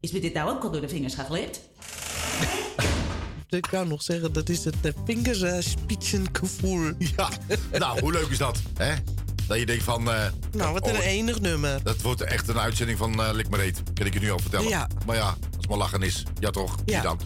Is 0.00 0.12
me 0.12 0.20
dit 0.20 0.34
nou 0.34 0.50
ook 0.50 0.62
al 0.62 0.70
door 0.70 0.80
de 0.80 0.88
vingers 0.88 1.14
geglipt? 1.14 1.67
Ik 3.48 3.66
kan 3.70 3.88
nog 3.88 4.02
zeggen, 4.02 4.32
dat 4.32 4.48
is 4.48 4.64
het 4.64 4.74
uh, 4.82 4.92
vingerspitsengevoel. 5.04 6.92
Ja, 6.98 7.28
nou, 7.78 8.00
hoe 8.00 8.12
leuk 8.12 8.28
is 8.28 8.38
dat, 8.38 8.58
hè? 8.76 8.94
Dat 9.46 9.58
je 9.58 9.66
denkt 9.66 9.82
van... 9.84 10.10
eh, 10.10 10.26
Nou, 10.52 10.72
wat 10.72 10.88
een 10.88 10.96
oh, 10.96 11.04
enig 11.06 11.40
nummer. 11.40 11.82
Dat 11.82 12.02
wordt 12.02 12.20
echt 12.20 12.48
een 12.48 12.58
uitzending 12.58 12.98
van 12.98 13.22
eh 13.22 13.32
Lik. 13.32 13.46
Kan 13.94 14.06
ik 14.06 14.14
je 14.14 14.20
nu 14.20 14.30
al 14.30 14.38
vertellen. 14.38 14.68
Ja. 14.68 14.88
Maar 15.06 15.16
ja, 15.16 15.26
als 15.26 15.36
het 15.56 15.68
maar 15.68 15.78
lachen 15.78 16.02
is. 16.02 16.22
Ja 16.38 16.50
toch? 16.50 16.76
Ja. 16.84 17.02
Dan. 17.02 17.20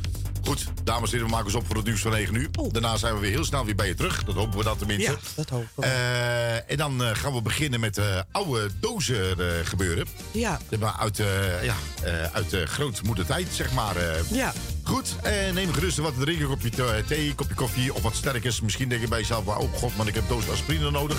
Goed, 0.45 0.65
dames 0.85 1.03
en 1.05 1.11
heren, 1.11 1.25
we 1.25 1.31
maken 1.31 1.47
ons 1.47 1.55
op 1.55 1.67
voor 1.67 1.77
het 1.77 1.85
nieuws 1.85 2.01
van 2.01 2.11
9 2.11 2.35
uur. 2.35 2.49
Daarna 2.73 2.97
zijn 2.97 3.15
we 3.15 3.21
weer 3.21 3.31
heel 3.31 3.45
snel 3.45 3.65
weer 3.65 3.75
bij 3.75 3.87
je 3.87 3.95
terug. 3.95 4.25
Dat 4.25 4.35
hopen 4.35 4.59
we 4.59 4.65
dat 4.65 4.79
tenminste. 4.79 5.11
Oh. 5.13 5.19
Ja, 5.23 5.29
dat 5.35 5.49
hopen 5.49 5.69
we. 5.77 5.83
Eh, 5.87 6.71
en 6.71 6.77
dan 6.77 7.03
eh, 7.05 7.11
gaan 7.15 7.33
we 7.35 7.43
beginnen 7.43 7.81
met 7.81 7.99
eh, 7.99 8.05
oude 8.33 8.71
dozen 8.81 9.39
eh, 9.39 9.47
gebeuren. 9.67 10.07
Ja. 10.31 10.61
Uit, 10.99 11.19
eh 11.21 11.65
ja, 11.65 11.75
eh, 12.03 12.23
uit 12.33 12.51
de 12.51 12.67
grootmoedertijd, 12.67 13.47
zeg 13.53 13.73
maar. 13.73 13.97
eh. 13.97 14.31
Ja. 14.31 14.53
Goed, 14.83 15.15
eh, 15.23 15.33
neem 15.53 15.73
gerust 15.73 15.97
wat 15.99 16.15
te 16.15 16.21
drinken. 16.21 16.47
Kopje 16.49 16.71
thee, 16.71 17.05
thee, 17.05 17.35
kopje 17.35 17.55
koffie 17.55 17.95
of 17.95 18.03
wat 18.03 18.15
sterkers. 18.15 18.61
Misschien 18.61 18.89
denk 18.89 19.01
je 19.01 19.09
bij 19.09 19.19
jezelf, 19.21 19.47
oh 19.47 19.73
god, 19.75 19.97
man, 19.97 20.07
ik 20.09 20.15
heb 20.15 20.29
doos 20.29 20.49
aspirine 20.51 20.91
nodig. 20.91 21.19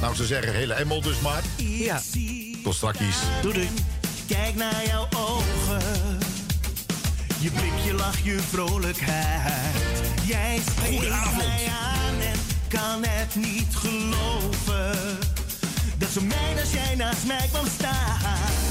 Nou, 0.00 0.14
ze 0.14 0.26
zeggen 0.26 0.52
hele 0.54 0.74
emmel 0.74 1.00
dus 1.02 1.20
maar. 1.20 1.42
Ja. 1.56 2.00
Tot 2.62 2.74
straks. 2.74 2.98
Doei 3.42 3.54
doei. 3.54 3.68
Kijk 4.26 4.54
naar 4.54 4.86
jouw 4.86 5.08
ogen. 5.16 6.17
Je 7.40 7.50
blik, 7.50 7.72
je 7.84 7.94
lach, 7.94 8.18
je 8.18 8.38
vrolijkheid. 8.38 9.74
Jij 10.24 10.60
spreekt 10.70 11.36
mij 11.36 11.66
aan 11.66 12.20
en 12.20 12.38
kan 12.68 13.02
het 13.04 13.34
niet 13.34 13.76
geloven. 13.76 15.18
Dat 15.98 16.08
zo 16.10 16.20
mijn 16.20 16.58
als 16.60 16.72
jij 16.72 16.94
naast 16.96 17.26
mij 17.26 17.48
kwam 17.50 17.66
staan. 17.66 18.67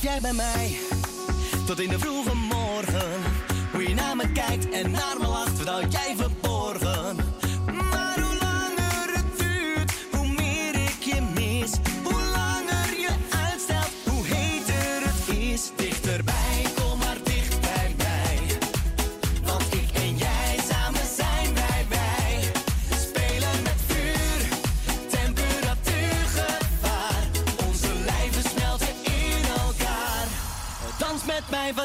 Jij 0.00 0.20
bij 0.20 0.32
mij 0.32 0.76
tot 1.66 1.80
in 1.80 1.88
de 1.88 1.98
vroege 1.98 2.34
morgen. 2.34 3.22
Hoe 3.72 3.88
je 3.88 3.94
naar 3.94 4.16
me 4.16 4.32
kijkt 4.32 4.70
en 4.70 4.90
naar 4.90 5.16
me 5.20 5.26
lacht, 5.26 5.68
houd 5.68 5.92
jij 5.92 6.14
verborgen. 6.16 6.45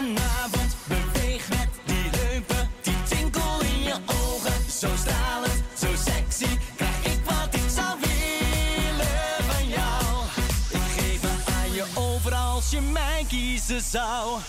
Vanavond, 0.02 0.76
beweeg 0.88 1.49
met 1.49 1.70
die 1.86 2.10
heupen. 2.20 2.70
Die 2.82 3.04
tinkel 3.10 3.62
in 3.62 3.84
je 3.84 3.95
ogen, 4.06 4.72
zo 4.80 4.88
stralend, 4.97 5.64
zo 5.78 5.88
sexy. 6.06 6.58
Krijg 6.76 7.06
ik 7.06 7.20
wat 7.26 7.54
ik 7.54 7.70
zou 7.76 7.99
willen 7.99 9.43
van 9.49 9.68
jou. 9.68 10.26
Ik 10.70 10.88
geef 10.97 11.22
me 11.22 11.54
aan 11.54 11.74
je 11.74 11.86
over 11.95 12.34
als 12.34 12.70
je 12.70 12.82
mij 12.82 13.26
kiezen 13.28 13.82
zou. 13.82 14.39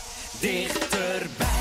Dichterbij, 0.41 1.52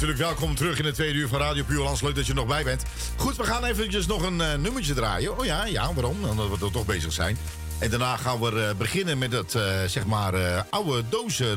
natuurlijk 0.00 0.18
welkom 0.28 0.54
terug 0.54 0.78
in 0.78 0.84
de 0.84 0.92
tweede 0.92 1.18
uur 1.18 1.28
van 1.28 1.38
Radio 1.38 1.64
Puurlands. 1.64 2.00
Leuk 2.02 2.14
dat 2.14 2.24
je 2.26 2.32
er 2.32 2.38
nog 2.38 2.46
bij 2.46 2.64
bent. 2.64 2.82
Goed, 3.16 3.36
we 3.36 3.44
gaan 3.44 3.64
eventjes 3.64 4.06
nog 4.06 4.22
een 4.22 4.40
eh, 4.40 4.54
nummertje 4.54 4.94
draaien. 4.94 5.38
Oh 5.38 5.44
ja, 5.44 5.64
ja, 5.64 5.94
waarom? 5.94 6.24
Omdat 6.24 6.58
we 6.58 6.64
er 6.66 6.72
toch 6.72 6.86
bezig 6.86 7.12
zijn. 7.12 7.38
En 7.78 7.90
daarna 7.90 8.16
gaan 8.16 8.40
we 8.40 8.62
eh, 8.62 8.74
beginnen 8.76 9.18
met 9.18 9.32
het, 9.32 9.54
eh, 9.54 9.62
zeg 9.86 10.06
maar, 10.06 10.64
oude 10.70 11.02
dozer 11.08 11.56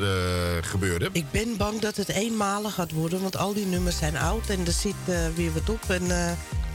gebeuren. 0.63 1.09
Ik 1.11 1.31
ben 1.31 1.57
bang 1.57 1.79
dat 1.79 1.95
het 1.95 2.09
eenmalig 2.09 2.73
gaat 2.73 2.91
worden, 2.91 3.21
want 3.21 3.37
al 3.37 3.53
die 3.53 3.65
nummers 3.65 3.97
zijn 3.97 4.17
oud 4.17 4.49
en 4.49 4.65
er 4.65 4.71
zit 4.71 4.95
weer 5.35 5.53
wat 5.53 5.69
op 5.69 5.89
en 5.89 6.07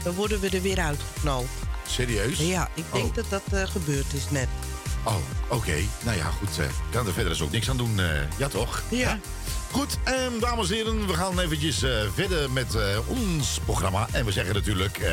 dan 0.03 0.13
worden 0.13 0.39
we 0.39 0.49
er 0.49 0.61
weer 0.61 0.79
uitgeknald. 0.79 1.47
Serieus? 1.87 2.37
Ja, 2.37 2.69
ik 2.73 2.83
denk 2.91 3.05
Oh. 3.05 3.15
dat 3.15 3.25
dat 3.49 3.69
gebeurd 3.69 4.13
is 4.13 4.29
net. 4.29 4.47
Oh, 5.03 5.15
oké. 5.47 5.75
Nou 6.05 6.17
ja, 6.17 6.23
goed. 6.25 6.59
eh, 6.59 6.65
kan 6.91 7.07
er 7.07 7.13
verder 7.13 7.31
dus 7.31 7.41
ook 7.41 7.51
niks 7.51 7.69
aan 7.69 7.77
doen. 7.77 7.99
ja, 8.37 8.47
toch? 8.47 8.81
Ja. 8.89 9.19
Goed, 9.71 9.97
ehm, 10.03 10.39
dames 10.39 10.69
en 10.69 10.75
heren, 10.75 11.07
we 11.07 11.13
gaan 11.13 11.39
eventjes 11.39 11.83
eh, 11.83 11.91
verder 12.13 12.51
met 12.51 12.75
eh, 12.75 12.81
ons 13.05 13.59
programma. 13.65 14.07
En 14.11 14.25
we 14.25 14.31
zeggen 14.31 14.53
natuurlijk 14.53 14.97
eh, 14.97 15.11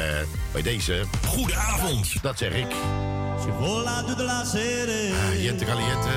bij 0.53 0.63
deze... 0.63 1.05
Goedenavond. 1.27 2.23
Dat 2.23 2.39
zeg 2.39 2.53
ik. 2.53 2.67
Vola 3.59 4.03
la 4.17 4.45
sera 4.45 4.93
Uh, 4.93 5.45
Jente 5.45 5.65
Caliente. 5.65 6.09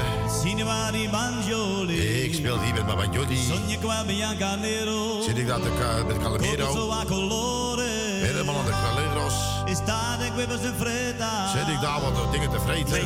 Cinema 0.41 0.91
di 0.91 1.09
Banjoli 1.09 2.23
Ik 2.23 2.33
speel 2.33 2.61
hier 2.61 2.73
met 2.73 2.85
mijn 2.85 2.97
Banjoli. 2.97 3.38
Sogni 3.38 3.77
qua 3.77 4.05
bianca 4.05 4.55
nero 4.55 5.21
Zit 5.21 5.38
ik 5.38 5.47
daar. 5.47 5.59
Corso 5.59 6.91
a 6.91 7.05
colore 7.05 7.83
Helemaal 8.21 8.55
aan 8.57 8.65
de 8.65 8.71
Caleros. 8.71 9.33
Estate 9.65 10.31
qui 10.35 10.47
per 10.47 10.73
fretta 10.77 11.51
Zit 11.51 11.67
ik 11.67 11.81
daar 11.81 12.01
wat 12.01 12.31
dingen 12.31 12.49
te 12.49 12.59
vreten. 12.59 13.01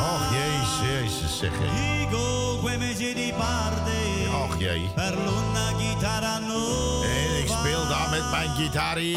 Och, 0.00 0.32
jezus, 0.32 0.90
jezus, 0.90 1.38
zeg 1.38 1.52
hé. 1.52 2.43
Mesi 2.64 3.12
di 3.14 3.32
parte 3.36 4.28
Och, 4.32 4.56
jee. 4.58 4.90
Per 4.94 5.14
l'una 5.16 5.66
chitarra 5.78 6.38
nuova 6.38 7.06
En 7.06 7.38
ik 7.38 7.48
speel 7.58 7.88
daar 7.88 8.08
met 8.10 8.30
mijn 8.30 8.50
gitarie. 8.50 9.16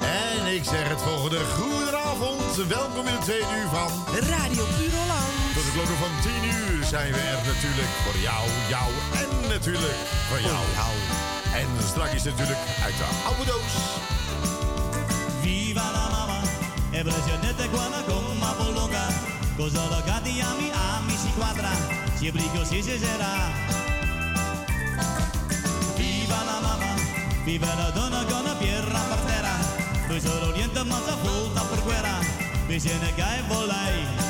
En 0.00 0.54
ik 0.54 0.64
zeg 0.64 0.88
het 0.88 1.02
volgende. 1.02 1.38
Goedenavond. 1.44 2.66
Welkom 2.68 3.06
in 3.06 3.12
het 3.12 3.24
tweede 3.24 3.52
uur 3.58 3.68
van... 3.68 3.90
Radio 4.32 4.64
Puroland. 4.76 5.34
Tot 5.54 5.64
de 5.64 5.72
klokken 5.72 5.96
van 5.96 6.12
10 6.22 6.32
uur 6.54 6.84
zijn 6.84 7.12
we 7.12 7.20
er 7.34 7.42
natuurlijk 7.52 7.94
voor 8.04 8.18
jou, 8.28 8.44
jou 8.74 8.90
en 9.22 9.48
natuurlijk 9.54 10.00
voor 10.28 10.40
jou. 10.40 10.64
En 11.60 11.68
straks 11.88 12.22
natuurlijk 12.24 12.64
uit 12.84 12.96
de 12.96 13.06
oude 13.28 13.44
doos. 13.50 13.74
Viva 15.40 15.86
la 15.96 16.06
mamma 16.14 16.40
E 16.90 17.02
precedente 17.02 17.68
quando 17.72 18.00
come 18.06 18.50
polonga 18.58 19.06
Cosa 19.56 19.82
lo 19.90 20.00
gatti 20.06 20.40
Si 22.24 22.30
brigo 22.30 22.64
si 22.64 22.80
sarà 22.82 23.52
Viva 25.94 26.42
la 26.42 26.58
mamma 26.62 26.94
Viva 27.44 27.74
la 27.74 27.90
donna 27.90 28.24
con 28.24 28.42
la 28.44 28.54
pierra 28.54 28.98
per 28.98 29.18
terra 29.26 29.56
Noi 30.08 30.20
solo 30.22 30.50
niente 30.52 30.78
sa 30.78 31.16
volta 31.22 31.60
per 31.64 31.82
guerra 31.82 32.18
Vicine 32.66 33.12
che 33.14 33.20
Angeli 33.20 34.23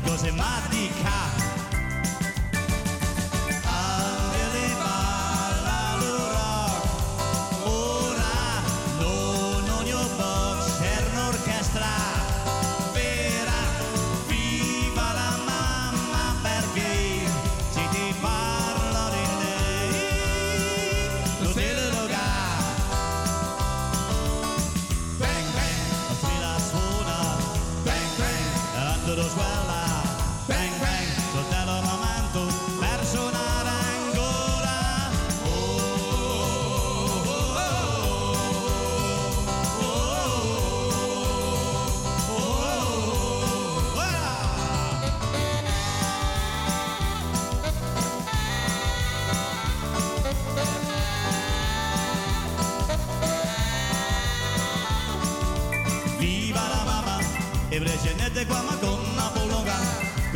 e 0.00 0.08
cose 0.08 0.30
matica. 0.32 0.69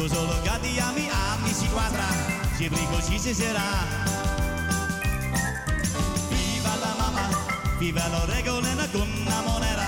Con 0.05 0.13
solo 0.13 0.39
gatti 0.43 0.79
ami 0.79 1.09
ami 1.09 1.51
si 1.51 1.67
quadra 1.69 2.05
Si 2.57 2.69
brigo 2.69 3.03
ci 3.03 3.19
si 3.19 3.33
sarà 3.33 3.63
Viva 6.29 6.75
la 6.77 6.95
mamma 6.99 7.27
Viva 7.79 8.07
lo 8.09 8.27
regolena 8.27 8.87
con 8.93 9.01
una 9.01 9.41
monera 9.41 9.87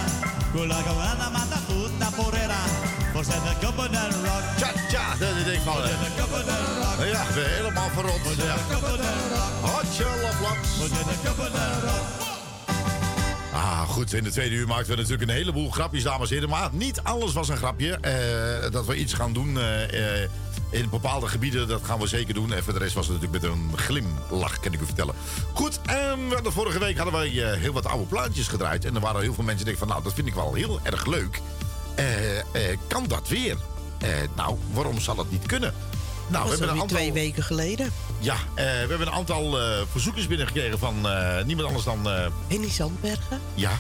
Con 0.53 0.69
la 0.69 0.83
cavalana 0.83 1.29
mata 1.29 1.61
tutta 1.67 2.11
porera 2.17 2.57
Forse 3.13 3.39
de 3.43 3.57
koppen 3.61 3.91
del 3.91 4.13
rock 4.25 4.55
Tja, 4.57 4.73
tja, 4.89 5.17
dat 5.19 5.37
is 5.37 5.53
ik 5.53 5.61
van. 5.61 5.75
Forse 5.75 5.99
de 5.99 6.23
koppen 6.23 6.45
del 6.47 6.65
rock 6.81 7.13
Ja, 7.13 7.25
ben 7.35 7.51
helemaal 7.51 7.91
verrot. 7.91 8.21
Ja. 8.37 8.57
koppen 8.73 8.97
del 8.97 9.21
rock 9.37 9.53
Hotje, 9.69 10.05
laplaps. 10.23 10.69
Forse 10.79 11.03
de 11.05 11.17
koppen 11.29 11.53
del 11.53 11.81
rock 11.85 12.26
Ah, 13.57 13.89
goed. 13.89 14.13
In 14.13 14.25
de 14.25 14.31
tweede 14.31 14.55
uur 14.55 14.67
maakten 14.67 14.91
we 14.91 14.97
natuurlijk 14.97 15.31
een 15.31 15.37
heleboel 15.37 15.71
grapjes, 15.71 16.03
dames 16.03 16.29
en 16.29 16.35
heren. 16.35 16.49
Maar 16.49 16.69
niet 16.73 17.01
alles 17.03 17.33
was 17.33 17.49
een 17.49 17.57
grapje. 17.57 17.93
Eh, 17.93 18.71
dat 18.71 18.87
we 18.87 18.97
iets 18.97 19.13
gaan 19.13 19.33
doen 19.33 19.59
eh, 19.59 20.23
eh, 20.23 20.31
in 20.71 20.89
bepaalde 20.91 21.27
gebieden, 21.27 21.69
dat 21.69 21.85
gaan 21.85 21.99
we 21.99 22.07
zeker 22.07 22.35
doen. 22.35 22.53
En 22.53 22.63
voor 22.63 22.73
de 22.73 22.79
rest 22.79 22.95
was 22.95 23.07
het 23.07 23.21
natuurlijk 23.21 23.43
met 23.43 23.53
een 23.53 23.79
glimlach, 23.79 24.61
kan 24.61 24.73
ik 24.73 24.81
u 24.81 24.85
vertellen. 24.85 25.15
Goed, 25.53 25.81
en 25.87 26.29
we 26.29 26.35
hadden 26.35 26.53
vorige 26.53 26.79
week 26.79 26.97
hadden 26.97 27.15
wij 27.15 27.29
heel 27.59 27.73
wat 27.73 27.87
oude 27.87 28.05
plaatjes 28.05 28.49
gedraaid. 28.49 28.85
En 28.85 28.95
er 28.95 29.01
waren 29.01 29.21
heel 29.21 29.35
veel 29.35 29.45
mensen 29.45 29.65
die 29.65 29.75
denken 29.75 29.87
van, 29.87 29.89
nou, 29.89 30.03
dat 30.03 30.15
vind 30.15 30.27
ik 30.27 30.35
wel 30.35 30.55
heel 30.55 30.81
erg 30.83 31.07
leuk. 31.07 31.41
Kan 32.87 33.05
dat 33.07 33.29
weer? 33.29 33.57
Nou, 34.35 34.57
waarom 34.73 35.01
zal 35.01 35.19
het 35.19 35.31
niet 35.31 35.47
kunnen? 35.47 35.75
Nou, 36.29 36.49
dat 36.51 36.59
was 36.59 36.69
alweer 36.69 36.87
twee 36.87 37.13
weken 37.13 37.43
geleden. 37.43 37.93
Ja, 38.19 38.35
eh, 38.35 38.65
we 38.65 38.71
hebben 38.89 39.07
een 39.07 39.13
aantal 39.13 39.61
eh, 39.61 39.79
verzoekjes 39.91 40.27
binnengekregen 40.27 40.79
van 40.79 41.09
eh, 41.09 41.45
niemand 41.45 41.67
anders 41.69 41.85
dan... 41.85 42.09
eh, 42.11 42.27
Henny 42.49 42.71
Zandbergen. 42.71 43.41
ja. 43.55 43.71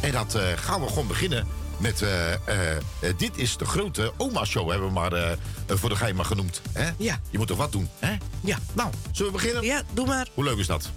En 0.00 0.12
dat 0.12 0.34
eh, 0.34 0.42
gaan 0.56 0.80
we 0.80 0.88
gewoon 0.88 1.06
beginnen 1.06 1.46
met... 1.76 2.02
eh, 2.02 2.32
eh, 2.32 2.38
eh, 2.76 3.12
dit 3.16 3.36
is 3.36 3.56
de 3.56 3.64
grote 3.64 4.12
oma-show, 4.16 4.70
hebben 4.70 4.86
we 4.88 4.94
maar 4.94 5.12
eh, 5.12 5.30
eh, 5.32 5.36
voor 5.68 5.88
de 5.88 5.96
geheim 5.96 6.16
maar 6.16 6.24
genoemd. 6.24 6.60
Hè? 6.72 6.90
Ja. 6.96 7.20
Je 7.30 7.38
moet 7.38 7.46
toch 7.46 7.56
wat 7.56 7.72
doen, 7.72 7.88
hè? 7.98 8.16
Ja. 8.40 8.58
Nou, 8.72 8.90
zullen 9.12 9.32
we 9.32 9.38
beginnen? 9.38 9.64
Ja, 9.64 9.82
doe 9.92 10.06
maar. 10.06 10.28
Hoe 10.34 10.44
leuk 10.44 10.58
is 10.58 10.66
dat? 10.66 10.90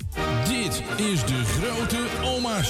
Dit 0.48 0.82
is 0.98 1.26
de 1.26 1.44
grote 1.46 2.06
oma 2.24 2.64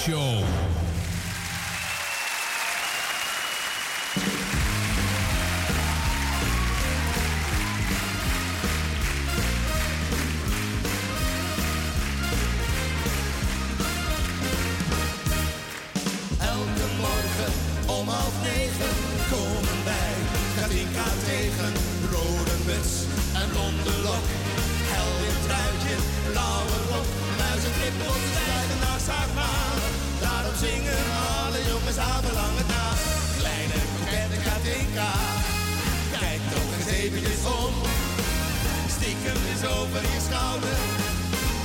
is 39.56 39.68
over 39.68 40.02
je 40.14 40.20
schouder, 40.28 40.78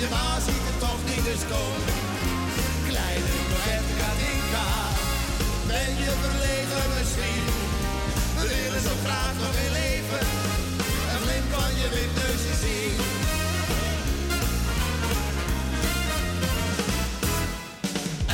je 0.01 0.07
ma 0.13 0.27
ziet 0.45 0.65
het 0.69 0.79
toch 0.85 1.01
niet, 1.09 1.23
dus 1.29 1.43
kom. 1.51 1.73
Kleine 2.89 3.31
kokette 3.49 3.93
Katinka, 4.01 4.67
ben 5.69 5.91
je 6.03 6.11
verlegen 6.23 6.85
misschien? 6.97 7.45
We 8.37 8.43
willen 8.53 8.83
zo 8.89 8.95
graag 9.05 9.33
nog 9.41 9.53
weer 9.59 9.73
leven, 9.81 10.25
een 11.11 11.21
glimp 11.25 11.47
van 11.55 11.71
je 11.81 11.87
wipneusje 11.95 12.53
zien. 12.63 12.97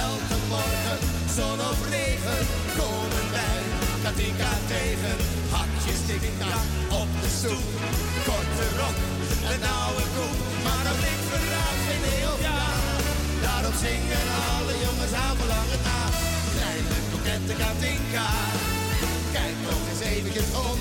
Elke 0.08 0.38
morgen, 0.54 1.00
zon 1.38 1.60
of 1.72 1.80
regen, 1.94 2.42
komen 2.80 3.26
wij 3.36 3.62
Katinka 4.04 4.52
tegen. 4.74 5.47
Hakjes 5.88 6.20
tikka 6.22 6.56
op 7.02 7.10
de 7.22 7.30
stoep, 7.38 7.68
korte 8.28 8.66
rok, 8.80 8.98
een 9.52 9.64
oude 9.80 10.06
koek. 10.16 10.40
Maar 10.66 10.84
dat 10.88 10.98
blik 11.02 11.22
verraadt 11.32 11.82
geen 11.88 12.06
heel 12.16 12.38
jaar. 12.48 12.80
Daarom 13.46 13.76
zingen 13.86 14.26
alle 14.54 14.76
jongens 14.86 15.14
aan 15.24 15.36
verlangen 15.42 15.82
naar. 15.88 16.12
Kleine 16.56 16.96
kokette 17.12 17.54
Katinka, 17.62 18.30
kijk 19.36 19.58
nog 19.68 19.82
eens 19.90 20.04
eventjes 20.14 20.50
om. 20.68 20.80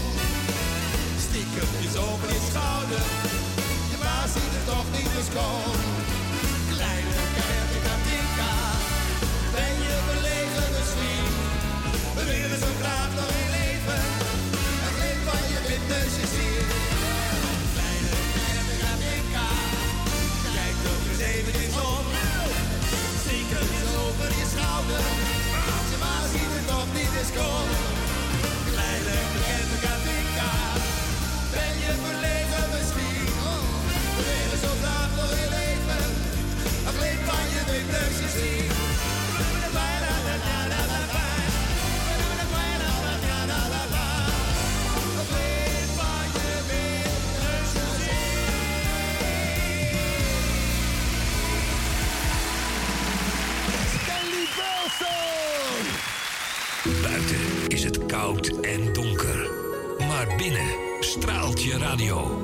Stiekem 1.25 1.71
is 1.87 1.95
over 2.09 2.29
je 2.37 2.43
schouder, 2.51 3.05
je 3.91 3.99
ma 4.05 4.19
ziet 4.35 4.53
het 4.57 4.67
toch 4.73 4.89
niet, 4.97 5.11
dus 5.17 5.29
kom. 5.37 5.77
Kleine 6.73 7.23
kokette 7.37 7.79
Katinka, 7.87 8.53
ben 9.55 9.75
je 9.87 9.95
verlegen 10.09 10.69
misschien? 10.77 11.27
We 12.17 12.23
willen 12.33 12.61
zo 12.65 12.71
graag 12.81 13.11
nog 13.21 13.46
van 15.87 15.95
je 15.95 16.13
witneusje 16.13 16.27
zien. 16.37 16.67
Kleine 17.75 18.13
kokette 18.33 18.77
Katinka, 18.83 19.49
kijk 20.57 20.77
nog 20.87 21.01
eens 21.11 21.23
eventjes 21.33 21.77
om. 21.93 22.05
Stiekem 23.23 23.69
is 23.81 23.93
over 24.05 24.31
je 24.41 24.47
schouder, 24.55 25.05
je 25.91 25.97
ma 26.03 26.15
ziet 26.33 26.53
het 26.57 26.67
toch 26.73 26.91
niet, 26.97 27.13
dus 27.17 27.31
kom. 27.39 27.69
Kleine 28.73 29.17
bekende 29.35 29.79
Katinka, 29.85 30.53
ben 31.55 31.75
je 31.85 31.93
verlegen 32.05 32.67
misschien? 32.75 33.29
We 34.17 34.23
willen 34.31 34.61
zo 34.67 34.73
graag 34.83 35.11
nog 35.19 35.31
weer 35.37 35.51
leven, 35.59 36.05
een 36.87 36.95
glimp 36.99 37.23
van 37.31 37.47
je 37.55 37.63
zien. 38.39 38.71
Een 38.71 38.86
koud 58.27 58.61
en 58.61 58.93
donker. 58.93 59.51
Maar 59.99 60.27
binnen 60.37 60.69
straalt 61.01 61.63
je 61.63 61.79
radio. 61.79 62.41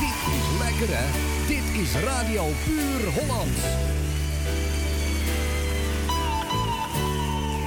Dit 0.00 0.18
is 0.34 0.58
lekker 0.58 0.96
hè? 0.96 1.06
Dit 1.46 1.82
is 1.82 1.94
Radio 1.94 2.44
Puur 2.64 3.12
Holland. 3.12 3.56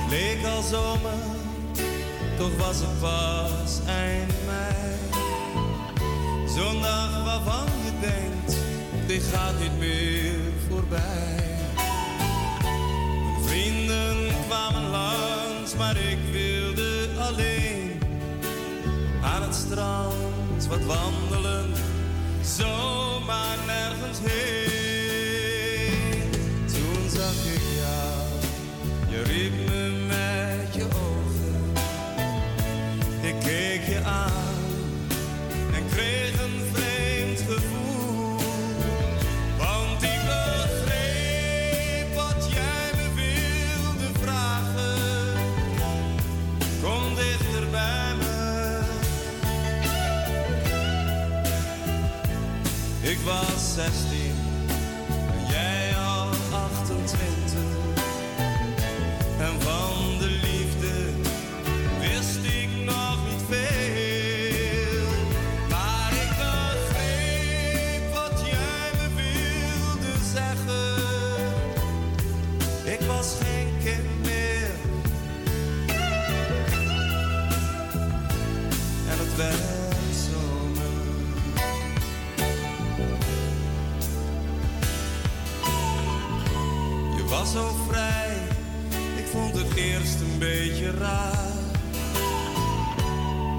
Leek 0.09 0.45
al 0.45 0.61
zomer, 0.61 1.21
toch 2.37 2.57
was 2.57 2.77
het 2.79 2.99
pas 2.99 3.79
eind 3.87 4.33
mei. 4.45 4.97
Zo'n 6.47 6.81
dag 6.81 7.23
waarvan 7.23 7.65
je 7.85 7.91
denkt, 7.99 8.60
dit 9.11 9.23
gaat 9.33 9.59
niet 9.59 9.77
meer 9.77 10.33
voorbij. 10.69 11.57
Vrienden 13.45 14.17
kwamen 14.47 14.89
langs, 14.89 15.75
maar 15.77 15.97
ik 15.97 16.17
wilde 16.31 17.07
alleen 17.19 17.99
aan 19.23 19.41
het 19.41 19.55
strand 19.55 20.67
wat 20.69 20.83
wandelen, 20.85 21.73
zomaar 22.41 23.57
nergens 23.65 24.19
heen. 24.21 24.80
Was 53.89 54.10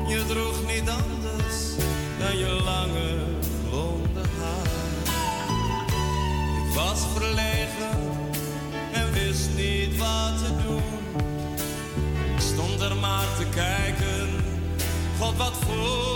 Je 0.06 0.24
droeg 0.26 0.66
niet 0.66 0.88
anders 0.88 1.56
dan 2.18 2.38
je 2.38 2.60
lange 2.64 3.14
blonde 3.68 4.20
haar. 4.38 4.66
Ik 6.56 6.74
was 6.74 7.00
verlegen 7.14 7.98
en 8.92 9.12
wist 9.12 9.48
niet 9.56 9.98
wat 9.98 10.38
te 10.38 10.56
doen. 10.66 10.82
Ik 12.34 12.40
stond 12.40 12.80
er 12.80 12.96
maar 12.96 13.26
te 13.38 13.44
kijken, 13.54 14.28
god 15.18 15.36
wat 15.36 15.52
voelde 15.66 16.11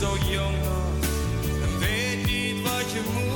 zo 0.00 0.16
jong 0.30 0.56
nog 0.62 1.08
en 1.62 1.78
weet 1.78 2.26
niet 2.26 2.62
wat 2.62 2.92
je 2.92 3.00
moet. 3.14 3.29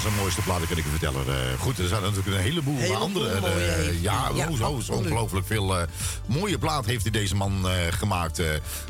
Zijn 0.00 0.14
mooiste 0.14 0.42
platen 0.42 0.68
kan 0.68 0.76
ik 0.76 0.84
u 0.84 0.88
vertellen. 0.90 1.26
Eh, 1.26 1.34
goed, 1.60 1.78
er 1.78 1.88
zijn 1.88 2.02
natuurlijk 2.02 2.28
een 2.28 2.34
heleboel, 2.42 2.76
Heleboel 2.76 3.02
andere. 3.02 3.28
eh, 3.30 3.40
mooie. 3.40 3.98
ja, 4.00 4.30
Ja, 4.34 4.46
hoezo, 4.48 4.80
zo 4.80 4.92
ongelooflijk 4.92 5.46
veel 5.46 5.78
eh, 5.78 5.86
mooie 6.26 6.58
plaat 6.58 6.86
heeft 6.86 7.02
hij 7.02 7.10
deze 7.12 7.34
man 7.36 7.68
eh, 7.68 7.74
gemaakt. 7.90 8.38
eh. 8.38 8.46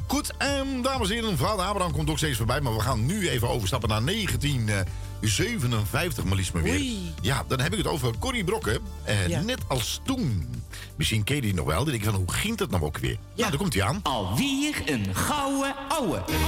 goed, 0.06 0.32
en 0.38 0.82
dames 0.82 1.08
en 1.08 1.14
heren, 1.14 1.38
vader 1.38 1.64
Abraham 1.64 1.92
komt 1.92 2.10
ook 2.10 2.18
steeds 2.18 2.36
voorbij. 2.36 2.60
Maar 2.60 2.74
we 2.74 2.80
gaan 2.80 3.06
nu 3.06 3.28
even 3.28 3.48
overstappen 3.48 3.88
naar 3.88 4.04
1957, 4.04 6.24
maar 6.24 6.36
liefst 6.36 6.52
maar 6.52 6.62
weer. 6.62 6.72
Oei. 6.74 7.14
Ja, 7.20 7.44
dan 7.48 7.60
heb 7.60 7.72
ik 7.72 7.78
het 7.78 7.86
over 7.86 8.18
Corrie 8.18 8.44
Brokken. 8.44 8.78
eh, 9.04 9.26
Ja. 9.28 9.40
Net 9.40 9.58
als 9.68 10.00
toen. 10.04 10.48
Misschien 10.96 11.24
ken 11.24 11.34
je 11.36 11.42
die 11.42 11.54
nog 11.54 11.66
wel. 11.66 11.76
Dan 11.76 11.84
denk 11.92 12.02
ik 12.04 12.10
van, 12.10 12.14
hoe 12.18 12.32
ging 12.32 12.56
dat 12.56 12.70
nou 12.70 12.82
ook 12.82 12.98
weer? 12.98 13.16
Ja, 13.34 13.48
daar 13.48 13.58
komt 13.58 13.74
hij 13.74 13.82
aan. 13.82 14.00
Alweer 14.02 14.82
een 14.86 15.14
gouden 15.14 15.74
ouwe. 15.88 16.22
Niet 16.26 16.38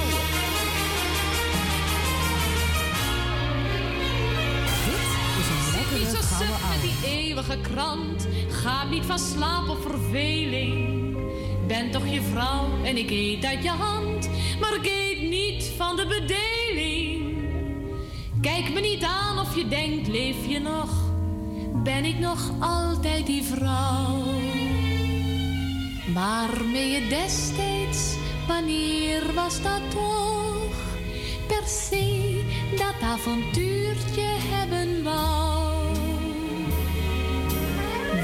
eeuwige 7.04 7.58
krant. 7.60 8.26
Ga 8.48 8.84
niet 8.84 9.04
van 9.04 9.18
slaap 9.18 9.68
of 9.68 9.82
verveling. 9.82 11.16
Ben 11.66 11.90
toch 11.90 12.06
je 12.06 12.22
vrouw 12.22 12.68
en 12.84 12.96
ik 12.96 13.10
eet 13.10 13.44
uit 13.44 13.62
je 13.62 13.70
hand. 13.70 14.30
Maar 14.60 14.74
ik 14.74 14.86
eet 14.86 15.30
niet 15.30 15.72
van 15.76 15.96
de 15.96 16.06
bedeling. 16.06 17.22
Kijk 18.40 18.72
me 18.72 18.80
niet 18.80 19.02
aan 19.02 19.38
of 19.38 19.56
je 19.56 19.68
denkt, 19.68 20.08
leef 20.08 20.46
je 20.46 20.58
nog? 20.58 20.90
Ben 21.82 22.04
ik 22.04 22.18
nog 22.18 22.50
altijd 22.60 23.26
die 23.26 23.42
vrouw? 23.42 24.22
Waarmee 26.14 26.90
je 26.90 27.08
destijds, 27.08 28.14
wanneer 28.46 29.34
was 29.34 29.62
dat 29.62 29.90
toch? 29.90 30.76
Per 31.46 31.66
se 31.66 32.40
dat 32.76 33.08
avontuurtje 33.08 34.26
hebben 34.50 35.02
wou. 35.02 35.51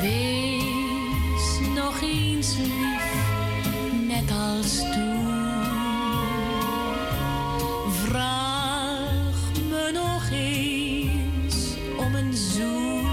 Wees 0.08 1.60
nog 1.74 2.00
eens 2.02 2.56
lief, 2.56 3.26
net 4.06 4.30
als 4.30 4.76
toen. 4.78 5.64
Vraag 8.04 9.52
me 9.68 9.90
nog 9.92 10.30
eens 10.30 11.56
om 11.98 12.14
een 12.14 12.34
zoen. 12.34 13.06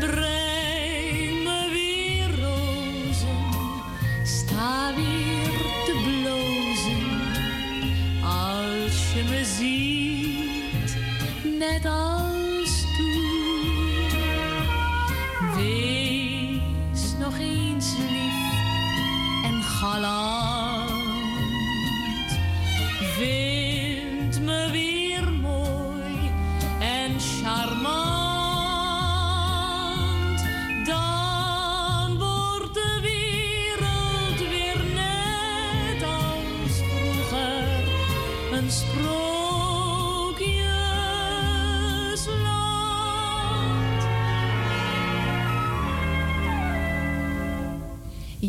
Breng 0.00 1.42
me 1.44 1.68
weer 1.72 2.40
rozen, 2.40 3.44
sta 4.22 4.94
weer 4.94 5.58
te 5.84 5.94
blozen. 6.04 7.06
Als 8.24 9.12
je 9.12 9.22
me 9.30 9.44
ziet, 9.44 10.96
net 11.58 11.84
als 11.86 12.13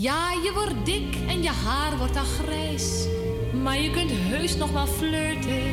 Ja, 0.06 0.32
je 0.44 0.52
wordt 0.53 0.86
dik 0.86 1.15
en 1.27 1.44
je 1.44 1.49
haar 1.49 1.98
wordt 1.98 2.15
al 2.15 2.23
grijs. 2.23 3.06
Maar 3.64 3.80
je 3.80 3.90
kunt 3.90 4.11
heus 4.11 4.56
nog 4.56 4.72
wel 4.72 4.88
flirten. 4.88 5.64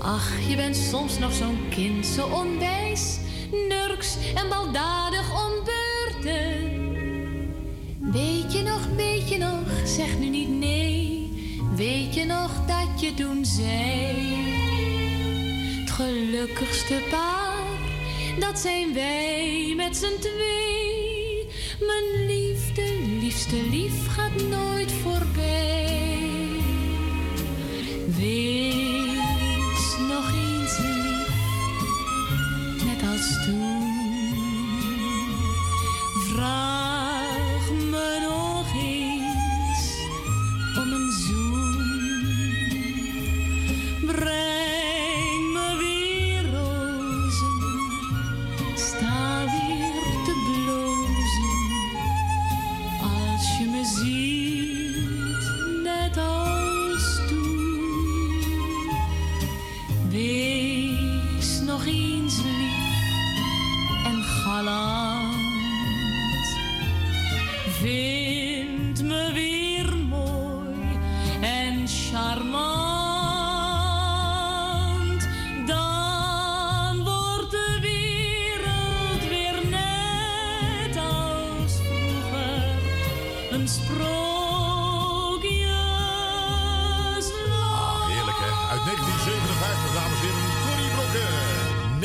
Ach, 0.00 0.48
je 0.48 0.56
bent 0.56 0.76
soms 0.76 1.18
nog 1.18 1.32
zo'n 1.32 1.68
kind, 1.70 2.06
zo 2.06 2.26
onwijs. 2.26 3.18
Nurks 3.68 4.16
en 4.34 4.48
baldadig 4.48 5.44
om 5.44 5.52
beurten. 5.64 6.84
Weet 8.12 8.52
je 8.52 8.62
nog, 8.62 8.86
weet 8.96 9.28
je 9.28 9.38
nog, 9.38 9.86
zeg 9.86 10.18
nu 10.18 10.28
niet 10.28 10.50
nee. 10.50 11.30
Weet 11.76 12.14
je 12.14 12.24
nog 12.24 12.50
dat 12.66 13.00
je 13.00 13.14
toen 13.14 13.44
zei. 13.44 14.14
Het 15.80 15.90
gelukkigste 15.90 17.02
paar, 17.10 17.66
dat 18.38 18.58
zijn 18.58 18.94
wij 18.94 19.72
met 19.76 19.96
z'n 19.96 20.18
twee. 20.20 20.75
Liefste 23.50 23.70
lief 23.70 24.06
gaat 24.08 24.42
nooit 24.48 24.92
voorbij. 24.92 25.15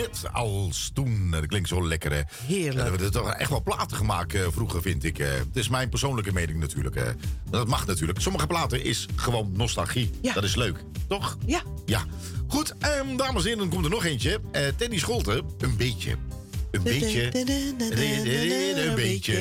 Net 0.02 0.24
als 0.34 0.92
toen. 0.94 1.32
Dat 1.32 1.46
klinkt 1.46 1.68
zo 1.68 1.88
lekker, 1.88 2.12
hè? 2.12 2.22
Heerlijk. 2.46 2.74
We 2.76 2.82
hebben 2.82 3.00
er 3.06 3.12
toch 3.12 3.34
echt 3.34 3.50
wel 3.50 3.62
platen 3.64 3.98
gemaakt 3.98 4.34
eh, 4.34 4.42
vroeger, 4.52 4.82
vind 4.82 5.04
ik. 5.04 5.20
eh. 5.20 5.28
Het 5.34 5.48
is 5.56 5.70
mijn 5.70 5.90
persoonlijke 5.90 6.34
mening 6.34 6.60
natuurlijk. 6.60 6.96
eh. 6.96 7.08
Dat 7.50 7.68
mag 7.68 7.88
natuurlijk. 7.88 8.20
Sommige 8.22 8.48
platen 8.48 8.84
is 8.84 9.06
gewoon 9.16 9.52
nostalgie. 9.54 10.10
Dat 10.34 10.44
is 10.44 10.56
leuk, 10.56 10.84
toch? 11.08 11.38
Ja. 11.46 11.62
Ja. 11.86 12.06
Goed, 12.48 12.74
ehm, 12.80 13.16
dames 13.18 13.42
en 13.42 13.44
heren, 13.44 13.58
dan 13.58 13.70
komt 13.70 13.86
er 13.86 13.92
nog 13.92 14.06
eentje. 14.06 14.40
Teddy 14.78 14.98
Scholten, 15.00 15.44
een 15.60 15.78
beetje. 15.78 16.16
Een 16.72 16.84
beetje. 16.84 17.26
Een 18.88 18.96
beetje. 18.96 19.38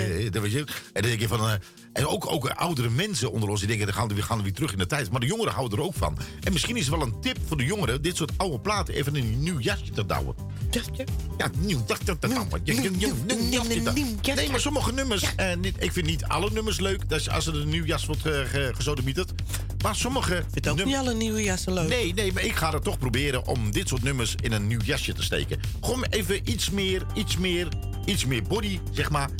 En 0.93 1.03
dan 1.03 1.03
denk 1.03 1.21
je 1.21 1.29
van. 1.29 1.59
Eh, 1.93 2.03
en 2.03 2.07
ook, 2.09 2.31
ook 2.33 2.49
oudere 2.51 2.91
mensen 2.91 3.33
onder 3.33 3.49
ons 3.49 3.59
die 3.59 3.69
denken, 3.69 3.87
dan 3.87 3.95
gaan 3.95 4.09
we, 4.09 4.15
weer- 4.15 4.23
gaan 4.25 4.37
we 4.37 4.43
weer 4.43 4.53
terug 4.53 4.73
in 4.73 4.79
de 4.79 4.87
tijd. 4.87 5.11
Maar 5.11 5.21
de 5.21 5.27
jongeren 5.27 5.53
houden 5.53 5.79
er 5.79 5.85
ook 5.85 5.95
van. 5.95 6.19
En 6.41 6.53
misschien 6.53 6.77
is 6.77 6.87
het 6.87 6.95
wel 6.97 7.07
een 7.07 7.21
tip 7.21 7.39
voor 7.47 7.57
de 7.57 7.65
jongeren, 7.65 8.03
dit 8.03 8.17
soort 8.17 8.33
oude 8.37 8.61
platen 8.61 8.95
even 8.95 9.17
in 9.17 9.25
een 9.25 9.43
nieuw 9.43 9.59
jasje 9.59 9.91
te 9.91 10.07
douwen. 10.07 10.35
Ja, 11.39 11.51
nieuw 11.59 11.83
jasje 11.87 12.05
te 12.19 12.29
douwen. 12.29 12.61
Ja, 12.65 12.75
nieuw- 12.91 12.91
jasje 13.51 13.69
te- 13.83 13.93
Nee, 14.35 14.51
maar 14.51 14.61
sommige 14.61 14.93
nummers, 14.93 15.35
eh, 15.37 15.57
niet, 15.57 15.75
ik 15.79 15.93
vind 15.93 16.07
niet 16.07 16.25
alle 16.25 16.51
nummers 16.51 16.81
leuk, 16.81 17.09
dat 17.09 17.31
als 17.31 17.47
er 17.47 17.55
een 17.61 17.69
nieuw 17.69 17.85
jas 17.85 18.07
wordt 18.07 18.27
uh, 18.27 18.39
gezodemieterd. 18.73 19.33
Maar 19.83 19.97
sommige... 19.97 20.45
Vind 20.53 20.69
ook 20.69 20.85
niet 20.85 20.97
alle 20.97 21.15
nieuwe 21.15 21.43
jassen 21.43 21.73
leuk. 21.73 21.89
Nee, 21.89 22.15
nee, 22.15 22.33
maar 22.33 22.45
ik 22.45 22.55
ga 22.55 22.73
er 22.73 22.81
toch 22.81 22.99
proberen 22.99 23.47
om 23.47 23.71
dit 23.73 23.89
soort 23.89 24.03
nummers 24.03 24.35
in 24.43 24.53
een 24.53 24.67
nieuw 24.67 24.81
jasje 24.81 25.13
te 25.13 25.23
steken. 25.23 25.61
Gewoon 25.81 26.05
even 26.05 26.51
iets 26.51 26.71
meer, 26.71 27.07
iets 27.15 27.37
meer, 27.37 27.69
iets 28.05 28.25
meer 28.27 28.43
body, 28.43 28.79
zeg 28.93 29.11
maar. 29.11 29.31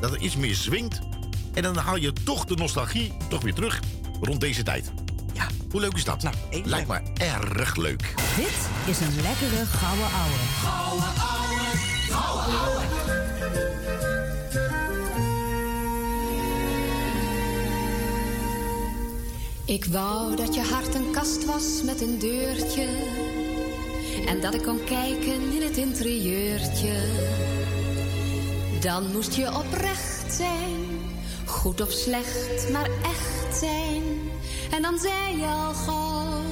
Dat 0.00 0.12
er 0.12 0.20
iets 0.20 0.36
meer 0.36 0.54
swingt. 0.54 0.98
En 1.56 1.62
dan 1.62 1.76
haal 1.76 1.96
je 1.96 2.12
toch 2.12 2.44
de 2.44 2.54
nostalgie 2.54 3.12
toch 3.28 3.42
weer 3.42 3.54
terug 3.54 3.80
rond 4.20 4.40
deze 4.40 4.62
tijd. 4.62 4.92
Ja. 5.32 5.46
Hoe 5.70 5.80
leuk 5.80 5.94
is 5.94 6.04
dat? 6.04 6.22
Nou, 6.22 6.34
Lijkt 6.64 6.88
me 6.88 7.00
erg 7.14 7.76
leuk. 7.76 8.14
Dit 8.36 8.56
is 8.86 9.00
een 9.00 9.14
lekkere 9.22 9.66
gouden 9.66 10.06
ouwe. 10.06 10.36
Gouden 10.62 11.08
ouwe, 11.18 11.60
gouden 12.08 12.58
ouwe. 12.60 12.84
Ik 19.64 19.84
wou 19.84 20.36
dat 20.36 20.54
je 20.54 20.60
hart 20.60 20.94
een 20.94 21.10
kast 21.12 21.44
was 21.44 21.82
met 21.84 22.00
een 22.00 22.18
deurtje. 22.18 22.86
En 24.26 24.40
dat 24.40 24.54
ik 24.54 24.62
kon 24.62 24.84
kijken 24.84 25.52
in 25.52 25.62
het 25.62 25.76
interieurtje. 25.76 26.92
Dan 28.80 29.12
moest 29.12 29.34
je 29.34 29.54
oprecht 29.54 30.34
zijn. 30.34 30.95
Goed 31.56 31.80
of 31.80 31.90
slecht, 31.90 32.70
maar 32.72 32.90
echt 33.02 33.58
zijn. 33.58 34.02
En 34.70 34.82
dan 34.82 34.98
zei 34.98 35.36
je 35.36 35.46
al 35.46 35.74
gauw. 35.74 36.42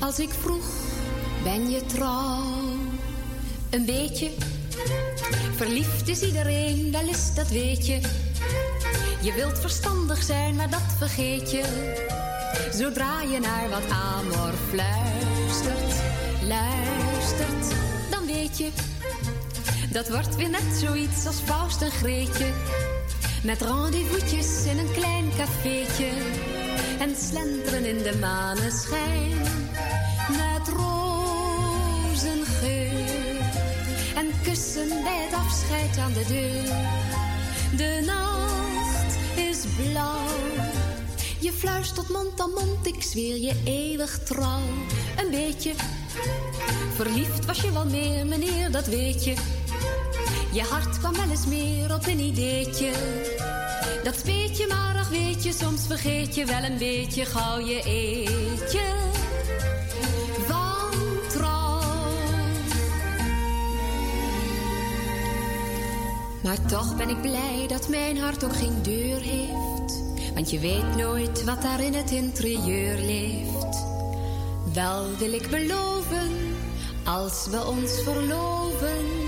Als 0.00 0.18
ik 0.18 0.30
vroeg, 0.40 0.64
ben 1.44 1.70
je 1.70 1.86
trouw? 1.86 2.42
Een 3.70 3.84
beetje. 3.84 4.30
Verliefd 5.56 6.08
is 6.08 6.22
iedereen, 6.22 6.92
wel 6.92 7.00
eens, 7.08 7.34
dat 7.34 7.48
weet 7.48 7.86
je. 7.86 8.00
Je 9.20 9.32
wilt 9.32 9.58
verstandig 9.58 10.22
zijn, 10.22 10.56
maar 10.56 10.70
dat 10.70 10.96
vergeet 10.98 11.50
je. 11.50 11.62
Zodra 12.72 13.20
je 13.20 13.40
naar 13.40 13.68
wat 13.68 13.90
amor 13.90 14.52
fluistert, 14.68 15.94
luistert, 16.46 17.74
dan 18.10 18.26
weet 18.26 18.58
je. 18.58 18.68
Dat 19.90 20.08
wordt 20.08 20.36
weer 20.36 20.50
net 20.50 20.76
zoiets 20.80 21.26
als 21.26 21.36
Faust 21.44 21.82
en 21.82 21.90
Greetje. 21.90 22.46
Met 23.42 23.60
rendezvous'tjes 23.60 24.64
in 24.64 24.78
een 24.78 24.92
klein 24.92 25.30
cafeetje. 25.36 26.08
En 26.98 27.16
slenteren 27.16 27.84
in 27.84 28.02
de 28.02 28.16
maneschijn. 28.20 29.38
Met 30.28 30.68
rozengeur. 30.68 32.20
En 34.14 34.26
kussen 34.42 34.88
bij 34.88 35.26
het 35.28 35.34
afscheid 35.34 35.98
aan 35.98 36.12
de 36.12 36.24
deur. 36.28 36.64
De 37.76 38.02
nacht 38.06 39.16
is 39.36 39.58
blauw. 39.76 40.20
Je 41.40 41.52
fluistert 41.52 42.08
mond 42.08 42.40
aan 42.40 42.50
mond, 42.50 42.86
ik 42.86 43.02
zweer 43.02 43.36
je 43.36 43.54
eeuwig 43.64 44.18
trouw. 44.18 44.62
Een 45.16 45.30
beetje 45.30 45.72
verliefd 46.94 47.44
was 47.44 47.60
je 47.60 47.72
wel 47.72 47.86
meer, 47.86 48.26
meneer, 48.26 48.70
dat 48.70 48.86
weet 48.86 49.24
je. 49.24 49.34
Je 50.52 50.62
hart 50.62 50.98
kwam 50.98 51.12
wel 51.12 51.30
eens 51.30 51.46
meer 51.46 51.94
op 51.94 52.06
een 52.06 52.18
ideetje. 52.18 52.90
Dat 54.04 54.18
speet 54.18 54.56
je 54.56 54.66
maar, 54.68 54.96
ach 54.96 55.08
weet 55.08 55.42
je, 55.42 55.52
soms 55.52 55.86
vergeet 55.86 56.34
je 56.34 56.44
wel 56.44 56.62
een 56.62 56.78
beetje 56.78 57.24
gauw 57.24 57.58
je 57.58 57.82
eetje. 57.84 58.80
Van. 60.46 60.72
Maar 66.42 66.66
toch 66.66 66.96
ben 66.96 67.08
ik 67.08 67.20
blij 67.20 67.64
dat 67.68 67.88
mijn 67.88 68.18
hart 68.18 68.44
ook 68.44 68.56
geen 68.56 68.82
deur 68.82 69.20
heeft. 69.20 70.02
Want 70.34 70.50
je 70.50 70.58
weet 70.58 70.96
nooit 70.96 71.44
wat 71.44 71.62
daar 71.62 71.80
in 71.80 71.94
het 71.94 72.10
interieur 72.10 72.96
leeft. 72.96 73.84
Wel 74.72 75.16
wil 75.18 75.32
ik 75.32 75.50
beloven, 75.50 76.30
als 77.04 77.46
we 77.50 77.66
ons 77.66 78.02
verloven. 78.02 79.21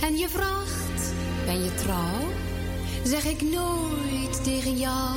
En 0.00 0.16
je 0.16 0.28
vraagt, 0.28 1.12
ben 1.44 1.64
je 1.64 1.74
trouw? 1.74 2.28
Zeg 3.04 3.24
ik 3.24 3.42
nooit 3.42 4.44
tegen 4.44 4.78
jou. 4.78 5.16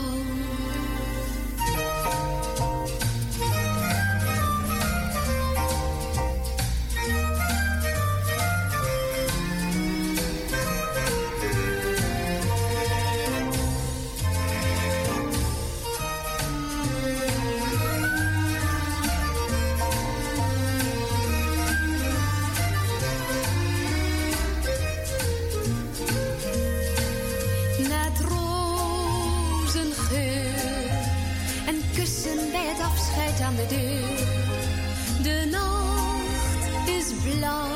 De 33.70 33.76
deur. 33.76 35.24
De 35.24 35.48
nacht 35.52 36.90
is 36.90 37.06
blauw. 37.24 37.68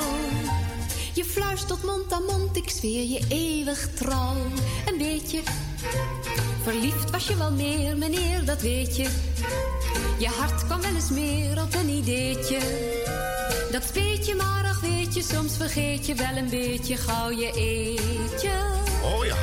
Je 1.14 1.26
fluistert 1.26 1.84
mond 1.84 2.14
aan 2.14 2.24
mond, 2.24 2.58
ik 2.58 2.70
zweer 2.70 3.04
je 3.10 3.26
eeuwig 3.30 3.90
trouw. 3.94 4.36
Een 4.86 4.98
beetje 4.98 5.42
verliefd 6.64 7.12
was 7.12 7.28
je 7.28 7.38
wel 7.38 7.52
meer, 7.52 7.98
meneer, 7.98 8.46
dat 8.46 8.62
weet 8.62 8.98
je. 8.98 9.08
Je 10.18 10.28
hart 10.28 10.66
kwam 10.66 10.82
wel 10.82 10.96
eens 10.96 11.10
meer 11.10 11.62
op 11.62 11.74
een 11.74 11.90
ideetje. 11.90 12.58
Dat 13.72 13.84
speet 13.84 14.26
je 14.26 14.36
maar, 14.36 14.66
ach 14.66 14.80
weet 14.80 15.14
je, 15.14 15.22
soms 15.22 15.58
vergeet 15.58 16.06
je 16.06 16.16
wel 16.16 16.36
een 16.36 16.50
beetje 16.50 16.98
gauw 16.98 17.30
je 17.30 17.52
eetje. 17.52 18.52
Oh 19.04 19.26
ja. 19.26 19.36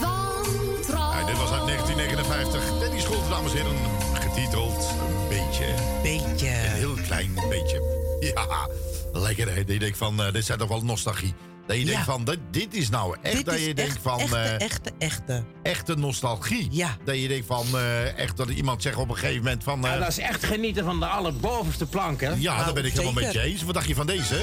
Van 0.00 0.82
trouw. 0.86 1.12
Ja, 1.12 1.26
dit 1.26 1.36
was 1.36 1.50
uit 1.50 1.66
1959. 1.66 2.62
Danny 2.80 3.00
Schultz, 3.00 3.28
dames 3.28 3.54
en 3.54 3.56
heren, 3.56 3.97
getiteld 4.38 4.88
Een 5.00 5.28
beetje. 5.28 5.64
Beetje. 6.02 6.46
Een 6.48 6.72
heel 6.72 6.94
klein 7.06 7.34
beetje. 7.48 7.82
Ja, 8.20 8.68
lekker 9.12 9.48
hè. 9.48 9.54
Dat 9.64 9.72
je 9.72 9.78
denkt 9.78 9.98
van, 9.98 10.22
eh, 10.22 10.32
dit 10.32 10.44
zijn 10.44 10.58
toch 10.58 10.68
wel 10.68 10.84
nostalgie. 10.84 11.34
Dat 11.66 11.76
je 11.76 11.84
Ja. 11.84 11.90
denkt 11.90 12.04
van, 12.04 12.24
dit, 12.24 12.38
dit 12.50 12.74
is 12.74 12.88
nou 12.88 13.16
echt, 13.22 13.36
Dit 13.36 13.44
dat 13.44 13.54
is 13.54 13.64
je 13.66 13.74
denkt 13.74 13.98
van... 14.02 14.18
echte, 14.20 14.36
eh, 14.36 14.60
echte, 14.60 14.90
echte. 14.98 15.44
echte 15.62 15.94
nostalgie. 15.94 16.68
Ja. 16.70 16.96
Dat 17.04 17.20
je 17.20 17.28
denkt 17.28 17.46
van, 17.46 17.66
eh, 17.74 18.18
echt 18.18 18.36
dat 18.36 18.48
iemand 18.48 18.82
zegt 18.82 18.96
op 18.96 19.08
een 19.08 19.14
gegeven 19.16 19.42
moment 19.42 19.64
van... 19.64 19.80
Ja, 19.82 19.98
dat 19.98 20.08
is 20.08 20.18
echt 20.18 20.44
genieten 20.44 20.84
van 20.84 21.00
de 21.00 21.06
allerbovenste 21.06 21.86
plank, 21.86 22.20
hè? 22.20 22.28
ja, 22.36 22.52
Nou, 22.52 22.64
daar 22.64 22.74
ben 22.74 22.84
ik 22.84 22.92
helemaal 22.92 23.12
met 23.12 23.24
zeker. 23.24 23.44
je 23.44 23.50
eens. 23.52 23.62
Wat 23.62 23.74
dacht 23.74 23.88
je 23.88 23.94
van 23.94 24.06
deze? 24.06 24.42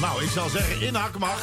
Nou, 0.00 0.22
ik 0.24 0.30
zal 0.30 0.48
zeggen, 0.48 0.80
inhakken 0.80 1.20
mag. 1.20 1.40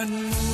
Een 0.00 0.49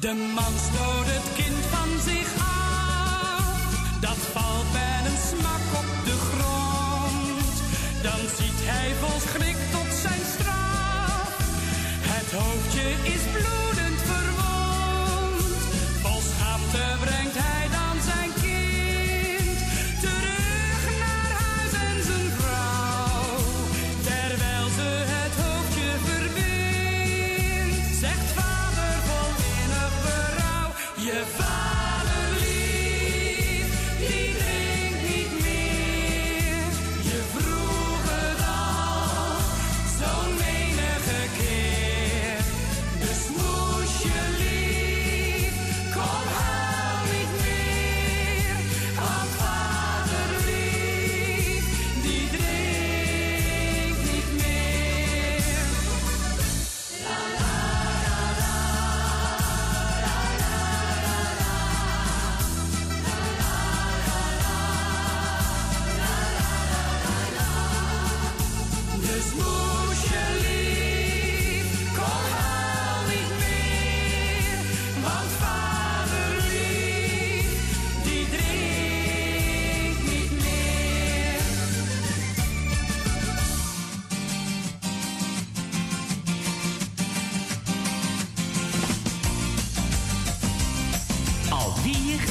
De 0.00 0.14
man 0.14 0.97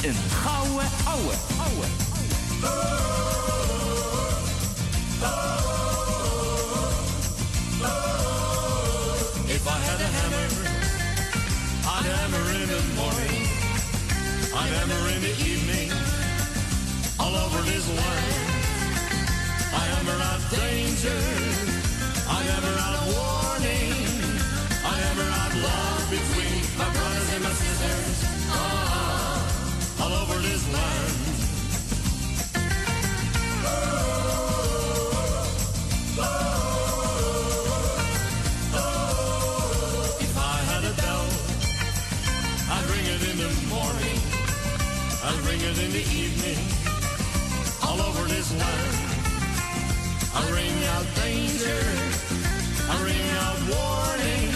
een 0.08 0.30
gouden 0.30 0.90
ouwe. 1.06 1.34
ouwe. 1.66 1.86
If 9.56 9.66
I 9.66 9.78
had 9.88 10.00
a 10.00 10.10
hammer, 10.18 10.48
I'd 11.94 12.06
hammer 12.16 12.46
in 12.60 12.68
the 12.74 12.82
morning, 12.96 13.42
I'd 14.58 14.72
hammer 14.78 15.02
in 15.14 15.20
the 15.20 15.34
evening, 15.52 15.90
all 17.20 17.34
over 17.44 17.60
this 17.62 17.86
land. 17.88 18.34
I 19.74 19.82
hammer 19.92 20.22
out 20.30 20.42
danger, 20.50 21.37
I'd 45.48 45.54
ring 45.54 45.64
in 45.64 45.92
the 45.92 46.04
evening, 46.12 46.58
all 47.82 47.98
over 48.02 48.28
this 48.28 48.52
land. 48.52 48.96
I 50.34 50.50
ring 50.52 50.84
out 50.92 51.06
danger, 51.16 51.80
I 52.90 52.96
ring 53.02 53.28
out 53.40 53.58
warning, 53.72 54.52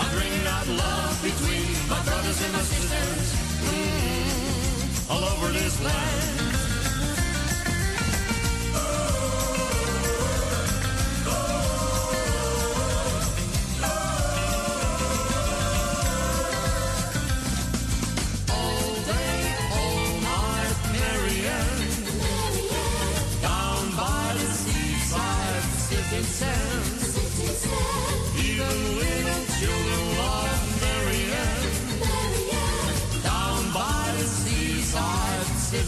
I 0.00 0.06
ring 0.16 0.46
out 0.46 0.66
love 0.68 1.20
between 1.22 1.68
my 1.90 2.02
brothers 2.04 2.42
and 2.42 2.52
my 2.54 2.62
sisters, 2.62 3.28
mm, 3.68 5.10
all 5.10 5.22
over 5.22 5.52
this 5.52 5.78
land. 5.84 6.39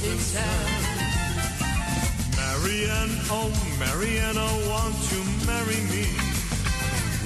Sitting 0.02 0.18
sand. 0.18 0.84
Marianne, 2.36 3.14
oh 3.30 3.50
Marianne, 3.78 4.36
oh, 4.36 4.42
I 4.42 4.70
want 4.70 4.98
you 5.12 5.22
marry 5.46 5.80
me. 5.94 6.06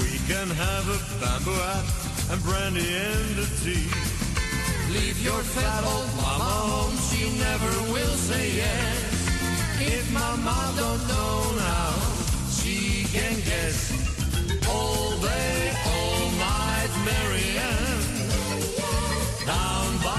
We 0.01 0.13
can 0.29 0.49
have 0.51 0.85
a 0.97 0.99
bamboo 1.21 1.57
hat 1.57 1.87
and 2.31 2.41
brandy 2.45 2.87
and 2.87 3.29
the 3.41 3.47
tea. 3.63 3.89
Leave 4.93 5.19
your 5.25 5.43
fat 5.55 5.85
old 5.85 6.11
mama 6.21 6.53
home, 6.71 6.97
she 7.09 7.23
never 7.39 7.73
will 7.93 8.17
say 8.29 8.47
yes. 8.57 8.99
If 9.81 10.13
mom 10.13 10.45
don't 10.77 11.03
know 11.09 11.35
now, 11.57 11.93
she 12.51 13.05
can 13.15 13.37
guess. 13.49 13.79
All 14.69 15.11
day, 15.21 15.73
all 15.93 16.31
night, 16.49 16.93
Marianne. 17.09 18.05
Down 19.47 19.89
by 20.05 20.16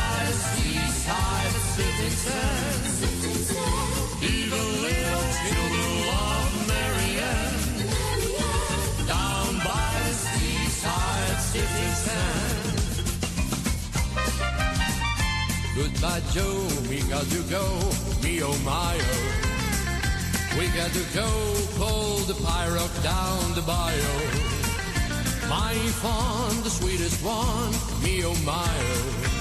little 5.48 5.70
love. 6.08 6.52
Down 9.08 9.58
by 9.60 9.94
the 10.08 10.14
seaside. 11.38 12.38
Goodbye, 15.76 16.24
Joe. 16.34 16.68
We 16.90 16.98
got 17.02 17.26
to 17.30 17.42
go. 17.44 17.64
Me, 18.24 18.42
oh 18.42 18.58
my, 18.66 18.98
oh. 19.00 20.58
We 20.58 20.68
got 20.70 20.92
to 20.92 21.04
go. 21.14 21.30
Pull 21.78 22.18
the 22.26 22.34
pyrock 22.34 23.04
down 23.04 23.54
the 23.54 23.62
bio. 23.62 24.14
My 25.48 25.76
fawn, 26.02 26.64
the 26.64 26.70
sweetest 26.72 27.24
one. 27.24 27.72
Me, 28.04 28.26
oh 28.26 28.36
my, 28.44 28.68
oh. 28.68 29.37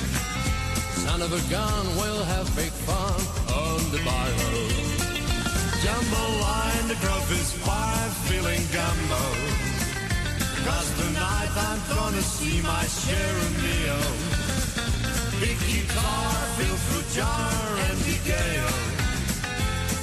Son 1.16 1.32
of 1.32 1.32
a 1.32 1.51
gun, 1.51 1.86
we'll 1.97 2.24
have 2.24 2.44
big 2.55 2.72
fun 2.84 3.16
on 3.48 3.80
the 3.88 4.01
bio. 4.05 4.52
Jumbo 5.80 6.24
line, 6.44 6.88
the 6.93 6.98
growth 7.01 7.30
is 7.32 7.52
fire, 7.64 8.10
feeling 8.28 8.60
gumbo. 8.68 9.24
Cause 10.68 10.88
tonight 11.01 11.52
I'm 11.56 11.80
gonna 11.88 12.20
see 12.20 12.60
my 12.60 12.84
share 12.84 13.36
of 13.47 13.52
Neo. 13.64 14.01
Big 15.40 15.56
guitar, 15.64 16.32
feel 16.60 16.76
fruit 16.84 17.09
jar, 17.16 17.48
and 17.88 17.98
decay. 18.05 18.60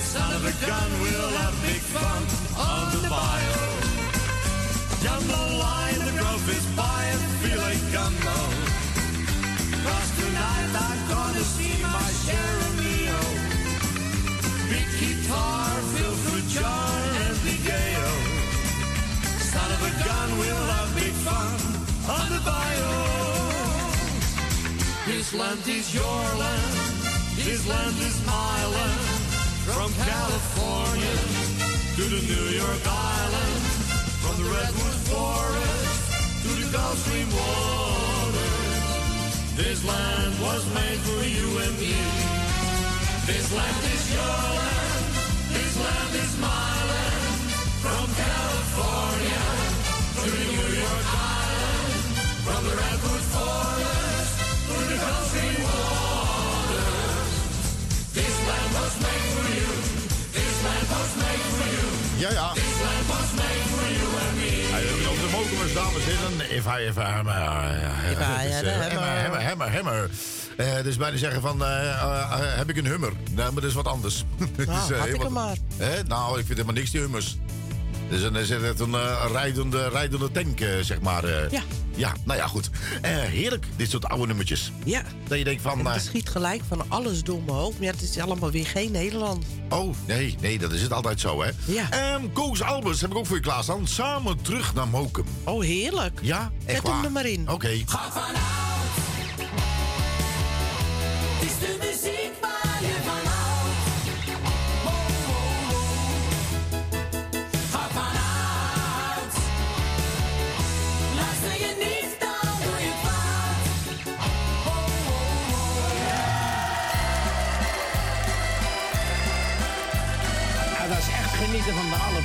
Son 0.09 0.33
of 0.33 0.41
a 0.49 0.55
gun, 0.65 0.89
we'll 1.03 1.33
have 1.45 1.53
big 1.61 1.83
fun 1.93 2.21
on 2.57 2.85
the 2.89 3.03
bio. 3.13 3.61
Jumbo 5.05 5.41
line, 5.61 5.99
the 6.09 6.13
growth 6.17 6.49
is 6.57 6.65
by 6.73 7.01
and 7.13 7.21
feel 7.45 7.61
gumbo. 7.93 8.62
Tonight 10.43 10.75
I'm 10.75 11.01
gonna 11.07 11.45
see 11.55 11.71
my 11.81 12.09
share 12.23 12.55
of 12.67 12.73
Neo. 12.83 13.21
Big 14.67 14.87
guitar, 14.99 15.69
fruit 15.91 16.47
jar, 16.51 16.91
and 17.23 17.37
decay. 17.47 17.95
Son 19.51 19.69
of 19.75 19.81
a 19.87 19.93
gun, 20.03 20.27
we'll 20.39 20.67
have 20.75 20.91
big 20.99 21.15
fun 21.23 21.55
on 22.17 22.25
the 22.35 22.41
bio. 22.43 22.91
This 25.07 25.33
land 25.33 25.65
is 25.65 25.95
your 25.95 26.23
land, 26.43 26.75
this 27.39 27.65
land 27.65 27.97
is 28.09 28.17
my 28.27 28.57
land. 28.75 29.03
From 29.63 29.89
California 30.11 31.17
to 31.95 32.03
the 32.13 32.21
New 32.31 32.47
York 32.61 32.83
Island, 32.83 33.61
from 34.21 34.35
the 34.43 34.47
Redwood 34.51 34.99
Forest 35.07 36.43
to 36.43 36.49
the 36.59 36.67
Gulf 36.75 36.97
Stream 36.99 37.29
waters. 37.31 37.82
This 39.63 39.83
land 39.85 40.33
was 40.41 40.65
made 40.75 40.99
for 41.07 41.23
you 41.23 41.47
and 41.63 41.73
me. 41.79 41.95
This 43.25 43.47
land 43.55 43.83
is 43.95 44.03
your 44.13 44.37
land, 44.59 45.05
this 45.55 45.73
land 45.79 46.15
is 46.23 46.33
my 46.37 46.73
land. 46.91 47.33
From 47.83 48.07
California 48.23 49.43
to 50.19 50.29
New 50.51 50.69
York 50.83 51.07
Island, 51.15 52.03
from 52.45 52.61
the 52.67 52.75
Redwood 52.75 53.25
Forest 53.33 54.33
to 54.67 54.75
the 54.91 54.97
Stream 55.31 55.59
waters. 55.63 57.31
This 58.19 58.35
land 58.47 58.69
was 58.79 58.93
made 58.99 59.25
for 59.33 59.47
you. 59.57 59.69
This 60.37 60.55
land 60.65 60.87
was 60.91 61.11
made 61.23 61.43
for 61.55 61.67
you. 61.71 61.87
Ja, 62.19 62.31
ja. 62.31 62.52
Dames 65.73 65.95
en 65.95 66.01
heren. 66.01 66.51
If 66.57 66.65
I 66.65 66.85
ever 66.87 67.03
hammer. 67.03 67.33
If 68.11 68.19
I 68.19 68.51
hammer. 68.51 69.01
Hammer, 69.21 69.41
hammer, 69.43 69.71
hammer. 69.71 70.09
Dus 70.83 70.97
bijna 70.97 71.17
zeggen 71.17 71.41
van, 71.41 71.63
eh, 71.63 71.89
eh, 71.89 72.21
eh, 72.31 72.57
heb 72.57 72.69
ik 72.69 72.77
een 72.77 72.85
hummer? 72.85 73.11
Nee, 73.31 73.45
maar 73.45 73.53
dat 73.53 73.63
is 73.63 73.73
wat 73.73 73.87
anders. 73.87 74.23
Nou, 74.65 74.93
eh, 74.93 74.99
had 74.99 75.07
ik 75.07 75.21
hem 75.21 75.31
maar. 75.31 75.57
Nou, 76.07 76.29
ik 76.39 76.45
vind 76.45 76.57
helemaal 76.57 76.73
niks, 76.73 76.91
die 76.91 77.01
hummers. 77.01 77.37
Dus 78.09 78.21
dan 78.21 78.37
is 78.37 78.49
het 78.49 78.79
een 78.79 78.93
eh, 78.95 79.25
rijdende, 79.31 79.89
rijdende 79.89 80.31
tank, 80.31 80.59
eh, 80.59 80.69
zeg 80.81 81.01
maar. 81.01 81.23
eh. 81.23 81.51
Ja. 81.51 81.61
Ja, 81.95 82.13
nou 82.23 82.39
ja, 82.39 82.47
goed. 82.47 82.69
Eh, 83.01 83.11
heerlijk, 83.17 83.65
dit 83.75 83.89
soort 83.89 84.05
oude 84.05 84.27
nummertjes. 84.27 84.71
Ja. 84.83 85.03
Dat 85.27 85.37
je 85.37 85.43
denkt 85.43 85.61
van... 85.61 85.85
Het 85.87 86.03
schiet 86.03 86.29
gelijk 86.29 86.61
van 86.67 86.85
alles 86.87 87.23
door 87.23 87.41
mijn 87.45 87.57
hoofd. 87.57 87.77
Maar 87.77 87.87
ja, 87.87 87.91
het 87.93 88.01
is 88.01 88.17
allemaal 88.19 88.51
weer 88.51 88.65
geen 88.65 88.91
Nederland. 88.91 89.45
Oh, 89.69 89.95
nee, 90.07 90.35
nee, 90.41 90.57
dat 90.59 90.71
is 90.71 90.81
het 90.81 90.93
altijd 90.93 91.19
zo, 91.19 91.43
hè? 91.43 91.49
Ja. 91.65 91.89
Ehm 91.89 92.21
Koos 92.33 92.61
Albers 92.61 93.01
heb 93.01 93.11
ik 93.11 93.17
ook 93.17 93.25
voor 93.25 93.35
je 93.35 93.41
klaarstaan. 93.41 93.87
Samen 93.87 94.41
terug 94.41 94.73
naar 94.73 94.87
Mokum. 94.87 95.25
Oh, 95.43 95.61
heerlijk. 95.63 96.19
Ja, 96.21 96.51
echt 96.65 96.75
Zet 96.75 96.87
hem 96.87 96.95
waar. 96.95 97.05
er 97.05 97.11
maar 97.11 97.25
in. 97.25 97.49
Oké. 97.49 97.67
Het 97.67 97.89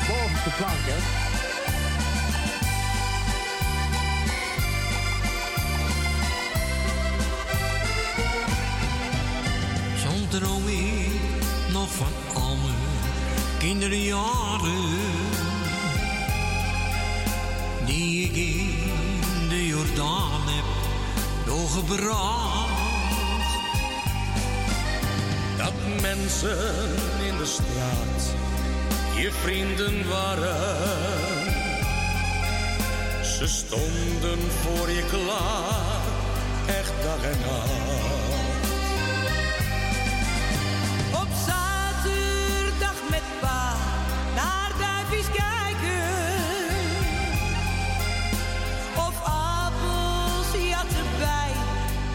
bovenste 0.08 0.50
plank, 0.56 0.84
hè. 0.90 0.98
Soms 10.02 10.28
droom 10.30 10.68
ik 10.68 11.20
nog 11.72 11.88
van 11.94 12.42
al 12.42 12.56
mijn 12.56 12.74
kinderjaren. 13.58 14.96
Die 17.86 18.24
ik 18.24 18.36
in 18.36 19.48
de 19.48 19.66
Jordaan 19.66 20.42
heb 20.46 20.64
doorgebracht. 21.46 22.66
Dat 25.56 26.00
mensen 26.00 26.58
in 27.26 27.36
de 27.36 27.46
straat 27.46 28.47
je 29.20 29.32
vrienden 29.32 30.08
waren. 30.08 30.56
Ze 33.22 33.46
stonden 33.46 34.38
voor 34.50 34.90
je 34.90 35.04
klaar, 35.10 36.02
echt 36.66 36.92
dag 37.02 37.22
en 37.22 37.38
nacht. 37.40 37.70
Op 41.22 41.28
zaterdag 41.46 42.94
met 43.10 43.22
pa 43.40 43.74
naar 44.34 44.72
duifjes 44.78 45.26
kijken. 45.26 46.06
Of 48.96 49.22
appels, 49.24 50.68
ja, 50.68 50.80
erbij, 50.80 51.52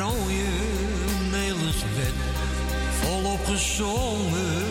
rode 0.00 0.48
Nederlands 1.30 1.84
wet 1.96 2.14
volop 3.00 3.44
gezongen. 3.44 4.64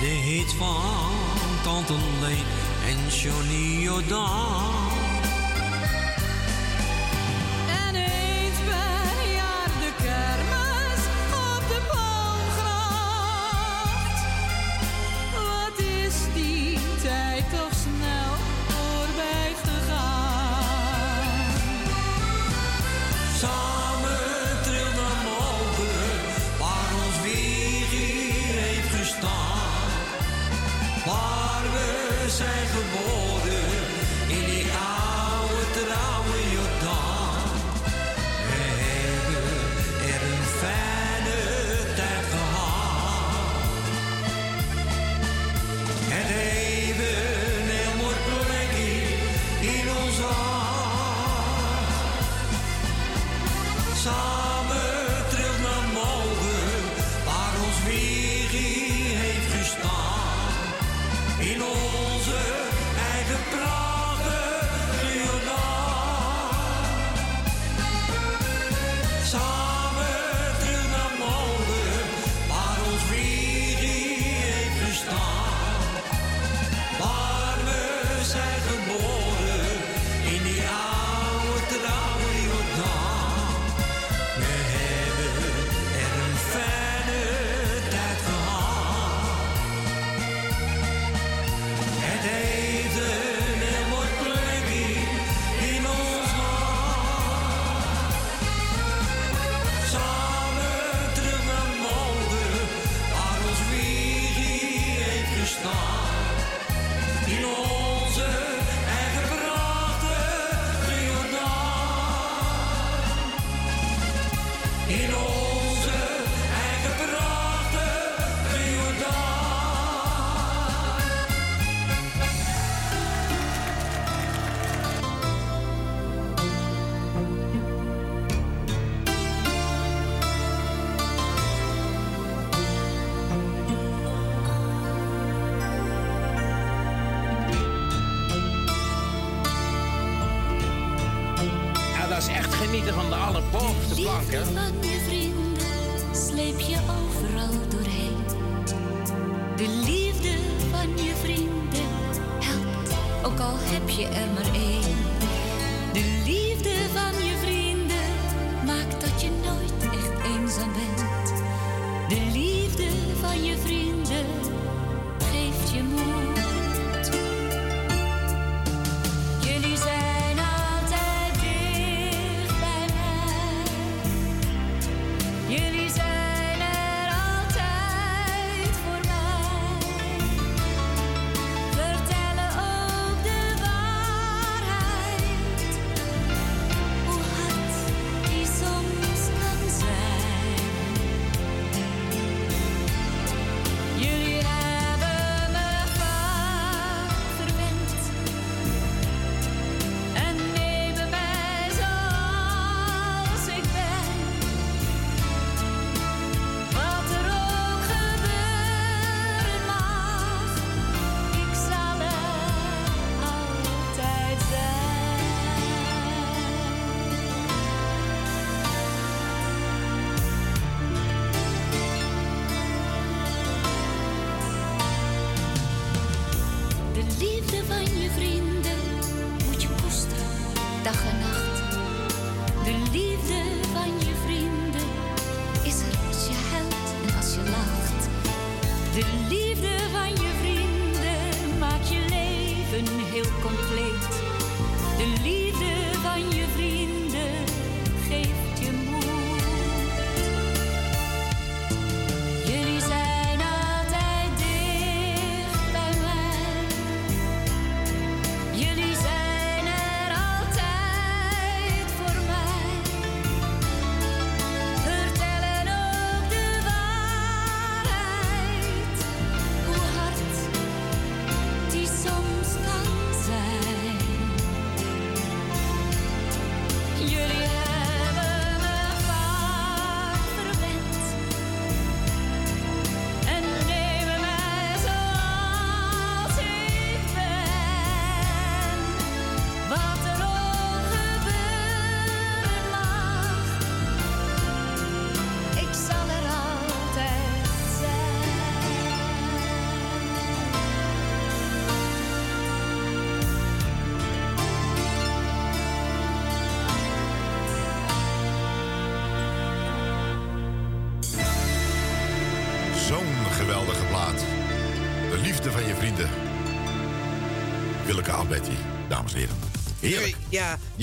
De 0.00 0.06
hit 0.06 0.52
van 0.52 1.10
Tante 1.62 1.92
Leen 2.20 2.44
en 2.88 3.08
Johnny 3.08 3.82
Jordan. 3.82 4.95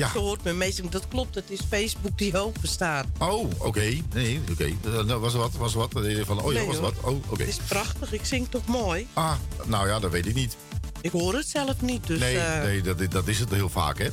Ja, 0.03 0.09
Ja. 0.09 0.13
zo 0.13 0.19
hoort 0.25 0.43
me 0.43 0.53
meestal. 0.53 0.89
Dat 0.89 1.07
klopt, 1.07 1.35
het 1.35 1.49
is 1.51 1.59
Facebook 1.69 2.17
die 2.17 2.37
open 2.39 2.67
staat. 2.67 3.05
Oh, 3.19 3.49
oké. 3.57 3.93
Nee, 4.13 4.41
oké. 4.51 4.63
Eh, 4.63 5.03
nou, 5.03 5.19
was 5.19 5.33
wat? 5.33 5.51
Was 5.57 5.73
wat? 5.73 5.91
Van, 6.25 6.41
oh 6.41 6.53
ja, 6.53 6.57
Nee, 6.59 6.67
was 6.67 6.75
hoor. 6.77 6.83
wat? 7.01 7.13
Oh, 7.13 7.23
oké. 7.29 7.39
Het 7.43 7.49
is 7.49 7.57
prachtig, 7.67 8.13
ik 8.13 8.25
zing 8.25 8.47
toch 8.49 8.65
mooi? 8.65 9.07
Ah, 9.13 9.33
nou 9.65 9.87
ja, 9.87 9.99
dat 9.99 10.11
weet 10.11 10.25
ik 10.25 10.33
niet. 10.35 10.55
Ik 11.01 11.11
hoor 11.11 11.33
het 11.33 11.47
zelf 11.47 11.81
niet, 11.81 12.07
dus... 12.07 12.19
nee, 12.19 12.37
eh, 12.37 12.63
nee 12.63 12.81
dat, 12.81 13.11
dat 13.11 13.27
is 13.27 13.39
het 13.39 13.49
heel 13.51 13.69
vaak, 13.69 13.97
hè. 13.99 14.07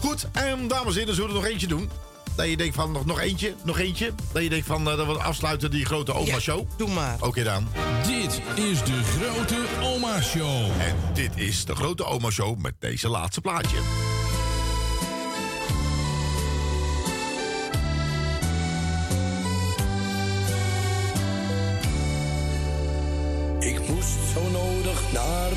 Goed, 0.00 0.26
en 0.32 0.68
dames 0.68 0.92
en 0.94 0.98
heren, 1.00 1.14
zullen 1.14 1.30
we 1.30 1.36
er 1.36 1.42
nog 1.42 1.50
eentje 1.52 1.66
doen? 1.66 1.90
Dat 2.36 2.48
je 2.48 2.56
denkt 2.56 2.74
van, 2.74 2.92
nog, 2.92 3.04
nog 3.06 3.20
eentje, 3.20 3.54
nog 3.64 3.78
eentje. 3.78 4.12
Dat 4.32 4.42
je 4.42 4.48
denkt 4.48 4.66
van, 4.66 4.90
eh, 4.90 4.96
dat 4.96 5.06
we 5.06 5.12
afsluiten 5.22 5.70
die 5.70 5.84
grote 5.84 6.12
oma-show. 6.14 6.68
doe 6.76 6.88
maar. 6.90 7.16
Oké 7.20 7.42
dan. 7.42 7.68
Dit 8.06 8.40
is 8.64 8.82
de 8.84 9.02
grote 9.18 9.64
oma 9.82 10.20
show. 10.22 10.80
En 10.80 10.96
dit 11.14 11.30
is 11.34 11.64
de 11.64 11.74
grote 11.74 12.04
oma-show 12.04 12.58
met 12.58 12.74
deze 12.78 13.08
laatste 13.08 13.40
plaatje. 13.40 13.78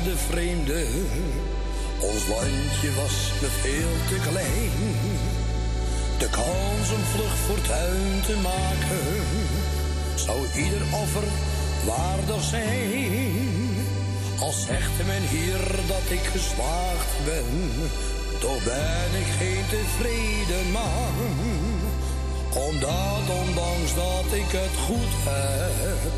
De 0.04 0.16
vreemde. 0.16 0.86
Ons 2.00 2.26
landje 2.28 2.94
was 2.94 3.32
me 3.40 3.48
veel 3.62 3.94
te 4.08 4.28
klein. 4.28 4.70
De 6.18 6.28
kans 6.30 6.90
om 6.96 7.04
vlug 7.14 7.36
fortuin 7.46 8.20
te 8.26 8.36
maken 8.42 9.04
zou 10.14 10.38
ieder 10.56 10.82
offer 11.02 11.28
waardig 11.84 12.42
zijn. 12.42 13.86
Al 14.38 14.52
zegt 14.52 15.06
men 15.06 15.22
hier 15.28 15.60
dat 15.86 16.06
ik 16.08 16.24
geslaagd 16.32 17.12
ben, 17.24 17.50
toch 18.40 18.64
ben 18.64 19.10
ik 19.22 19.30
geen 19.38 19.64
tevreden 19.68 20.70
man. 20.72 21.14
Omdat 22.54 23.24
ondanks 23.46 23.94
dat 23.94 24.32
ik 24.32 24.50
het 24.50 24.76
goed 24.86 25.14
heb, 25.24 26.12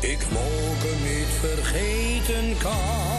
ik 0.00 0.26
mogen 0.30 0.96
niet 1.02 1.32
vergeten 1.40 2.56
kan. 2.58 3.09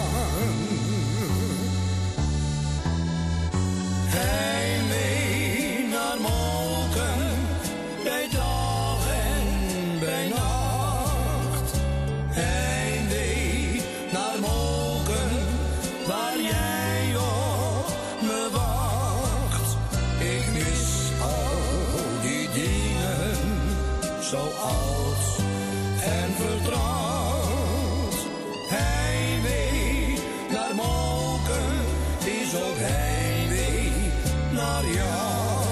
Is 32.51 32.57
ook 32.57 32.77
heimwee 32.77 33.91
naar 34.51 34.85
jou. 34.85 35.65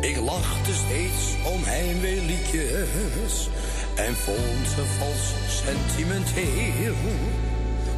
Ik 0.00 0.16
lachte 0.20 0.72
steeds 0.72 1.52
om 1.54 1.64
heimweeliedjes 1.64 3.48
en 3.94 4.14
vond 4.14 4.66
ze 4.74 4.84
vals 4.98 5.32
sentimenteel. 5.48 6.94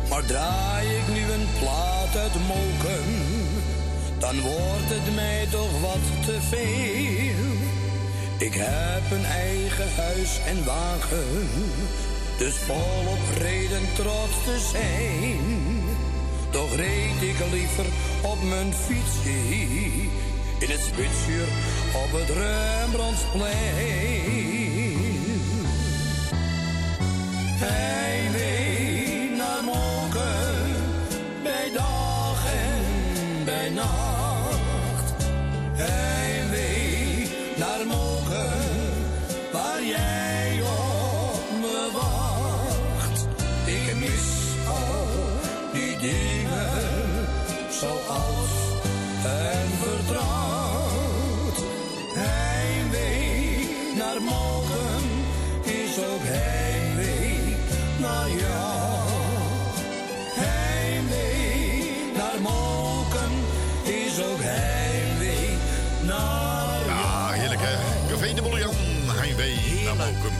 Maar 0.09 0.25
draai 0.25 0.87
ik 0.87 1.09
nu 1.09 1.33
een 1.33 1.49
plaat 1.59 2.17
uit 2.17 2.35
Moken, 2.35 3.07
dan 4.19 4.41
wordt 4.41 4.89
het 4.89 5.15
mij 5.15 5.47
toch 5.51 5.81
wat 5.81 6.25
te 6.25 6.39
veel. 6.41 7.55
Ik 8.39 8.55
heb 8.55 9.19
een 9.19 9.25
eigen 9.25 9.89
huis 9.97 10.41
en 10.47 10.65
wagen, 10.65 11.49
dus 12.39 12.55
volop 12.55 13.39
reden 13.39 13.89
trots 13.95 14.45
te 14.45 14.69
zijn. 14.73 15.76
Toch 16.57 16.77
reed 16.77 17.23
ik 17.23 17.37
liever 17.53 17.87
op 18.23 18.43
mijn 18.43 18.75
fietsje 18.75 19.31
in 20.59 20.71
het 20.71 20.81
spitsuur 20.81 21.49
op 21.95 22.13
het 22.13 22.29
Rembrandtsplein. 22.29 24.56
Ook 55.99 56.23
heimwee 56.23 57.57
naar 57.99 58.29
jou. 58.29 59.09
Heimwee 60.35 62.13
naar 62.17 62.41
Moken 62.41 63.33
is 63.83 64.23
ook 64.23 64.41
heimwee 64.41 65.57
naar 66.03 66.85
jou. 66.87 66.89
Ja, 66.89 67.31
heerlijk 67.31 67.61
hè. 67.65 67.77
Café 68.11 68.35
de 68.35 68.43
Bouillon, 68.43 68.75
Heimwee 69.07 69.85
naar 69.85 69.97
Mokum. 69.97 70.33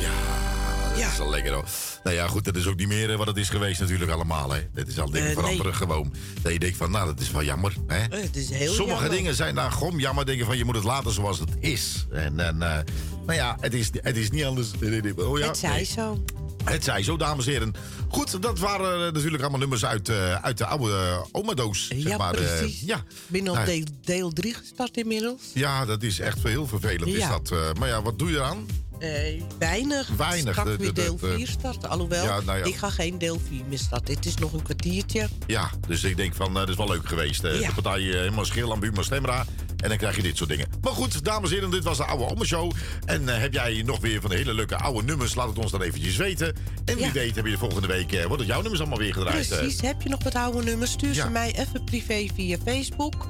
Ja, 0.00 1.02
dat 1.04 1.12
is 1.12 1.18
wel 1.18 1.30
lekker 1.30 1.52
hoor. 1.52 1.64
Nou 2.04 2.16
ja, 2.16 2.26
goed, 2.28 2.44
dat 2.44 2.56
is 2.56 2.66
ook 2.66 2.76
niet 2.76 2.88
meer 2.88 3.10
eh, 3.10 3.16
wat 3.16 3.26
het 3.26 3.36
is 3.36 3.48
geweest 3.48 3.80
natuurlijk 3.80 4.10
allemaal. 4.10 4.52
Hè. 4.52 4.60
Dit 4.72 4.88
is 4.88 5.00
al 5.00 5.10
dingen 5.10 5.24
nee. 5.24 5.34
veranderen 5.34 5.74
gewoon. 5.74 6.14
Dat 6.42 6.52
je 6.52 6.58
denkt 6.58 6.76
van, 6.76 6.90
nou, 6.90 7.06
dat 7.06 7.20
is 7.20 7.30
wel 7.30 7.42
jammer. 7.42 7.74
Hè. 7.86 8.08
Eh, 8.08 8.22
het 8.22 8.36
is 8.36 8.50
heel 8.50 8.72
Sommige 8.72 9.00
jammer. 9.00 9.16
dingen 9.16 9.34
zijn 9.34 9.54
daar 9.54 9.72
gewoon 9.72 9.98
jammer. 9.98 10.26
Denken 10.26 10.46
van, 10.46 10.56
je 10.56 10.64
moet 10.64 10.74
het 10.74 10.84
laten 10.84 11.12
zoals 11.12 11.38
het 11.38 11.50
is. 11.60 12.06
En, 12.12 12.40
en 12.40 12.84
nou 13.26 13.38
ja, 13.38 13.56
het 13.60 13.74
is, 13.74 13.90
het 14.02 14.16
is 14.16 14.30
niet 14.30 14.44
anders. 14.44 14.70
Oh 15.16 15.38
ja, 15.38 15.46
het 15.46 15.56
zij 15.56 15.70
nee. 15.70 15.84
zo. 15.84 16.24
Het 16.64 16.84
zij 16.84 17.02
zo, 17.02 17.16
dames 17.16 17.46
en 17.46 17.52
heren. 17.52 17.74
Goed, 18.08 18.42
dat 18.42 18.58
waren 18.58 19.06
eh, 19.06 19.12
natuurlijk 19.12 19.42
allemaal 19.42 19.60
nummers 19.60 19.84
uit, 19.84 20.08
eh, 20.08 20.34
uit 20.34 20.58
de 20.58 20.66
oude 20.66 20.90
uh, 20.92 21.18
omadoos. 21.32 21.86
Zeg 21.88 21.98
ja, 22.02 22.16
maar, 22.16 22.34
eh, 22.34 22.58
precies. 22.58 22.80
ja. 22.86 22.96
Ik 22.96 23.02
ben 23.26 23.48
op 23.48 23.54
Nou, 23.54 23.66
deel, 23.66 23.84
deel 24.04 24.30
3 24.32 24.54
gestart 24.54 24.96
inmiddels. 24.96 25.40
ja, 25.54 25.84
dat 25.84 26.02
is 26.02 26.18
echt 26.20 26.42
heel 26.42 26.66
vervelend. 26.66 27.06
Is 27.06 27.16
Ja. 27.16 27.28
dat, 27.28 27.50
eh, 27.50 27.72
maar 27.78 27.88
ja, 27.88 28.02
wat 28.02 28.18
doe 28.18 28.30
je 28.30 28.36
eraan? 28.36 28.66
Eh, 28.98 29.42
weinig. 29.58 30.08
Weinig, 30.16 30.52
Straks 30.52 30.70
de- 30.70 30.76
weer 30.76 30.94
deel 30.94 31.16
de- 31.16 31.26
de- 31.28 31.34
4 31.36 31.48
starten. 31.48 31.88
Alhoewel, 31.88 32.24
Ja, 32.24 32.40
nou 32.40 32.58
ja. 32.58 32.64
ik 32.64 32.76
ga 32.76 32.90
geen 32.90 33.18
deel 33.18 33.40
4 33.48 33.62
meer 33.68 33.78
starten. 33.78 34.14
Het 34.14 34.26
is 34.26 34.34
nog 34.34 34.52
een 34.52 34.62
kwartiertje. 34.62 35.28
Ja, 35.46 35.70
dus 35.88 36.04
ik 36.04 36.16
denk 36.16 36.34
van, 36.34 36.48
eh, 36.48 36.54
dat 36.54 36.68
is 36.68 36.76
wel 36.76 36.88
leuk 36.88 37.08
geweest. 37.08 37.44
eh, 37.44 37.60
Ja. 37.60 37.66
De 37.68 37.74
partij 37.82 38.00
eh, 38.10 38.18
helemaal 38.18 38.44
schil 38.44 38.72
aan 38.72 38.80
Buma 38.80 39.02
Stemra. 39.02 39.46
En 39.76 39.88
dan 39.88 39.98
krijg 39.98 40.16
je 40.16 40.22
dit 40.22 40.36
soort 40.36 40.48
dingen. 40.50 40.66
Maar 40.82 40.92
goed, 40.92 41.24
dames 41.24 41.48
en 41.50 41.54
heren, 41.54 41.70
dit 41.70 41.84
was 41.84 41.96
de 41.96 42.04
oude 42.04 42.24
Omme 42.24 42.44
Show. 42.44 42.72
En 43.04 43.28
eh, 43.28 43.40
heb 43.40 43.52
jij 43.52 43.82
nog 43.86 44.00
weer 44.00 44.20
van 44.20 44.30
de 44.30 44.36
hele 44.36 44.54
leuke 44.54 44.76
oude 44.76 45.02
nummers? 45.02 45.34
Laat 45.34 45.48
het 45.48 45.58
ons 45.58 45.70
dan 45.70 45.82
eventjes 45.82 46.16
weten. 46.16 46.54
En 46.84 46.96
wie 46.96 47.04
Ja. 47.04 47.12
weet 47.12 47.34
heb 47.36 47.44
je 47.44 47.50
de 47.50 47.58
volgende 47.58 47.86
week... 47.88 48.12
eh, 48.12 48.24
wordt 48.24 48.38
het 48.40 48.50
jouw 48.50 48.60
nummers 48.60 48.80
allemaal 48.80 48.98
weer 48.98 49.12
gedraaid. 49.12 49.50
eh. 49.50 49.58
Precies. 49.58 49.80
Heb 49.80 50.02
je 50.02 50.08
nog 50.08 50.22
wat 50.24 50.34
oude 50.34 50.62
nummers? 50.62 50.90
Stuur 50.90 51.14
Ja. 51.14 51.24
ze 51.24 51.30
mij 51.30 51.58
even 51.58 51.84
privé 51.84 52.26
via 52.34 52.56
Facebook. 52.64 53.28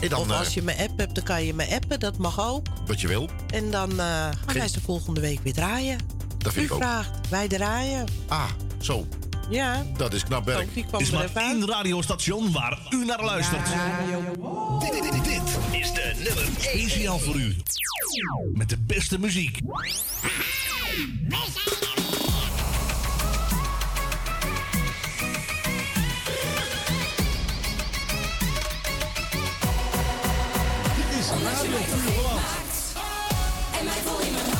En 0.00 0.08
dan, 0.08 0.20
of 0.20 0.30
als 0.30 0.54
je 0.54 0.62
mijn 0.62 0.78
app 0.78 0.98
hebt, 0.98 1.14
dan 1.14 1.24
kan 1.24 1.44
je 1.44 1.54
me 1.54 1.66
appen. 1.74 2.00
Dat 2.00 2.18
mag 2.18 2.40
ook. 2.40 2.66
Wat 2.86 3.00
je 3.00 3.08
wil. 3.08 3.28
En 3.50 3.70
dan 3.70 3.90
gaan 3.98 4.34
wij 4.52 4.68
ze 4.68 4.80
volgende 4.80 5.20
week 5.20 5.40
weer 5.42 5.52
draaien. 5.52 5.98
Dat 6.38 6.52
vind 6.52 6.64
U 6.64 6.68
ik 6.68 6.72
ook. 6.74 6.78
vraagt, 6.82 7.28
wij 7.30 7.48
draaien. 7.48 8.04
Ah, 8.28 8.50
zo. 8.80 9.06
Ja. 9.48 9.84
Dat 9.96 10.12
is 10.12 10.24
knap 10.24 10.44
werk. 10.44 10.68
kwam 10.86 11.00
is 11.00 11.10
maar 11.10 11.30
één 11.34 11.66
radiostation 11.66 12.52
waar 12.52 12.78
u 12.90 13.04
naar 13.04 13.24
luistert. 13.24 13.66
Dit, 14.80 14.92
dit, 14.92 15.12
dit, 15.12 15.24
dit 15.24 15.80
is 15.80 15.92
de 15.92 16.12
nummer 16.24 16.44
1 16.72 16.90
signaal 16.90 17.18
voor 17.18 17.34
u. 17.34 17.56
Met 18.52 18.68
de 18.68 18.78
beste 18.78 19.18
muziek. 19.18 19.58
Dit 30.96 31.18
is 31.18 31.28
Radio 31.28 31.78
Puurland. 32.04 32.94
En 33.78 33.84
mij 33.84 34.00
vol 34.04 34.20
in 34.20 34.32
mijn 34.32 34.53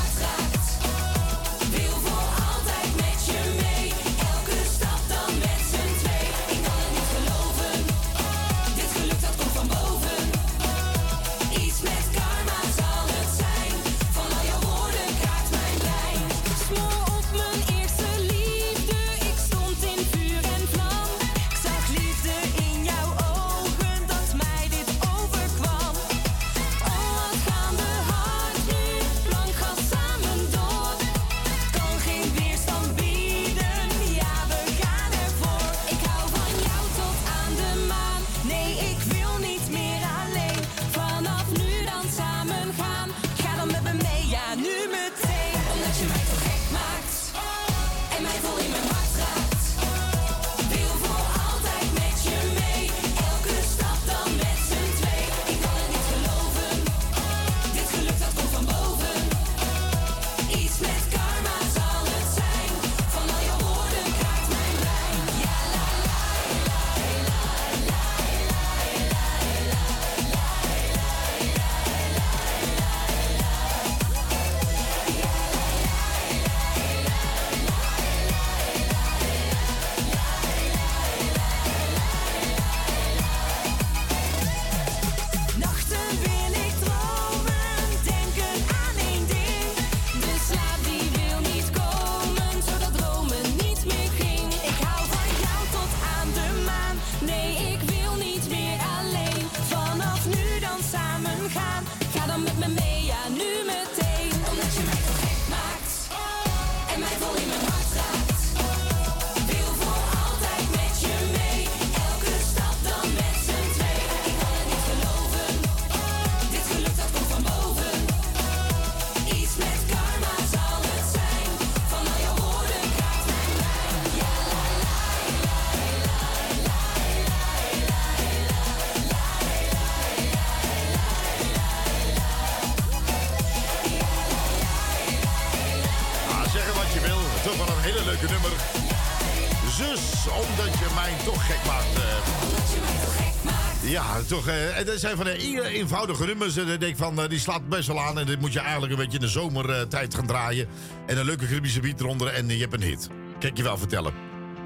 toch. 144.27 144.49
eh, 144.49 144.79
en 144.79 144.87
dat 144.87 145.01
zijn 145.01 145.17
van 145.17 145.25
de 145.25 145.31
hele 145.31 145.69
eenvoudige 145.69 146.27
nummers. 146.27 146.57
En 146.57 146.69
ik 146.69 146.81
denk 146.81 146.97
van, 146.97 147.21
eh, 147.21 147.29
die 147.29 147.39
slaat 147.39 147.69
best 147.69 147.87
wel 147.87 148.01
aan. 148.01 148.19
En 148.19 148.27
dit 148.27 148.41
moet 148.41 148.53
je 148.53 148.61
eigenlijk 148.61 148.93
een 148.93 148.99
beetje 148.99 149.19
in 149.19 149.25
de 149.25 149.31
zomertijd 149.31 150.15
gaan 150.15 150.27
draaien. 150.27 150.69
En 151.07 151.19
een 151.19 151.25
leuke 151.25 151.47
Caribische 151.47 151.81
beat 151.81 152.01
eronder. 152.01 152.29
En 152.29 152.49
je 152.49 152.61
hebt 152.61 152.75
een 152.75 152.83
hit. 152.83 153.09
Kijk 153.39 153.57
je 153.57 153.63
wel 153.63 153.79
vertellen. 153.79 154.13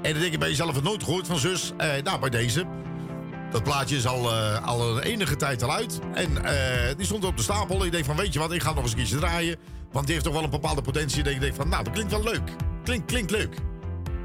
En 0.01 0.11
dan 0.11 0.21
denk 0.21 0.31
je 0.31 0.37
bij 0.37 0.49
jezelf, 0.49 0.75
het 0.75 0.83
nooit 0.83 1.03
gehoord 1.03 1.27
van 1.27 1.37
zus. 1.37 1.71
Eh, 1.77 1.89
nou, 2.03 2.19
bij 2.19 2.29
deze. 2.29 2.65
Dat 3.51 3.63
plaatje 3.63 3.95
is 3.95 4.07
al, 4.07 4.31
eh, 4.31 4.67
al 4.67 4.97
een 4.97 5.03
enige 5.03 5.35
tijd 5.35 5.63
al 5.63 5.73
uit. 5.73 5.99
En 6.13 6.45
eh, 6.45 6.95
die 6.97 7.05
stond 7.05 7.25
op 7.25 7.37
de 7.37 7.43
stapel. 7.43 7.85
Ik 7.85 7.91
denk 7.91 8.05
van, 8.05 8.15
weet 8.15 8.33
je 8.33 8.39
wat, 8.39 8.51
ik 8.51 8.61
ga 8.61 8.73
nog 8.73 8.81
eens 8.83 8.91
een 8.91 8.97
keertje 8.97 9.17
draaien. 9.17 9.57
Want 9.91 10.05
die 10.05 10.13
heeft 10.13 10.25
toch 10.25 10.35
wel 10.35 10.43
een 10.43 10.49
bepaalde 10.49 10.81
potentie. 10.81 11.23
En 11.23 11.31
ik 11.31 11.39
denk 11.39 11.55
van, 11.55 11.69
nou, 11.69 11.83
dat 11.83 11.93
klinkt 11.93 12.11
wel 12.11 12.23
leuk. 12.23 12.51
Klinkt, 12.83 13.05
klinkt 13.05 13.31
leuk. 13.31 13.55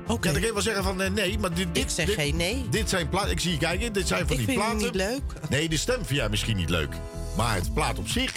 Oké. 0.07 0.27
Ja, 0.29 0.33
dan 0.35 0.43
je 0.43 0.53
wel 0.53 0.63
zeggen 0.63 0.85
van, 0.85 1.03
eh, 1.03 1.11
nee, 1.11 1.39
maar 1.39 1.55
dit... 1.55 1.75
dit 1.75 1.85
Ik 1.85 1.91
zeg 1.91 2.07
dit- 2.07 2.15
geen 2.15 2.37
nee. 2.37 2.67
Dit 2.71 2.89
zijn 2.89 3.09
platen, 3.09 3.31
ik 3.31 3.41
zie 3.41 3.51
je 3.51 3.59
kijken, 3.59 3.93
dit 3.93 4.09
zijn 4.09 4.27
van 4.27 4.31
Ik 4.31 4.37
die 4.37 4.47
vind 4.47 4.59
het 4.61 4.67
platen. 4.79 4.87
niet 4.87 4.95
leuk. 4.95 5.23
Nee, 5.51 5.69
de 5.69 5.77
stem 5.77 5.95
vind 6.05 6.19
jij 6.19 6.29
misschien 6.29 6.57
niet 6.57 6.71
leuk. 6.71 6.95
Maar 7.37 7.55
het 7.55 7.75
plaat 7.75 7.99
op 7.99 8.09
zich 8.09 8.33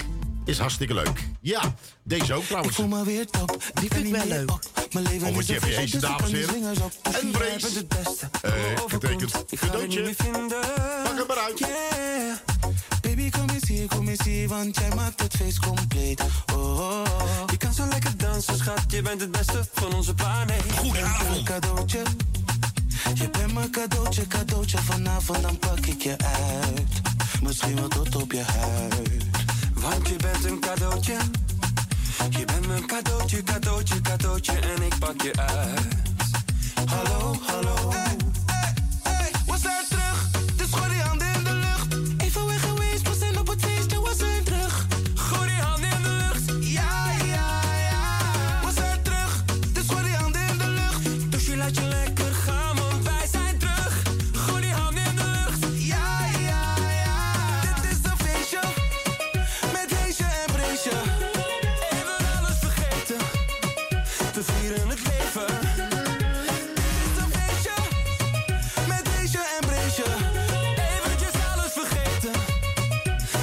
is 0.46 0.58
hartstikke 0.58 0.94
leuk. 0.94 1.24
Ja, 1.42 1.76
deze 2.04 2.34
ook 2.34 2.44
trouwens. 2.44 2.76
voel 2.76 2.88
me 2.88 3.04
weer 3.04 3.26
top. 3.30 3.58
Die 3.80 3.90
vind 3.94 4.06
ik 4.08 4.12
wel 4.16 4.26
leuk. 4.28 4.52
Mijn 4.92 5.06
leven 5.06 5.28
Oh, 5.28 5.34
wat 5.34 5.42
is 5.42 5.48
je 5.48 5.54
een 5.56 5.62
hebt 5.62 5.74
feestje, 5.76 6.00
deze 6.00 6.00
dus 6.00 6.10
ik 6.10 6.18
dames 6.18 6.32
en 6.32 6.38
heren. 6.38 7.22
En 7.22 7.32
Brace. 7.32 7.78
het. 7.78 8.30
Eh, 8.42 8.52
getekend. 8.88 9.22
Ik 9.24 9.32
ga 9.32 9.40
het 9.50 9.60
Cadeautje. 9.60 10.02
niet 10.02 10.06
meer 10.06 10.34
vinden. 10.34 10.60
Pak 11.04 11.18
hem 11.18 11.28
maar 11.28 11.38
uit. 11.38 12.46
Kom 13.32 13.50
eens 13.50 13.68
hier, 13.68 13.88
kom 13.88 14.08
eens 14.08 14.24
hier, 14.24 14.48
want 14.48 14.78
jij 14.78 14.96
maakt 14.96 15.22
het 15.22 15.36
feest 15.36 15.60
compleet. 15.60 16.22
Oh, 16.54 16.80
oh, 16.80 17.02
oh. 17.02 17.50
Je 17.52 17.58
kan 17.58 17.74
zo 17.74 17.86
lekker 17.88 18.18
dansen, 18.18 18.58
schat. 18.58 18.84
Je 18.88 19.02
bent 19.02 19.22
het 19.22 19.32
beste 19.32 19.68
van 19.74 19.94
onze 19.94 20.14
planeet. 20.14 20.64
Een 21.36 21.44
cadeautje. 21.44 22.02
Je 23.14 23.30
bent 23.30 23.54
mijn 23.54 23.70
cadeautje, 23.70 24.28
cadeautje. 24.28 24.78
Vanavond 24.78 25.42
dan 25.42 25.58
pak 25.58 25.86
ik 25.86 26.02
je 26.02 26.16
uit. 26.18 27.02
Misschien 27.42 27.76
wel 27.76 27.88
tot 27.88 28.16
op 28.16 28.32
je 28.32 28.44
huid. 28.44 29.26
Want 29.74 30.08
je 30.08 30.16
bent 30.16 30.46
een 30.46 30.60
cadeautje. 30.60 31.18
Je 32.30 32.46
bent 32.46 32.68
mijn 32.68 32.86
cadeautje, 32.86 33.44
cadeautje, 33.44 34.02
cadeautje. 34.02 34.52
En 34.52 34.82
ik 34.82 34.98
pak 35.00 35.22
je 35.22 35.36
uit. 35.36 35.88
Hallo, 36.86 37.36
hallo. 37.46 37.92
Hey, 37.92 38.07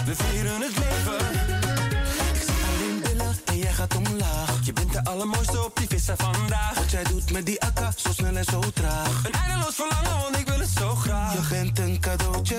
we 0.04 0.14
vieren 0.14 0.60
het 0.60 0.78
leven. 0.78 1.26
Ik 2.34 2.42
zie 2.42 2.62
alleen 2.68 3.00
billen 3.00 3.36
en 3.44 3.58
jij 3.58 3.72
gaat 3.72 3.96
omlaag. 3.96 4.58
Je 4.64 4.72
bent 4.72 4.92
de 4.92 5.04
allermooiste 5.04 5.64
op 5.64 5.76
die 5.76 5.88
visser 5.88 6.16
vandaag. 6.16 6.74
Wat 6.74 6.90
jij 6.90 7.02
doet 7.04 7.30
met 7.30 7.46
die 7.46 7.60
akka, 7.60 7.92
zo 7.96 8.12
snel 8.12 8.36
en 8.36 8.44
zo 8.44 8.60
traag. 8.74 9.24
Een 9.24 9.32
eindeloos 9.32 9.74
verlangen, 9.74 10.22
want 10.22 10.36
ik 10.36 10.48
wil 10.48 10.58
het 10.58 10.68
zo 10.78 10.94
graag. 10.94 11.32
Je 11.32 11.54
bent 11.54 11.78
een 11.78 12.00
cadeautje. 12.00 12.58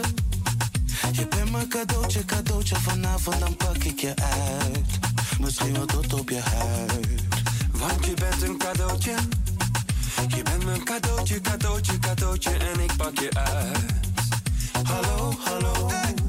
Je 1.12 1.28
bent 1.28 1.52
mijn 1.52 1.68
cadeautje, 1.68 2.26
cadeautje. 2.26 2.76
Vanavond 2.76 3.40
dan 3.40 3.56
pak 3.56 3.78
ik 3.84 4.00
je 4.00 4.14
uit. 4.16 5.00
Misschien 5.40 5.74
wel 5.74 5.86
tot 5.86 6.14
op 6.14 6.30
je 6.30 6.40
huid. 6.40 7.08
Want 7.72 8.06
je 8.06 8.14
bent 8.14 8.42
een 8.42 8.58
cadeautje. 8.58 9.16
Je 10.28 10.44
bent 10.44 10.66
mijn 10.66 10.84
cadeautje, 10.84 11.42
cadeautje, 11.42 12.00
cadeautje. 12.00 12.52
En 12.52 12.80
ik 12.80 12.96
pak 12.96 13.20
je 13.20 13.30
uit. 13.34 13.94
Hallo, 14.84 15.34
hallo. 15.44 16.25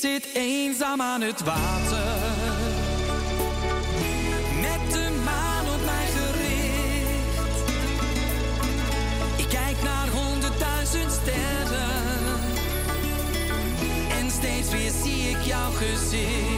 zit 0.00 0.28
eenzaam 0.34 1.02
aan 1.02 1.20
het 1.20 1.42
water. 1.42 2.04
Met 4.60 4.92
de 4.92 5.10
maan 5.24 5.74
op 5.74 5.84
mij 5.84 6.06
gericht. 6.16 7.70
Ik 9.36 9.48
kijk 9.48 9.82
naar 9.82 10.08
honderdduizend 10.08 11.12
sterren. 11.12 12.40
En 14.18 14.30
steeds 14.30 14.70
weer 14.70 14.92
zie 15.02 15.30
ik 15.30 15.42
jouw 15.42 15.70
gezicht. 15.70 16.55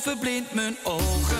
verblind 0.00 0.54
mijn 0.54 0.76
ogen. 0.82 1.39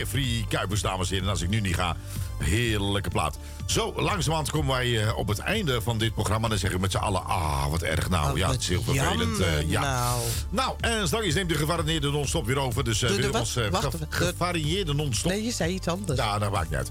Jeffrey 0.00 0.44
Kuipers, 0.48 0.80
dames 0.80 1.06
en 1.08 1.12
heren. 1.14 1.24
En 1.26 1.30
als 1.32 1.42
ik 1.42 1.48
nu 1.48 1.60
niet 1.60 1.74
ga, 1.74 1.96
heerlijke 2.38 3.08
plaat. 3.10 3.38
Zo, 3.66 3.92
langzamerhand 3.96 4.50
komen 4.50 4.74
wij 4.76 5.02
eh, 5.06 5.16
op 5.18 5.28
het 5.28 5.38
einde 5.38 5.82
van 5.82 5.98
dit 5.98 6.14
programma. 6.14 6.48
Dan 6.48 6.58
zeggen 6.58 6.76
we 6.78 6.82
met 6.82 6.90
z'n 6.92 6.96
allen, 6.98 7.24
ah, 7.24 7.66
wat 7.70 7.82
erg 7.82 8.08
nou. 8.08 8.30
Oh, 8.32 8.38
ja, 8.38 8.50
het 8.50 8.60
is 8.60 8.68
heel 8.68 8.82
vervelend. 8.82 9.40
eh, 9.40 9.70
ja. 9.70 9.80
nou. 9.80 10.20
Nou, 10.50 10.74
en 10.80 11.06
straks 11.06 11.34
neemt 11.34 11.48
de 11.48 11.54
gevarieerde 11.54 12.10
non-stop 12.10 12.46
weer 12.46 12.58
over. 12.58 12.84
Dus 12.84 13.02
ons 13.02 13.56
eh, 13.56 13.68
Wacht 13.70 13.84
ge- 13.84 13.88
even. 13.94 13.98
De- 13.98 14.06
gevarieerde 14.10 14.94
non-stop. 14.94 15.30
Nee, 15.30 15.44
je 15.44 15.50
zei 15.52 15.74
iets 15.74 15.86
anders. 15.88 16.18
Ja, 16.18 16.38
dat 16.38 16.50
maakt 16.52 16.70
niet 16.70 16.78
uit. 16.78 16.90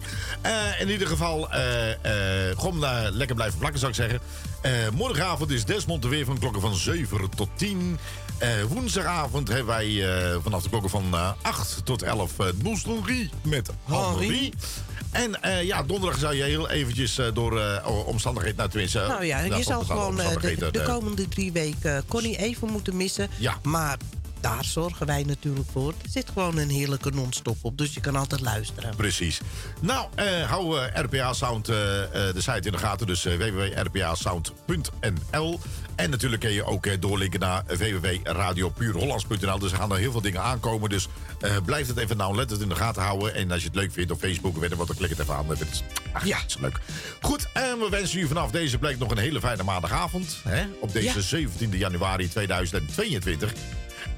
In 0.79 0.89
ieder 0.89 1.07
geval, 1.07 1.47
gewoon 2.57 2.79
lekker 3.11 3.35
blijven 3.35 3.59
plakken, 3.59 3.79
zou 3.79 3.91
ik 3.91 3.97
zeggen. 3.97 4.19
Eh, 4.61 4.71
morgenavond 4.93 5.51
is 5.51 5.65
Desmond 5.65 6.03
er 6.03 6.09
weer 6.09 6.25
van 6.25 6.39
klokken 6.39 6.61
van 6.61 6.75
7 6.75 7.29
tot 7.35 7.49
10. 7.55 7.99
Eh, 8.39 8.63
woensdagavond 8.63 9.47
hebben 9.47 9.65
wij 9.65 9.87
eh, 9.87 10.37
vanaf 10.43 10.63
de 10.63 10.69
klokken 10.69 10.89
van 10.89 11.05
eh, 11.13 11.31
8 11.41 11.85
tot 11.85 12.01
11 12.01 12.31
uh, 12.39 12.47
Nostalgie 12.63 13.29
met 13.41 13.69
Henri. 13.83 14.53
En 15.11 15.37
ja, 15.63 15.83
donderdag 15.83 16.19
zou 16.19 16.35
je 16.35 16.43
heel 16.43 16.69
eventjes 16.69 17.19
door 17.33 17.81
omstandigheden... 18.05 18.57
Nou, 18.57 18.69
tenminste... 18.69 18.99
Nou 18.99 19.25
ja, 19.25 19.39
je 19.39 19.63
zal 19.63 19.83
gewoon 19.83 20.15
de, 20.15 20.69
de 20.71 20.81
komende 20.81 21.27
drie 21.27 21.51
weken 21.51 22.03
Connie 22.07 22.37
even 22.37 22.71
moeten 22.71 22.97
missen. 22.97 23.29
Ja. 23.37 23.57
Maar 23.63 23.97
daar 24.41 24.65
zorgen 24.65 25.05
wij 25.05 25.23
natuurlijk 25.23 25.69
voor. 25.71 25.93
Er 26.03 26.09
zit 26.09 26.29
gewoon 26.33 26.57
een 26.57 26.69
heerlijke 26.69 27.11
non-stop 27.11 27.57
op, 27.61 27.77
dus 27.77 27.93
je 27.93 27.99
kan 27.99 28.15
altijd 28.15 28.41
luisteren. 28.41 28.95
Precies. 28.95 29.41
Nou, 29.81 30.07
eh, 30.15 30.49
hou 30.49 30.79
eh, 30.79 31.03
RPA 31.03 31.33
Sound 31.33 31.69
eh, 31.69 31.75
de 31.75 32.33
site 32.35 32.61
in 32.61 32.71
de 32.71 32.77
gaten. 32.77 33.07
Dus 33.07 33.23
www.rpasound.nl. 33.23 35.59
En 35.95 36.09
natuurlijk 36.09 36.41
kun 36.41 36.51
je 36.51 36.65
ook 36.65 37.01
doorlinken 37.01 37.39
naar 37.39 37.63
www.radiopuurhollands.nl. 37.65 39.59
Dus 39.59 39.71
er 39.71 39.77
gaan 39.77 39.91
er 39.91 39.97
heel 39.97 40.11
veel 40.11 40.21
dingen 40.21 40.41
aankomen. 40.41 40.89
Dus 40.89 41.07
blijf 41.65 41.87
het 41.87 41.97
even 41.97 42.17
nauwlettend 42.17 42.61
in 42.61 42.69
de 42.69 42.75
gaten 42.75 43.01
houden. 43.01 43.35
En 43.35 43.51
als 43.51 43.61
je 43.61 43.67
het 43.67 43.75
leuk 43.75 43.91
vindt 43.91 44.11
op 44.11 44.19
Facebook, 44.19 44.57
weet 44.57 44.69
je 44.69 44.75
wat, 44.75 44.87
dan 44.87 44.95
klik 44.95 45.09
het 45.09 45.19
even 45.19 45.35
aan. 45.35 45.47
Dat 45.47 45.57
is, 45.71 45.83
ach, 46.11 46.25
ja. 46.25 46.37
is 46.47 46.57
leuk. 46.57 46.79
Goed, 47.21 47.47
en 47.53 47.79
we 47.79 47.87
wensen 47.89 48.19
u 48.19 48.27
vanaf 48.27 48.51
deze 48.51 48.77
plek 48.77 48.99
nog 48.99 49.11
een 49.11 49.17
hele 49.17 49.39
fijne 49.39 49.63
maandagavond. 49.63 50.37
Hè, 50.43 50.65
op 50.79 50.93
deze 50.93 51.21
17 51.21 51.77
januari 51.77 52.29
2022. 52.29 53.53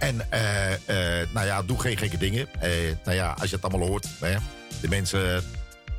En 0.02 0.32
eh, 0.32 0.73
eh, 1.22 1.28
nou 1.34 1.45
ja, 1.45 1.61
doe 1.61 1.80
geen 1.80 1.98
gekke 1.98 2.18
dingen. 2.18 2.48
Eh, 2.60 2.69
nou 3.03 3.18
ja, 3.18 3.36
als 3.40 3.49
je 3.49 3.56
het 3.56 3.65
allemaal 3.65 3.88
hoort. 3.88 4.07
Hè, 4.19 4.36
de 4.82 4.88
mensen 4.88 5.44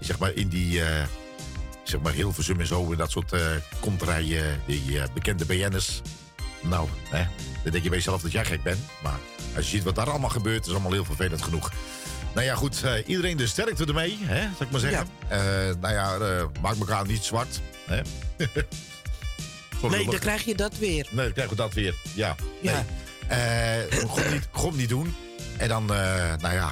zeg 0.01 0.19
maar 0.19 0.33
in 0.35 0.49
die 0.49 0.81
zeg 1.85 2.01
maar 2.01 2.13
Hilversum 2.13 2.61
en 2.61 2.67
zo. 2.67 2.91
En 2.93 2.99
dat 2.99 3.11
soort 3.11 3.33
eh 3.33 3.41
konterijen, 3.81 4.61
die 4.67 5.01
bekende 5.15 5.45
BN'ers. 5.45 6.01
Nou, 6.63 6.89
hè, 7.11 7.25
dan 7.63 7.73
denk 7.73 7.83
je 7.83 7.89
bij 7.89 7.99
jezelf 7.99 8.23
dat 8.23 8.33
jij 8.33 8.45
gek 8.45 8.63
bent. 8.63 8.81
Maar 9.03 9.19
als 9.57 9.65
je 9.65 9.71
ziet 9.71 9.85
wat 9.85 9.95
daar 9.95 10.11
allemaal 10.11 10.31
gebeurt, 10.31 10.67
is 10.67 10.73
allemaal 10.73 10.93
heel 10.93 11.05
vervelend 11.05 11.43
genoeg. 11.43 11.73
Nou 12.35 12.47
ja, 12.47 12.55
goed. 12.55 12.83
iedereen 13.07 13.37
de 13.37 13.47
sterkte 13.47 13.85
ermee, 13.85 14.19
hè, 14.23 14.41
zou 14.41 14.65
ik 14.65 14.71
maar 14.71 14.81
zeggen. 14.81 15.09
Nou 15.81 15.95
ja, 15.95 16.19
maak 16.61 16.79
elkaar 16.79 17.07
niet 17.07 17.25
zwart. 17.25 17.61
Hè. 17.87 18.01
Sorry, 19.81 19.97
Nee, 19.97 20.11
dan 20.11 20.19
krijg 20.19 20.45
je 20.45 20.55
dat 20.55 20.79
weer. 20.79 21.07
Nee, 21.11 21.25
dan 21.25 21.33
krijgen 21.33 21.57
we 21.57 21.63
dat 21.63 21.73
weer. 21.73 21.95
Ja. 22.15 22.37
Ja. 22.61 22.73
Nee. 22.73 23.02
Eh, 23.33 23.99
gewoon, 24.11 24.33
niet, 24.33 24.77
niet 24.77 24.89
doen. 24.89 25.15
En 25.57 25.69
dan, 25.69 25.95
eh, 25.95 26.33
nou 26.41 26.55
ja, 26.55 26.71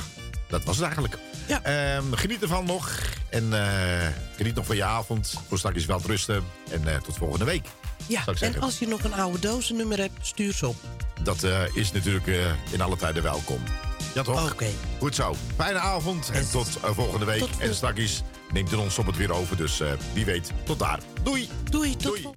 dat 0.48 0.64
was 0.64 0.76
het 0.76 0.84
eigenlijk. 0.84 1.16
Ehm, 1.62 2.12
geniet 2.12 2.42
ervan 2.42 2.64
nog. 2.66 2.98
En 3.28 3.52
eh, 3.52 4.08
geniet 4.36 4.54
nog 4.54 4.66
van 4.66 4.76
je 4.76 4.84
avond. 4.84 5.34
Voor 5.48 5.58
straks 5.58 5.84
wel 5.84 6.00
rusten. 6.06 6.44
En 6.70 6.88
eh, 6.88 7.00
tot 7.00 7.16
volgende 7.16 7.44
week. 7.44 7.66
Ja, 8.06 8.22
en 8.40 8.60
als 8.60 8.78
je 8.78 8.86
nog 8.86 9.04
een 9.04 9.14
oude 9.14 9.38
dozennummer 9.38 9.98
hebt, 9.98 10.26
stuur 10.26 10.52
ze 10.52 10.66
op. 10.68 10.76
Dat 11.22 11.42
eh, 11.42 11.76
is 11.76 11.92
natuurlijk 11.92 12.26
eh, 12.26 12.52
in 12.70 12.80
alle 12.80 12.96
tijden 12.96 13.22
welkom. 13.22 13.62
Ja, 14.14 14.22
toch? 14.22 14.52
Oké. 14.52 14.66
Goed 14.98 15.14
zo. 15.14 15.36
Fijne 15.56 15.78
avond 15.78 16.30
en 16.30 16.50
tot 16.50 16.68
eh, 16.82 16.90
volgende 16.94 17.24
week. 17.24 17.38
tot 17.38 17.58
en 17.58 17.74
straks 17.74 18.22
neemt 18.52 18.70
de 18.70 18.78
ons 18.78 18.98
op 18.98 19.06
het 19.06 19.16
weer 19.16 19.32
over. 19.32 19.56
Dus 19.56 19.80
eh, 19.80 19.92
wie 20.12 20.24
weet, 20.24 20.52
tot 20.64 20.78
daar. 20.78 20.98
Doei. 21.22 21.48
Doei, 21.70 21.96
tot 21.96 22.18
vol- 22.20 22.34